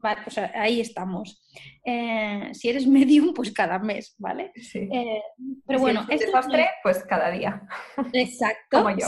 Vale, 0.02 0.20
pues 0.24 0.36
ahí 0.38 0.80
estamos. 0.80 1.40
Eh, 1.84 2.50
si 2.52 2.68
eres 2.68 2.86
medium, 2.88 3.32
pues 3.32 3.52
cada 3.52 3.78
mes, 3.78 4.16
¿vale? 4.18 4.52
Sí. 4.56 4.88
Eh, 4.92 5.22
pero 5.64 5.78
si 5.78 5.82
bueno, 5.82 6.04
es 6.08 6.20
desastre, 6.20 6.68
pues 6.82 7.04
cada 7.08 7.30
día. 7.30 7.62
Exacto. 8.12 8.82
Como 8.82 8.90
yo. 8.90 9.06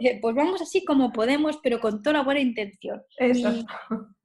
Eh, 0.00 0.18
pues 0.20 0.34
vamos 0.34 0.60
así 0.60 0.84
como 0.84 1.12
podemos, 1.12 1.58
pero 1.62 1.80
con 1.80 2.02
toda 2.02 2.18
la 2.18 2.22
buena 2.22 2.40
intención. 2.40 3.02
Eso. 3.16 3.64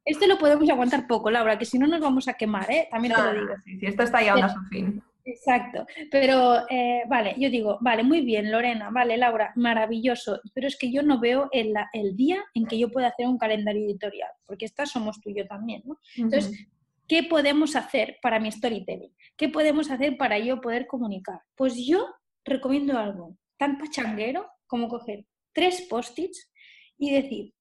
esto 0.03 0.27
lo 0.27 0.37
podemos 0.37 0.69
aguantar 0.69 1.07
poco, 1.07 1.31
Laura, 1.31 1.57
que 1.57 1.65
si 1.65 1.79
no 1.79 1.87
nos 1.87 2.01
vamos 2.01 2.27
a 2.27 2.33
quemar, 2.33 2.69
¿eh? 2.69 2.89
También 2.91 3.15
te 3.15 3.21
lo 3.21 3.33
digo. 3.33 3.53
Sí, 3.63 3.79
sí, 3.79 3.85
esto 3.85 4.03
está 4.03 4.19
llegando 4.19 4.47
a 4.47 4.49
su 4.49 4.61
fin. 4.69 5.01
Exacto, 5.23 5.85
pero 6.09 6.67
eh, 6.69 7.03
vale, 7.07 7.35
yo 7.37 7.49
digo, 7.49 7.77
vale, 7.81 8.03
muy 8.03 8.21
bien, 8.21 8.51
Lorena, 8.51 8.89
vale, 8.89 9.17
Laura, 9.17 9.51
maravilloso, 9.55 10.39
pero 10.53 10.67
es 10.67 10.77
que 10.77 10.91
yo 10.91 11.03
no 11.03 11.19
veo 11.19 11.49
el, 11.51 11.73
el 11.93 12.15
día 12.15 12.43
en 12.53 12.65
que 12.65 12.79
yo 12.79 12.89
pueda 12.89 13.09
hacer 13.09 13.27
un 13.27 13.37
calendario 13.37 13.85
editorial, 13.85 14.31
porque 14.45 14.65
estas 14.65 14.91
somos 14.91 15.21
tú 15.21 15.29
y 15.29 15.35
yo 15.35 15.47
también, 15.47 15.83
¿no? 15.85 15.99
Entonces, 16.17 16.67
¿qué 17.07 17.23
podemos 17.23 17.75
hacer 17.75 18.17
para 18.21 18.39
mi 18.39 18.51
storytelling? 18.51 19.13
¿Qué 19.37 19.49
podemos 19.49 19.91
hacer 19.91 20.17
para 20.17 20.39
yo 20.39 20.59
poder 20.61 20.87
comunicar? 20.87 21.41
Pues 21.55 21.75
yo 21.85 22.07
recomiendo 22.43 22.97
algo 22.97 23.37
tan 23.57 23.77
pachanguero 23.77 24.47
como 24.65 24.87
coger 24.87 25.25
tres 25.53 25.85
post-its 25.89 26.51
y 26.97 27.11
decir, 27.11 27.53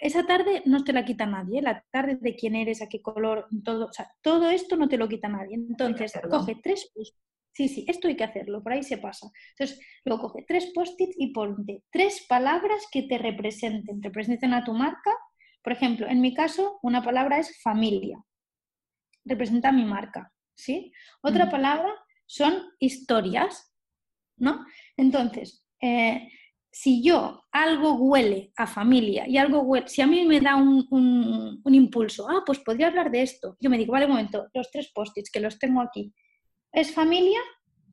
esa 0.00 0.26
tarde 0.26 0.62
no 0.64 0.84
te 0.84 0.92
la 0.92 1.04
quita 1.04 1.26
nadie, 1.26 1.62
la 1.62 1.84
tarde 1.90 2.16
de 2.20 2.34
quién 2.34 2.54
eres, 2.56 2.82
a 2.82 2.88
qué 2.88 3.00
color, 3.02 3.48
todo, 3.64 3.86
o 3.86 3.92
sea, 3.92 4.10
todo 4.22 4.50
esto 4.50 4.76
no 4.76 4.88
te 4.88 4.96
lo 4.96 5.08
quita 5.08 5.28
nadie. 5.28 5.54
Entonces, 5.54 6.12
coge 6.30 6.56
tres 6.62 6.90
post 6.94 7.16
Sí, 7.54 7.68
sí, 7.68 7.84
esto 7.86 8.08
hay 8.08 8.16
que 8.16 8.24
hacerlo, 8.24 8.62
por 8.62 8.72
ahí 8.72 8.82
se 8.82 8.96
pasa. 8.96 9.30
Entonces, 9.50 9.78
luego 10.04 10.22
coge 10.22 10.44
tres 10.48 10.72
post-its 10.74 11.14
y 11.18 11.32
ponte 11.32 11.82
tres 11.90 12.24
palabras 12.26 12.86
que 12.90 13.02
te 13.02 13.18
representen, 13.18 14.02
representen 14.02 14.54
a 14.54 14.64
tu 14.64 14.72
marca. 14.72 15.14
Por 15.62 15.74
ejemplo, 15.74 16.06
en 16.08 16.20
mi 16.22 16.32
caso, 16.32 16.78
una 16.82 17.02
palabra 17.02 17.38
es 17.38 17.60
familia, 17.62 18.18
representa 19.24 19.68
a 19.68 19.72
mi 19.72 19.84
marca, 19.84 20.32
¿sí? 20.54 20.92
Otra 21.22 21.50
palabra 21.50 21.92
son 22.26 22.54
historias, 22.78 23.74
¿no? 24.38 24.64
Entonces, 24.96 25.66
eh, 25.80 26.28
si 26.72 27.02
yo 27.02 27.44
algo 27.52 27.92
huele 27.92 28.50
a 28.56 28.66
familia 28.66 29.28
y 29.28 29.36
algo 29.36 29.60
huele, 29.60 29.86
si 29.88 30.00
a 30.00 30.06
mí 30.06 30.24
me 30.24 30.40
da 30.40 30.56
un, 30.56 31.60
impulso, 31.66 32.26
ah, 32.30 32.42
pues 32.46 32.60
podría 32.60 32.86
hablar 32.86 33.10
de 33.10 33.22
esto, 33.22 33.58
yo 33.60 33.68
me 33.68 33.76
digo, 33.76 33.92
vale, 33.92 34.06
un 34.06 34.12
momento, 34.12 34.48
los 34.54 34.70
tres 34.70 34.90
post-its 34.94 35.30
que 35.30 35.40
los 35.40 35.58
tengo 35.58 35.82
aquí, 35.82 36.14
¿es 36.72 36.94
familia? 36.94 37.38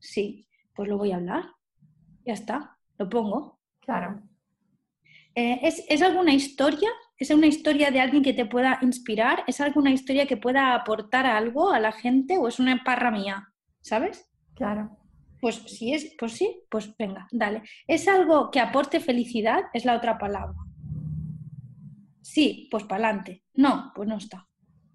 Sí, 0.00 0.48
pues 0.74 0.88
lo 0.88 0.96
voy 0.96 1.12
a 1.12 1.16
hablar, 1.16 1.44
ya 2.24 2.32
está, 2.32 2.78
lo 2.96 3.08
pongo. 3.08 3.60
Claro. 3.80 4.22
Eh, 5.34 5.60
¿es, 5.62 5.84
¿Es 5.88 6.00
alguna 6.00 6.32
historia? 6.32 6.88
¿Es 7.18 7.30
una 7.30 7.48
historia 7.48 7.90
de 7.90 8.00
alguien 8.00 8.22
que 8.22 8.32
te 8.32 8.46
pueda 8.46 8.78
inspirar? 8.80 9.44
¿Es 9.46 9.60
alguna 9.60 9.90
historia 9.90 10.26
que 10.26 10.38
pueda 10.38 10.74
aportar 10.74 11.26
algo 11.26 11.70
a 11.70 11.80
la 11.80 11.92
gente 11.92 12.38
o 12.38 12.48
es 12.48 12.58
una 12.58 12.82
parra 12.82 13.10
mía? 13.10 13.52
¿Sabes? 13.82 14.30
Claro. 14.54 14.99
Pues 15.40 15.56
si 15.56 15.94
es, 15.94 16.14
pues 16.18 16.32
sí, 16.32 16.62
pues 16.70 16.94
venga, 16.98 17.26
dale. 17.32 17.62
¿Es 17.86 18.06
algo 18.08 18.50
que 18.50 18.60
aporte 18.60 19.00
felicidad? 19.00 19.62
Es 19.72 19.84
la 19.84 19.96
otra 19.96 20.18
palabra. 20.18 20.56
Sí, 22.20 22.68
pues 22.70 22.84
para 22.84 23.06
adelante. 23.06 23.44
No, 23.54 23.92
pues 23.94 24.08
no 24.08 24.16
está. 24.16 24.46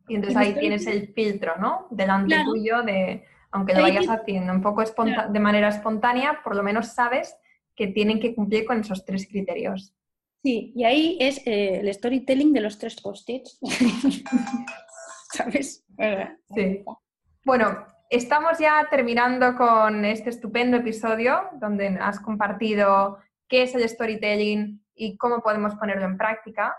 Y 0.07 0.15
entonces 0.15 0.37
ahí 0.37 0.53
tienes 0.53 0.85
el 0.87 1.13
filtro, 1.13 1.57
¿no? 1.57 1.87
Delante 1.89 2.35
tuyo 2.45 2.83
de, 2.83 3.25
aunque 3.51 3.73
lo 3.73 3.81
vayas 3.81 4.07
haciendo 4.07 4.53
un 4.53 4.61
poco 4.61 4.83
de 4.83 5.39
manera 5.39 5.69
espontánea, 5.69 6.41
por 6.43 6.55
lo 6.55 6.63
menos 6.63 6.87
sabes 6.93 7.35
que 7.75 7.87
tienen 7.87 8.19
que 8.19 8.35
cumplir 8.35 8.65
con 8.65 8.79
esos 8.79 9.03
tres 9.03 9.27
criterios. 9.27 9.93
Sí, 10.43 10.71
y 10.75 10.83
ahí 10.83 11.17
es 11.19 11.39
eh, 11.47 11.79
el 11.79 11.91
storytelling 11.93 12.53
de 12.53 12.61
los 12.61 12.77
tres 12.77 13.01
post-its. 13.01 13.59
¿Sabes? 15.33 15.83
Sí. 16.53 16.83
Bueno, 17.43 17.85
Estamos 18.09 18.59
ya 18.59 18.87
terminando 18.89 19.55
con 19.55 20.05
este 20.05 20.29
estupendo 20.29 20.77
episodio 20.77 21.49
donde 21.59 21.87
has 21.99 22.19
compartido 22.19 23.17
qué 23.47 23.63
es 23.63 23.73
el 23.73 23.87
storytelling 23.89 24.83
y 24.93 25.17
cómo 25.17 25.41
podemos 25.41 25.75
ponerlo 25.75 26.05
en 26.05 26.17
práctica. 26.17 26.75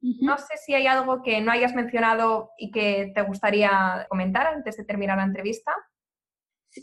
No 0.00 0.38
sé 0.38 0.56
si 0.64 0.72
hay 0.74 0.86
algo 0.86 1.22
que 1.22 1.40
no 1.40 1.52
hayas 1.52 1.74
mencionado 1.74 2.50
y 2.56 2.70
que 2.70 3.12
te 3.14 3.22
gustaría 3.22 4.06
comentar 4.08 4.46
antes 4.46 4.76
de 4.76 4.84
terminar 4.84 5.18
la 5.18 5.24
entrevista. 5.24 5.72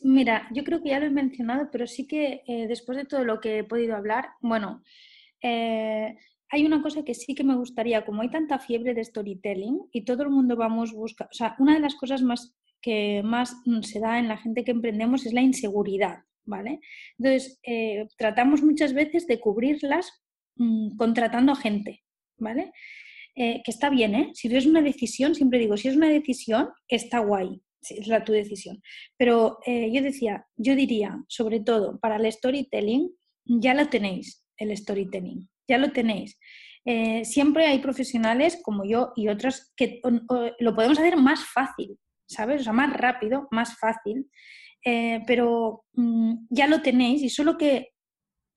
Mira, 0.04 0.48
yo 0.52 0.64
creo 0.64 0.84
que 0.84 0.90
ya 0.90 1.00
lo 1.00 1.06
he 1.06 1.10
mencionado, 1.10 1.70
pero 1.72 1.88
sí 1.88 2.06
que 2.06 2.44
eh, 2.46 2.68
después 2.68 2.98
de 2.98 3.06
todo 3.06 3.24
lo 3.24 3.40
que 3.40 3.60
he 3.60 3.64
podido 3.64 3.96
hablar, 3.96 4.32
bueno, 4.42 4.84
eh, 5.42 6.16
hay 6.50 6.66
una 6.66 6.82
cosa 6.82 7.04
que 7.04 7.14
sí 7.14 7.34
que 7.34 7.44
me 7.44 7.56
gustaría, 7.56 8.06
como 8.06 8.22
hay 8.22 8.30
tanta 8.30 8.60
fiebre 8.60 8.94
de 8.94 9.04
storytelling 9.04 9.88
y 9.92 10.04
todo 10.04 10.24
el 10.24 10.30
mundo 10.30 10.58
vamos 10.58 10.92
buscar, 10.92 11.30
o 11.32 11.34
sea, 11.34 11.56
una 11.58 11.74
de 11.74 11.80
las 11.80 11.96
cosas 11.96 12.22
más 12.22 12.56
que 12.82 13.22
más 13.24 13.56
mm, 13.66 13.82
se 13.82 14.00
da 14.00 14.20
en 14.20 14.28
la 14.28 14.38
gente 14.38 14.64
que 14.64 14.72
emprendemos 14.72 15.26
es 15.26 15.34
la 15.34 15.42
inseguridad, 15.42 16.20
¿vale? 16.46 16.80
Entonces, 17.18 17.60
eh, 17.64 18.08
tratamos 18.18 18.64
muchas 18.64 18.94
veces 18.94 19.28
de 19.28 19.40
cubrirlas 19.40 20.12
mm, 20.56 20.98
contratando 20.98 21.56
gente, 21.56 22.04
¿vale? 22.38 22.72
Eh, 23.36 23.62
que 23.64 23.72
está 23.72 23.90
bien, 23.90 24.16
¿eh? 24.16 24.32
Si 24.34 24.54
es 24.56 24.66
una 24.66 24.82
decisión, 24.82 25.36
siempre 25.36 25.60
digo, 25.60 25.78
si 25.78 25.90
es 25.90 25.96
una 25.96 26.10
decisión, 26.10 26.70
está 26.88 27.20
guay, 27.20 27.62
es 27.82 28.08
la 28.08 28.24
tu 28.24 28.32
decisión. 28.32 28.82
Pero 29.18 29.60
eh, 29.66 29.92
yo 29.94 30.02
decía, 30.02 30.48
yo 30.56 30.76
diría, 30.76 31.24
sobre 31.28 31.60
todo 31.60 32.00
para 32.00 32.16
el 32.16 32.32
storytelling, 32.32 33.12
ya 33.46 33.74
lo 33.74 33.90
tenéis, 33.90 34.44
el 34.58 34.76
storytelling, 34.76 35.48
ya 35.68 35.78
lo 35.78 35.92
tenéis. 35.92 36.38
siempre 37.24 37.68
hay 37.68 37.80
profesionales 37.80 38.60
como 38.64 38.86
yo 38.86 39.12
y 39.16 39.28
otros 39.28 39.74
que 39.76 40.00
lo 40.60 40.74
podemos 40.74 40.98
hacer 40.98 41.18
más 41.18 41.44
fácil, 41.54 41.98
¿sabes? 42.28 42.62
O 42.62 42.64
sea, 42.66 42.74
más 42.74 42.94
rápido, 42.94 43.48
más 43.52 43.78
fácil, 43.80 44.30
eh, 44.86 45.22
pero 45.26 45.86
mm, 45.94 46.48
ya 46.50 46.68
lo 46.68 46.82
tenéis 46.82 47.24
y 47.24 47.30
solo 47.30 47.58
que 47.58 47.94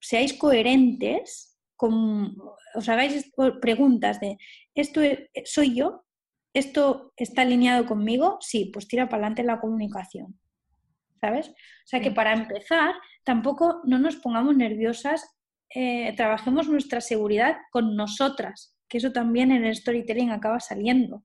seáis 0.00 0.34
coherentes, 0.34 1.58
con, 1.76 2.36
os 2.74 2.88
hagáis 2.88 3.32
preguntas 3.60 4.20
de, 4.20 4.36
¿esto 4.74 5.00
soy 5.44 5.74
yo? 5.74 6.04
¿Esto 6.52 7.12
está 7.16 7.42
alineado 7.42 7.86
conmigo? 7.86 8.38
Sí, 8.40 8.70
pues 8.72 8.88
tira 8.88 9.08
para 9.08 9.22
adelante 9.22 9.44
la 9.44 9.60
comunicación. 9.60 10.38
¿Sabes? 11.20 11.48
O 11.48 11.86
sea 11.86 12.00
que 12.00 12.10
para 12.10 12.32
empezar, 12.32 12.94
tampoco 13.24 13.82
no 13.84 13.98
nos 13.98 14.16
pongamos 14.16 14.56
nerviosas, 14.56 15.24
eh, 15.74 16.14
trabajemos 16.16 16.68
nuestra 16.68 17.00
seguridad 17.00 17.56
con 17.70 17.94
nosotras, 17.94 18.76
que 18.88 18.98
eso 18.98 19.12
también 19.12 19.52
en 19.52 19.64
el 19.64 19.76
storytelling 19.76 20.30
acaba 20.30 20.60
saliendo. 20.60 21.22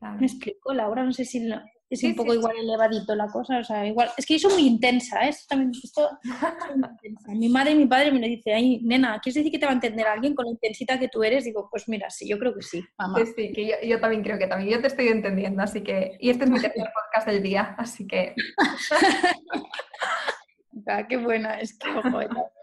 Me 0.00 0.26
explico, 0.26 0.72
Laura, 0.72 1.04
no 1.04 1.12
sé 1.12 1.24
si 1.24 1.46
es 1.90 2.04
un 2.04 2.14
poco 2.14 2.32
igual 2.32 2.56
elevadito 2.56 3.14
la 3.16 3.26
cosa, 3.26 3.58
o 3.58 3.64
sea, 3.64 3.86
igual, 3.86 4.10
es 4.16 4.24
que 4.24 4.38
yo 4.38 4.48
soy 4.48 4.62
muy 4.62 4.70
intensa, 4.70 5.28
¿eh? 5.28 5.34
También, 5.48 5.72
esto, 5.82 6.08
Mi 7.28 7.48
madre 7.48 7.72
y 7.72 7.74
mi 7.74 7.86
padre 7.86 8.12
me 8.12 8.20
lo 8.20 8.26
dicen, 8.26 8.54
ay, 8.54 8.80
nena, 8.82 9.20
¿quieres 9.20 9.34
decir 9.34 9.50
que 9.50 9.58
te 9.58 9.66
va 9.66 9.72
a 9.72 9.74
entender 9.74 10.06
alguien 10.06 10.34
con 10.34 10.46
la 10.46 10.52
intensita 10.52 10.98
que 10.98 11.08
tú 11.08 11.22
eres? 11.22 11.44
Digo, 11.44 11.68
pues 11.70 11.88
mira, 11.88 12.08
sí, 12.08 12.28
yo 12.28 12.38
creo 12.38 12.54
que 12.54 12.62
sí, 12.62 12.82
mamá. 12.96 13.18
Sí, 13.18 13.32
sí, 13.36 13.52
que 13.52 13.88
yo, 13.88 14.00
también 14.00 14.22
creo 14.22 14.38
que 14.38 14.46
también, 14.46 14.70
yo 14.70 14.80
te 14.80 14.86
estoy 14.86 15.08
entendiendo, 15.08 15.62
así 15.62 15.82
que, 15.82 16.16
y 16.20 16.30
este 16.30 16.44
es 16.44 16.50
mi 16.50 16.60
tercer 16.60 16.88
podcast 17.12 17.26
del 17.26 17.42
día, 17.42 17.74
así 17.76 18.06
que... 18.06 18.34
ah, 20.86 21.06
qué 21.08 21.16
buena, 21.16 21.60
es 21.60 21.76
que, 21.76 21.90
ojo, 21.90 22.20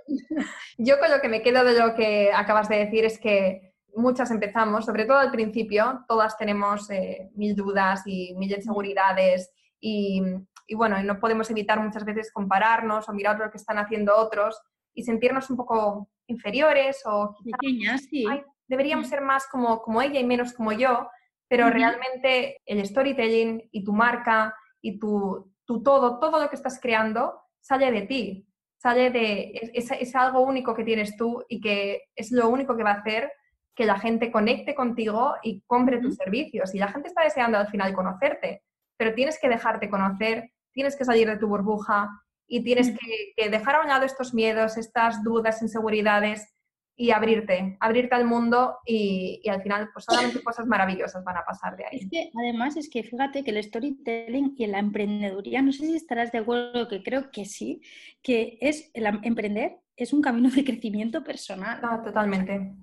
Yo 0.77 0.99
con 0.99 1.11
lo 1.11 1.21
que 1.21 1.29
me 1.29 1.41
quedo 1.41 1.63
de 1.63 1.77
lo 1.77 1.95
que 1.95 2.31
acabas 2.33 2.69
de 2.69 2.77
decir 2.77 3.05
es 3.05 3.19
que 3.19 3.66
muchas 3.97 4.31
empezamos, 4.31 4.85
sobre 4.85 5.05
todo 5.05 5.17
al 5.17 5.31
principio, 5.31 6.05
todas 6.07 6.37
tenemos 6.37 6.89
eh, 6.89 7.29
mil 7.35 7.55
dudas 7.55 8.03
y 8.05 8.33
mil 8.35 8.51
inseguridades 8.51 9.51
y, 9.79 10.21
y, 10.67 10.75
bueno, 10.75 11.01
no 11.03 11.19
podemos 11.19 11.49
evitar 11.49 11.79
muchas 11.81 12.05
veces 12.05 12.31
compararnos 12.31 13.09
o 13.09 13.13
mirar 13.13 13.37
lo 13.37 13.49
que 13.51 13.57
están 13.57 13.77
haciendo 13.77 14.15
otros 14.15 14.59
y 14.93 15.03
sentirnos 15.03 15.49
un 15.49 15.57
poco 15.57 16.09
inferiores 16.27 17.01
o 17.05 17.35
pequeñas, 17.43 18.01
sí. 18.09 18.25
deberíamos 18.67 19.07
ser 19.07 19.21
más 19.21 19.47
como, 19.47 19.81
como 19.81 20.01
ella 20.01 20.19
y 20.19 20.25
menos 20.25 20.53
como 20.53 20.71
yo, 20.71 21.09
pero 21.47 21.69
realmente 21.69 22.61
el 22.65 22.85
storytelling 22.85 23.69
y 23.71 23.83
tu 23.83 23.93
marca 23.93 24.53
y 24.81 24.99
tu, 24.99 25.53
tu, 25.65 25.81
todo, 25.81 26.19
todo 26.19 26.41
lo 26.41 26.49
que 26.49 26.55
estás 26.55 26.79
creando 26.79 27.39
sale 27.61 27.91
de 27.91 28.01
ti, 28.01 28.47
sale 28.77 29.11
de, 29.11 29.71
es, 29.73 29.89
es 29.91 30.15
algo 30.15 30.41
único 30.41 30.73
que 30.73 30.83
tienes 30.83 31.15
tú 31.15 31.43
y 31.47 31.61
que 31.61 32.03
es 32.15 32.31
lo 32.31 32.49
único 32.49 32.75
que 32.75 32.83
va 32.83 32.91
a 32.91 32.99
hacer 32.99 33.31
que 33.77 33.85
la 33.85 33.99
gente 33.99 34.31
conecte 34.31 34.73
contigo 34.73 35.35
y 35.43 35.61
compre 35.67 36.01
tus 36.01 36.15
servicios. 36.15 36.73
Y 36.73 36.79
la 36.79 36.87
gente 36.87 37.09
está 37.09 37.23
deseando 37.23 37.59
al 37.59 37.67
final 37.67 37.93
conocerte, 37.93 38.63
pero 38.97 39.13
tienes 39.13 39.39
que 39.39 39.47
dejarte 39.47 39.87
conocer, 39.87 40.51
tienes 40.73 40.95
que 40.95 41.05
salir 41.05 41.27
de 41.27 41.37
tu 41.37 41.47
burbuja 41.47 42.09
y 42.47 42.63
tienes 42.63 42.91
que, 42.91 43.49
dejar 43.49 43.75
a 43.75 43.81
un 43.81 43.87
lado 43.87 44.03
estos 44.03 44.33
miedos, 44.33 44.77
estas 44.77 45.23
dudas, 45.23 45.61
inseguridades 45.61 46.51
y 46.95 47.11
abrirte, 47.11 47.77
abrirte 47.79 48.15
al 48.15 48.25
mundo 48.25 48.79
y, 48.83 49.47
al 49.47 49.61
final 49.61 49.89
pues 49.93 50.05
solamente 50.05 50.41
cosas 50.41 50.65
maravillosas 50.65 51.23
van 51.23 51.37
a 51.37 51.45
pasar 51.45 51.77
de 51.77 51.85
ahí. 51.85 51.99
Es 51.99 52.09
que 52.09 52.31
además 52.35 52.77
es 52.77 52.89
que 52.89 53.03
fíjate 53.03 53.43
que 53.43 53.51
el 53.51 53.63
storytelling 53.63 54.55
y 54.57 54.65
la 54.65 54.79
emprendeduría, 54.79 55.61
no 55.61 55.71
sé 55.71 55.85
si 55.85 55.95
estarás 55.95 56.31
de 56.31 56.39
acuerdo, 56.39 56.87
que 56.87 57.03
creo 57.03 57.29
que 57.29 57.45
sí, 57.45 57.81
que 58.23 58.57
es 58.59 58.89
el 58.95 59.05
emprender 59.21 59.77
es 59.95 60.13
un 60.13 60.21
camino 60.21 60.49
de 60.49 60.63
crecimiento 60.63 61.23
personal. 61.23 61.79
No, 61.79 62.01
totalmente. 62.01 62.73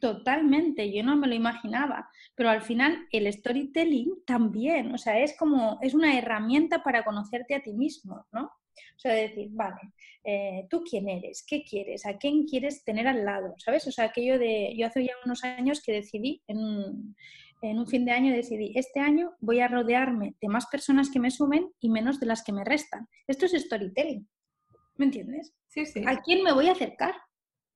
Totalmente, 0.00 0.90
yo 0.90 1.02
no 1.02 1.16
me 1.16 1.28
lo 1.28 1.34
imaginaba, 1.34 2.08
pero 2.34 2.48
al 2.48 2.62
final 2.62 3.06
el 3.12 3.30
storytelling 3.30 4.24
también, 4.24 4.94
o 4.94 4.98
sea, 4.98 5.20
es 5.20 5.36
como, 5.36 5.78
es 5.82 5.92
una 5.92 6.16
herramienta 6.16 6.82
para 6.82 7.04
conocerte 7.04 7.54
a 7.54 7.62
ti 7.62 7.74
mismo, 7.74 8.24
¿no? 8.32 8.44
O 8.44 8.98
sea, 8.98 9.12
decir, 9.12 9.48
vale, 9.50 9.92
eh, 10.24 10.66
¿tú 10.70 10.82
quién 10.88 11.06
eres? 11.08 11.44
¿Qué 11.46 11.62
quieres? 11.64 12.06
¿A 12.06 12.16
quién 12.16 12.46
quieres 12.46 12.82
tener 12.82 13.06
al 13.06 13.26
lado? 13.26 13.54
¿Sabes? 13.58 13.86
O 13.88 13.92
sea, 13.92 14.06
aquello 14.06 14.38
de, 14.38 14.74
yo 14.74 14.86
hace 14.86 15.04
ya 15.04 15.12
unos 15.24 15.44
años 15.44 15.82
que 15.82 15.92
decidí, 15.92 16.42
en, 16.46 17.14
en 17.60 17.78
un 17.78 17.86
fin 17.86 18.06
de 18.06 18.12
año 18.12 18.34
decidí, 18.34 18.72
este 18.76 19.00
año 19.00 19.32
voy 19.40 19.60
a 19.60 19.68
rodearme 19.68 20.34
de 20.40 20.48
más 20.48 20.66
personas 20.66 21.10
que 21.10 21.20
me 21.20 21.30
sumen 21.30 21.70
y 21.78 21.90
menos 21.90 22.20
de 22.20 22.26
las 22.26 22.42
que 22.42 22.52
me 22.52 22.64
restan. 22.64 23.06
Esto 23.26 23.44
es 23.44 23.52
storytelling, 23.52 24.26
¿me 24.96 25.04
entiendes? 25.04 25.54
Sí, 25.68 25.84
sí. 25.84 26.02
¿A 26.06 26.22
quién 26.22 26.42
me 26.42 26.52
voy 26.52 26.68
a 26.68 26.72
acercar? 26.72 27.14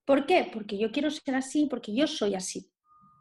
¿Por 0.04 0.26
qué? 0.26 0.50
Porque 0.52 0.78
yo 0.78 0.90
quiero 0.90 1.10
ser 1.10 1.34
así, 1.34 1.66
porque 1.66 1.94
yo 1.94 2.06
soy 2.06 2.34
así. 2.34 2.70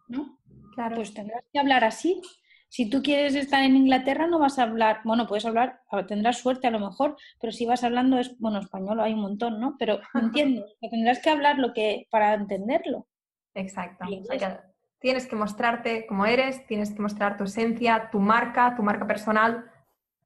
¿no? 0.07 0.39
Claro. 0.73 0.95
Pues 0.95 1.13
tendrás 1.13 1.43
que 1.51 1.59
hablar 1.59 1.83
así. 1.83 2.21
Si 2.69 2.89
tú 2.89 3.03
quieres 3.03 3.35
estar 3.35 3.63
en 3.63 3.75
Inglaterra, 3.75 4.25
no 4.25 4.39
vas 4.39 4.57
a 4.57 4.63
hablar, 4.63 5.01
bueno, 5.03 5.27
puedes 5.27 5.45
hablar, 5.45 5.81
tendrás 6.07 6.39
suerte 6.39 6.65
a 6.65 6.71
lo 6.71 6.79
mejor, 6.79 7.15
pero 7.39 7.53
si 7.53 7.67
vas 7.67 7.83
hablando, 7.83 8.17
es, 8.17 8.35
bueno, 8.39 8.59
español 8.59 8.99
hay 8.99 9.13
un 9.13 9.21
montón, 9.21 9.59
¿no? 9.59 9.75
Pero 9.77 9.99
entiendes, 10.15 10.75
que 10.81 10.89
tendrás 10.89 11.19
que 11.19 11.29
hablar 11.29 11.59
lo 11.59 11.73
que, 11.73 12.07
para 12.09 12.33
entenderlo. 12.33 13.07
Exacto. 13.53 14.05
tienes 14.99 15.27
que 15.27 15.35
mostrarte 15.35 16.07
como 16.07 16.25
eres, 16.25 16.65
tienes 16.65 16.91
que 16.91 17.01
mostrar 17.01 17.37
tu 17.37 17.43
esencia, 17.43 18.09
tu 18.11 18.19
marca, 18.19 18.75
tu 18.75 18.81
marca 18.81 19.05
personal, 19.05 19.65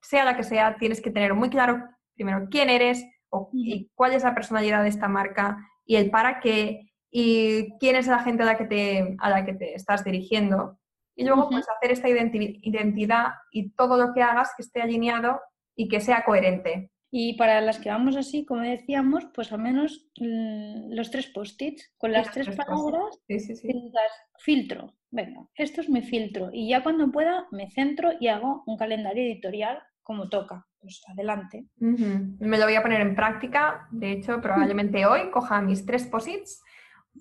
sea 0.02 0.24
la 0.24 0.38
que 0.38 0.44
sea, 0.44 0.78
tienes 0.78 1.02
que 1.02 1.12
tener 1.12 1.34
muy 1.34 1.50
claro 1.50 1.84
primero 2.16 2.48
quién 2.50 2.70
eres 2.70 3.06
o, 3.30 3.50
y 3.52 3.92
cuál 3.94 4.14
es 4.14 4.24
la 4.24 4.34
personalidad 4.34 4.82
de 4.84 4.90
esta 4.90 5.10
marca 5.10 5.58
y 5.88 5.96
el 5.96 6.12
para 6.12 6.40
qué 6.40 6.92
y 7.10 7.72
quién 7.80 7.96
es 7.96 8.06
la 8.06 8.20
gente 8.20 8.44
a 8.44 8.46
la 8.46 8.58
que 8.58 8.66
te, 8.66 9.16
a 9.20 9.30
la 9.30 9.46
que 9.46 9.54
te 9.54 9.74
estás 9.74 10.04
dirigiendo. 10.04 10.78
Y 11.16 11.26
luego, 11.26 11.50
pues, 11.50 11.66
hacer 11.68 11.92
esta 11.92 12.10
identidad 12.10 13.30
y 13.52 13.72
todo 13.72 13.98
lo 13.98 14.14
que 14.14 14.22
hagas 14.22 14.52
que 14.56 14.62
esté 14.62 14.82
alineado 14.82 15.40
y 15.76 15.88
que 15.88 16.00
sea 16.00 16.24
coherente. 16.24 16.92
Y 17.10 17.34
para 17.38 17.62
las 17.62 17.80
que 17.80 17.90
vamos 17.90 18.18
así, 18.18 18.46
como 18.46 18.62
decíamos, 18.62 19.26
pues 19.34 19.52
al 19.52 19.60
menos 19.60 20.12
mm, 20.20 20.92
los 20.94 21.10
tres 21.10 21.28
post-its, 21.28 21.92
con 21.98 22.12
las 22.12 22.30
tres, 22.32 22.50
palabras, 22.56 23.20
sí, 23.28 23.40
sí, 23.40 23.56
sí. 23.56 23.92
filtro. 24.38 24.94
Venga, 25.10 25.48
esto 25.56 25.82
es 25.82 25.90
mi 25.90 26.02
filtro. 26.02 26.50
Y 26.52 26.70
ya 26.70 26.84
cuando 26.84 27.10
pueda, 27.10 27.48
me 27.52 27.72
centro 27.72 28.12
y 28.20 28.28
hago 28.28 28.64
un 28.68 28.78
calendario 28.78 29.24
editorial 29.24 29.82
como 30.08 30.30
toca. 30.30 30.66
Pues 30.80 31.02
adelante. 31.10 31.66
Me 31.80 32.58
lo 32.58 32.64
voy 32.64 32.76
a 32.76 32.82
poner 32.82 33.02
en 33.02 33.14
práctica. 33.14 33.90
De 33.92 34.14
hecho, 34.14 34.40
probablemente 34.40 35.06
hoy 35.06 35.30
coja 35.32 35.62
mis 35.62 35.86
tres 35.86 36.08
posits. 36.08 36.64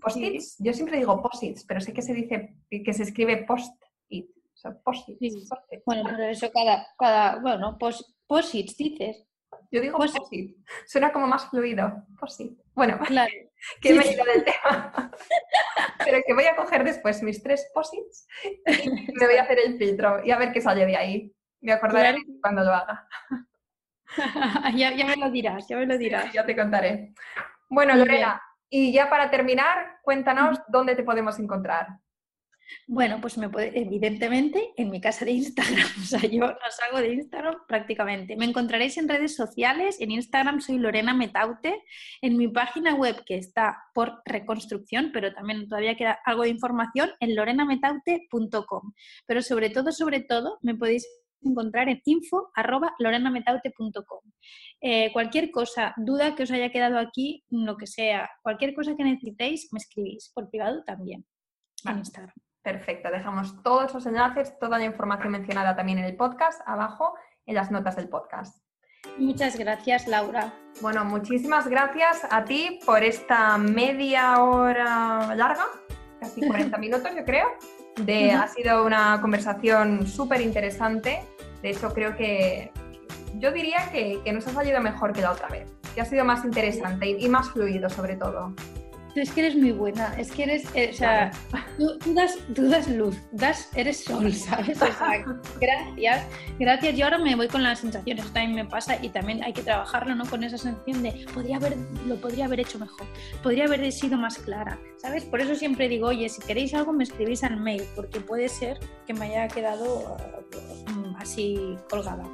Posits, 0.01 0.57
yo 0.61 0.73
siempre 0.73 0.99
digo 0.99 1.21
posits, 1.21 1.65
pero 1.65 1.81
sé 1.81 1.93
que 1.93 2.03
se 2.03 2.15
dice 2.15 2.55
que 2.71 2.93
se 2.93 3.03
escribe 3.03 3.45
post-it. 3.45 4.31
O 4.31 4.57
sea. 4.57 4.77
Bueno, 5.85 6.05
pero 6.05 6.25
eso 6.29 6.49
cada, 6.53 6.87
cada 6.97 7.41
bueno, 7.41 7.77
posits 8.29 8.77
dices. 8.77 9.27
Yo 9.73 9.81
digo 9.81 9.99
posit. 9.99 10.57
Suena 10.87 11.13
como 11.13 11.27
más 11.27 11.51
fluido. 11.51 12.05
Posit. 12.21 12.57
Bueno, 12.73 13.01
claro. 13.07 13.33
que 13.81 13.95
me 13.95 14.05
he 14.05 14.13
ido 14.13 14.25
del 14.25 14.45
tema. 14.45 15.11
Pero 16.05 16.19
que 16.25 16.35
voy 16.35 16.45
a 16.45 16.55
coger 16.55 16.85
después 16.85 17.21
mis 17.23 17.43
tres 17.43 17.69
posits 17.75 18.29
y 18.65 19.13
me 19.19 19.27
voy 19.27 19.37
a 19.37 19.43
hacer 19.43 19.59
el 19.65 19.77
filtro 19.77 20.25
y 20.25 20.31
a 20.31 20.39
ver 20.39 20.53
qué 20.53 20.61
sale 20.61 20.87
de 20.87 20.97
ahí. 20.97 21.36
Me 21.61 21.73
acordaré 21.73 22.19
cuando 22.41 22.63
lo 22.63 22.73
haga. 22.73 23.09
ya, 24.77 24.91
me 24.91 25.17
lo 25.17 25.31
dirás, 25.31 25.67
ya 25.69 25.77
me 25.77 25.87
lo 25.87 25.99
dirás. 25.99 26.33
ya 26.33 26.45
te 26.45 26.57
contaré. 26.57 27.15
Bueno, 27.69 27.95
Lorena, 27.97 28.41
y 28.71 28.93
ya 28.93 29.11
para 29.11 29.31
terminar, 29.31 29.99
cuéntanos 30.03 30.61
dónde 30.69 30.95
te 30.95 31.03
podemos 31.03 31.39
encontrar. 31.39 31.89
Bueno, 32.89 33.21
pues 33.21 33.39
me 33.39 33.49
puede, 33.49 33.79
evidentemente 33.79 34.73
en 34.77 34.91
mi 34.91 35.01
casa 35.01 35.25
de 35.25 35.33
Instagram, 35.33 35.87
o 36.01 36.05
sea, 36.05 36.21
yo 36.21 36.41
no 36.41 36.71
salgo 36.71 36.99
de 36.99 37.15
Instagram 37.15 37.55
prácticamente. 37.67 38.37
Me 38.37 38.45
encontraréis 38.45 38.97
en 38.99 39.09
redes 39.09 39.37
sociales, 39.37 40.01
en 40.01 40.11
Instagram 40.11 40.61
soy 40.61 40.79
Lorena 40.79 41.15
Metaute, 41.15 41.83
en 42.23 42.37
mi 42.37 42.49
página 42.49 42.95
web 42.95 43.23
que 43.25 43.37
está 43.37 43.85
por 43.95 44.21
reconstrucción, 44.25 45.11
pero 45.13 45.33
también 45.33 45.69
todavía 45.69 45.97
queda 45.97 46.19
algo 46.25 46.43
de 46.43 46.51
información 46.51 47.11
en 47.21 47.37
lorenametaute.com. 47.37 48.93
Pero 49.27 49.43
sobre 49.43 49.71
todo, 49.71 49.93
sobre 49.93 50.21
todo, 50.21 50.59
me 50.63 50.75
podéis 50.75 51.07
encontrar 51.43 51.89
en 51.89 52.01
info.lorenametaute.com. 52.05 54.21
Eh, 54.81 55.13
cualquier 55.13 55.51
cosa, 55.51 55.95
duda 55.97 56.35
que 56.35 56.45
os 56.45 56.51
haya 56.51 56.71
quedado 56.71 56.99
aquí, 56.99 57.45
lo 57.51 57.77
que 57.77 57.87
sea, 57.87 58.31
cualquier 58.43 58.75
cosa 58.75 58.97
que 58.97 59.05
necesitéis, 59.05 59.69
me 59.73 59.79
escribís 59.79 60.31
por 60.35 60.51
privado 60.51 60.83
también 60.85 61.25
en 61.85 61.99
Instagram. 61.99 62.35
Perfecto, 62.63 63.11
dejamos 63.11 63.63
todos 63.63 63.95
los 63.95 64.07
enlaces, 64.07 64.59
toda 64.59 64.79
la 64.79 64.85
información 64.85 65.33
mencionada 65.33 65.77
también 65.77 65.99
en 65.99 66.05
el 66.05 66.17
podcast, 66.17 66.61
abajo 66.67 67.15
en 67.47 67.55
las 67.55 67.71
notas 67.71 67.97
del 67.97 68.09
podcast. 68.09 68.61
Muchas 69.19 69.57
gracias, 69.57 70.09
Laura. 70.09 70.53
Bueno, 70.83 71.05
muchísimas 71.05 71.69
gracias 71.69 72.27
a 72.29 72.45
ti 72.45 72.81
por 72.85 73.05
esta 73.05 73.57
media 73.57 74.43
hora 74.43 75.35
larga, 75.35 75.65
casi 76.21 76.47
40 76.47 76.77
minutos 76.79 77.15
yo 77.15 77.25
creo. 77.25 77.47
De, 77.97 78.33
ha 78.33 78.49
sido 78.49 78.85
una 78.85 79.21
conversación 79.21 80.07
súper 80.07 80.41
interesante. 80.41 81.23
De 81.63 81.71
hecho, 81.71 81.93
creo 81.95 82.17
que 82.17 82.71
yo 83.39 83.53
diría 83.53 83.91
que, 83.91 84.21
nos 84.33 84.47
ha 84.47 84.53
salido 84.53 84.81
mejor 84.81 85.13
que 85.13 85.21
la 85.21 85.33
otra 85.33 85.49
vez, 85.49 85.71
que 85.95 86.01
ha 86.01 86.05
sido 86.05 86.25
más 86.25 86.45
interesante 86.45 87.09
y, 87.09 87.29
más 87.29 87.51
fluido 87.51 87.89
sobre 87.89 88.17
todo. 88.17 88.55
Es 89.21 89.31
que 89.31 89.41
eres 89.41 89.57
muy 89.57 89.73
buena, 89.73 90.15
es 90.19 90.31
que 90.31 90.45
eres, 90.45 90.65
eh, 90.75 90.91
o 90.93 90.97
sea, 90.97 91.31
tú, 91.79 92.15
das, 92.15 92.39
tú, 92.55 92.69
das, 92.69 92.89
luz, 92.89 93.17
das, 93.33 93.71
eres 93.75 94.05
sol, 94.05 94.33
¿sabes? 94.35 94.81
O 94.83 94.87
sea, 94.87 95.25
gracias, 95.61 96.27
gracias. 96.59 96.97
Yo 96.97 97.05
ahora 97.05 97.19
me 97.19 97.35
voy 97.35 97.49
con 97.49 97.63
las 97.63 97.81
sensaciones, 97.81 98.25
eso 98.25 98.33
también 98.33 98.55
me 98.55 98.65
pasa 98.65 98.97
y 99.03 99.09
también 99.09 99.43
hay 99.43 99.53
que 99.53 99.63
trabajarlo, 99.63 100.15
¿no? 100.15 100.27
Con 100.27 100.45
esa 100.45 100.59
sensación 100.59 101.03
de, 101.03 101.27
podría 101.33 101.57
haber, 101.57 101.77
lo 102.07 102.17
podría 102.17 102.47
haber 102.47 102.61
hecho 102.61 102.79
mejor, 102.79 103.07
podría 103.43 103.65
haber 103.65 103.91
sido 103.93 104.19
más 104.19 104.39
clara, 104.39 104.79
¿sabes? 104.97 105.25
Por 105.25 105.41
eso 105.41 105.55
siempre 105.55 105.89
digo, 105.89 106.09
oye, 106.09 106.29
si 106.29 106.41
queréis 106.43 106.75
algo 106.75 106.93
me 106.93 107.05
escribís 107.05 107.45
al 107.45 107.59
mail, 107.59 107.85
porque 107.95 108.21
puede 108.21 108.49
ser 108.49 108.79
que 109.07 109.15
me 109.15 109.27
haya 109.27 109.49
quedado 109.49 110.17
mm, 110.89 111.17
así 111.17 111.77
colgada. 111.89 112.25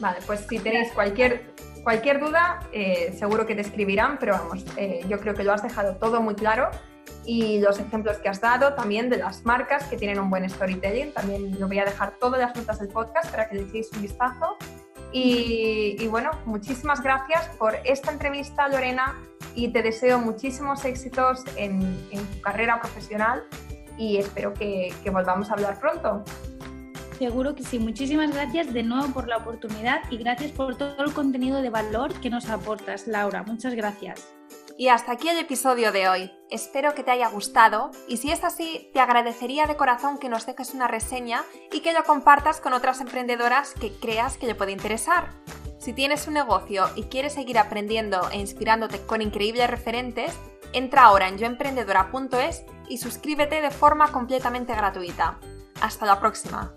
Vale, 0.00 0.18
pues 0.26 0.46
si 0.48 0.58
tenéis 0.58 0.90
cualquier 0.92 1.54
Cualquier 1.82 2.20
duda, 2.20 2.60
eh, 2.72 3.14
seguro 3.18 3.46
que 3.46 3.54
te 3.54 3.62
escribirán, 3.62 4.18
pero 4.18 4.34
vamos, 4.34 4.64
eh, 4.76 5.00
yo 5.08 5.18
creo 5.18 5.34
que 5.34 5.44
lo 5.44 5.52
has 5.52 5.62
dejado 5.62 5.96
todo 5.96 6.20
muy 6.20 6.34
claro 6.34 6.70
y 7.24 7.58
los 7.60 7.78
ejemplos 7.78 8.18
que 8.18 8.28
has 8.28 8.40
dado 8.40 8.74
también 8.74 9.08
de 9.08 9.16
las 9.16 9.44
marcas 9.44 9.84
que 9.84 9.96
tienen 9.96 10.18
un 10.18 10.28
buen 10.28 10.48
storytelling, 10.48 11.12
también 11.12 11.58
lo 11.58 11.68
voy 11.68 11.78
a 11.78 11.84
dejar 11.84 12.18
todas 12.18 12.40
las 12.40 12.54
notas 12.54 12.80
del 12.80 12.88
podcast 12.88 13.30
para 13.30 13.48
que 13.48 13.56
le 13.56 13.62
echéis 13.62 13.90
un 13.94 14.02
vistazo. 14.02 14.56
Y, 15.12 16.06
bueno, 16.06 16.30
muchísimas 16.44 17.02
gracias 17.02 17.48
por 17.58 17.74
esta 17.84 18.12
entrevista, 18.12 18.68
Lorena, 18.68 19.16
y 19.56 19.68
te 19.68 19.82
deseo 19.82 20.20
muchísimos 20.20 20.84
éxitos 20.84 21.42
en, 21.56 21.80
tu 22.10 22.40
carrera 22.42 22.80
profesional 22.80 23.42
y 23.98 24.18
espero 24.18 24.54
que 24.54 24.94
volvamos 25.10 25.50
a 25.50 25.54
hablar 25.54 25.80
pronto. 25.80 26.24
Seguro 27.20 27.54
que 27.54 27.62
sí. 27.62 27.78
Muchísimas 27.78 28.32
gracias 28.32 28.72
de 28.72 28.82
nuevo 28.82 29.12
por 29.12 29.28
la 29.28 29.36
oportunidad 29.36 30.00
y 30.10 30.16
gracias 30.16 30.52
por 30.52 30.78
todo 30.78 31.04
el 31.04 31.12
contenido 31.12 31.60
de 31.60 31.68
valor 31.68 32.18
que 32.18 32.30
nos 32.30 32.48
aportas, 32.48 33.06
Laura. 33.06 33.42
Muchas 33.42 33.74
gracias. 33.74 34.32
Y 34.78 34.88
hasta 34.88 35.12
aquí 35.12 35.28
el 35.28 35.36
episodio 35.36 35.92
de 35.92 36.08
hoy. 36.08 36.32
Espero 36.48 36.94
que 36.94 37.02
te 37.02 37.10
haya 37.10 37.28
gustado 37.28 37.90
y 38.08 38.16
si 38.16 38.32
es 38.32 38.42
así, 38.42 38.88
te 38.94 39.00
agradecería 39.00 39.66
de 39.66 39.76
corazón 39.76 40.16
que 40.16 40.30
nos 40.30 40.46
dejes 40.46 40.72
una 40.72 40.88
reseña 40.88 41.42
y 41.70 41.80
que 41.80 41.92
lo 41.92 42.04
compartas 42.04 42.58
con 42.58 42.72
otras 42.72 43.02
emprendedoras 43.02 43.74
que 43.74 43.92
creas 43.92 44.38
que 44.38 44.46
le 44.46 44.54
puede 44.54 44.72
interesar. 44.72 45.28
Si 45.78 45.92
tienes 45.92 46.26
un 46.26 46.32
negocio 46.32 46.86
y 46.96 47.02
quieres 47.02 47.34
seguir 47.34 47.58
aprendiendo 47.58 48.30
e 48.30 48.38
inspirándote 48.38 48.98
con 49.04 49.20
increíbles 49.20 49.68
referentes, 49.68 50.32
entra 50.72 51.04
ahora 51.04 51.28
en 51.28 51.36
yoemprendedora.es 51.36 52.64
y 52.88 52.96
suscríbete 52.96 53.60
de 53.60 53.70
forma 53.70 54.10
completamente 54.10 54.74
gratuita. 54.74 55.38
Hasta 55.82 56.06
la 56.06 56.18
próxima. 56.18 56.74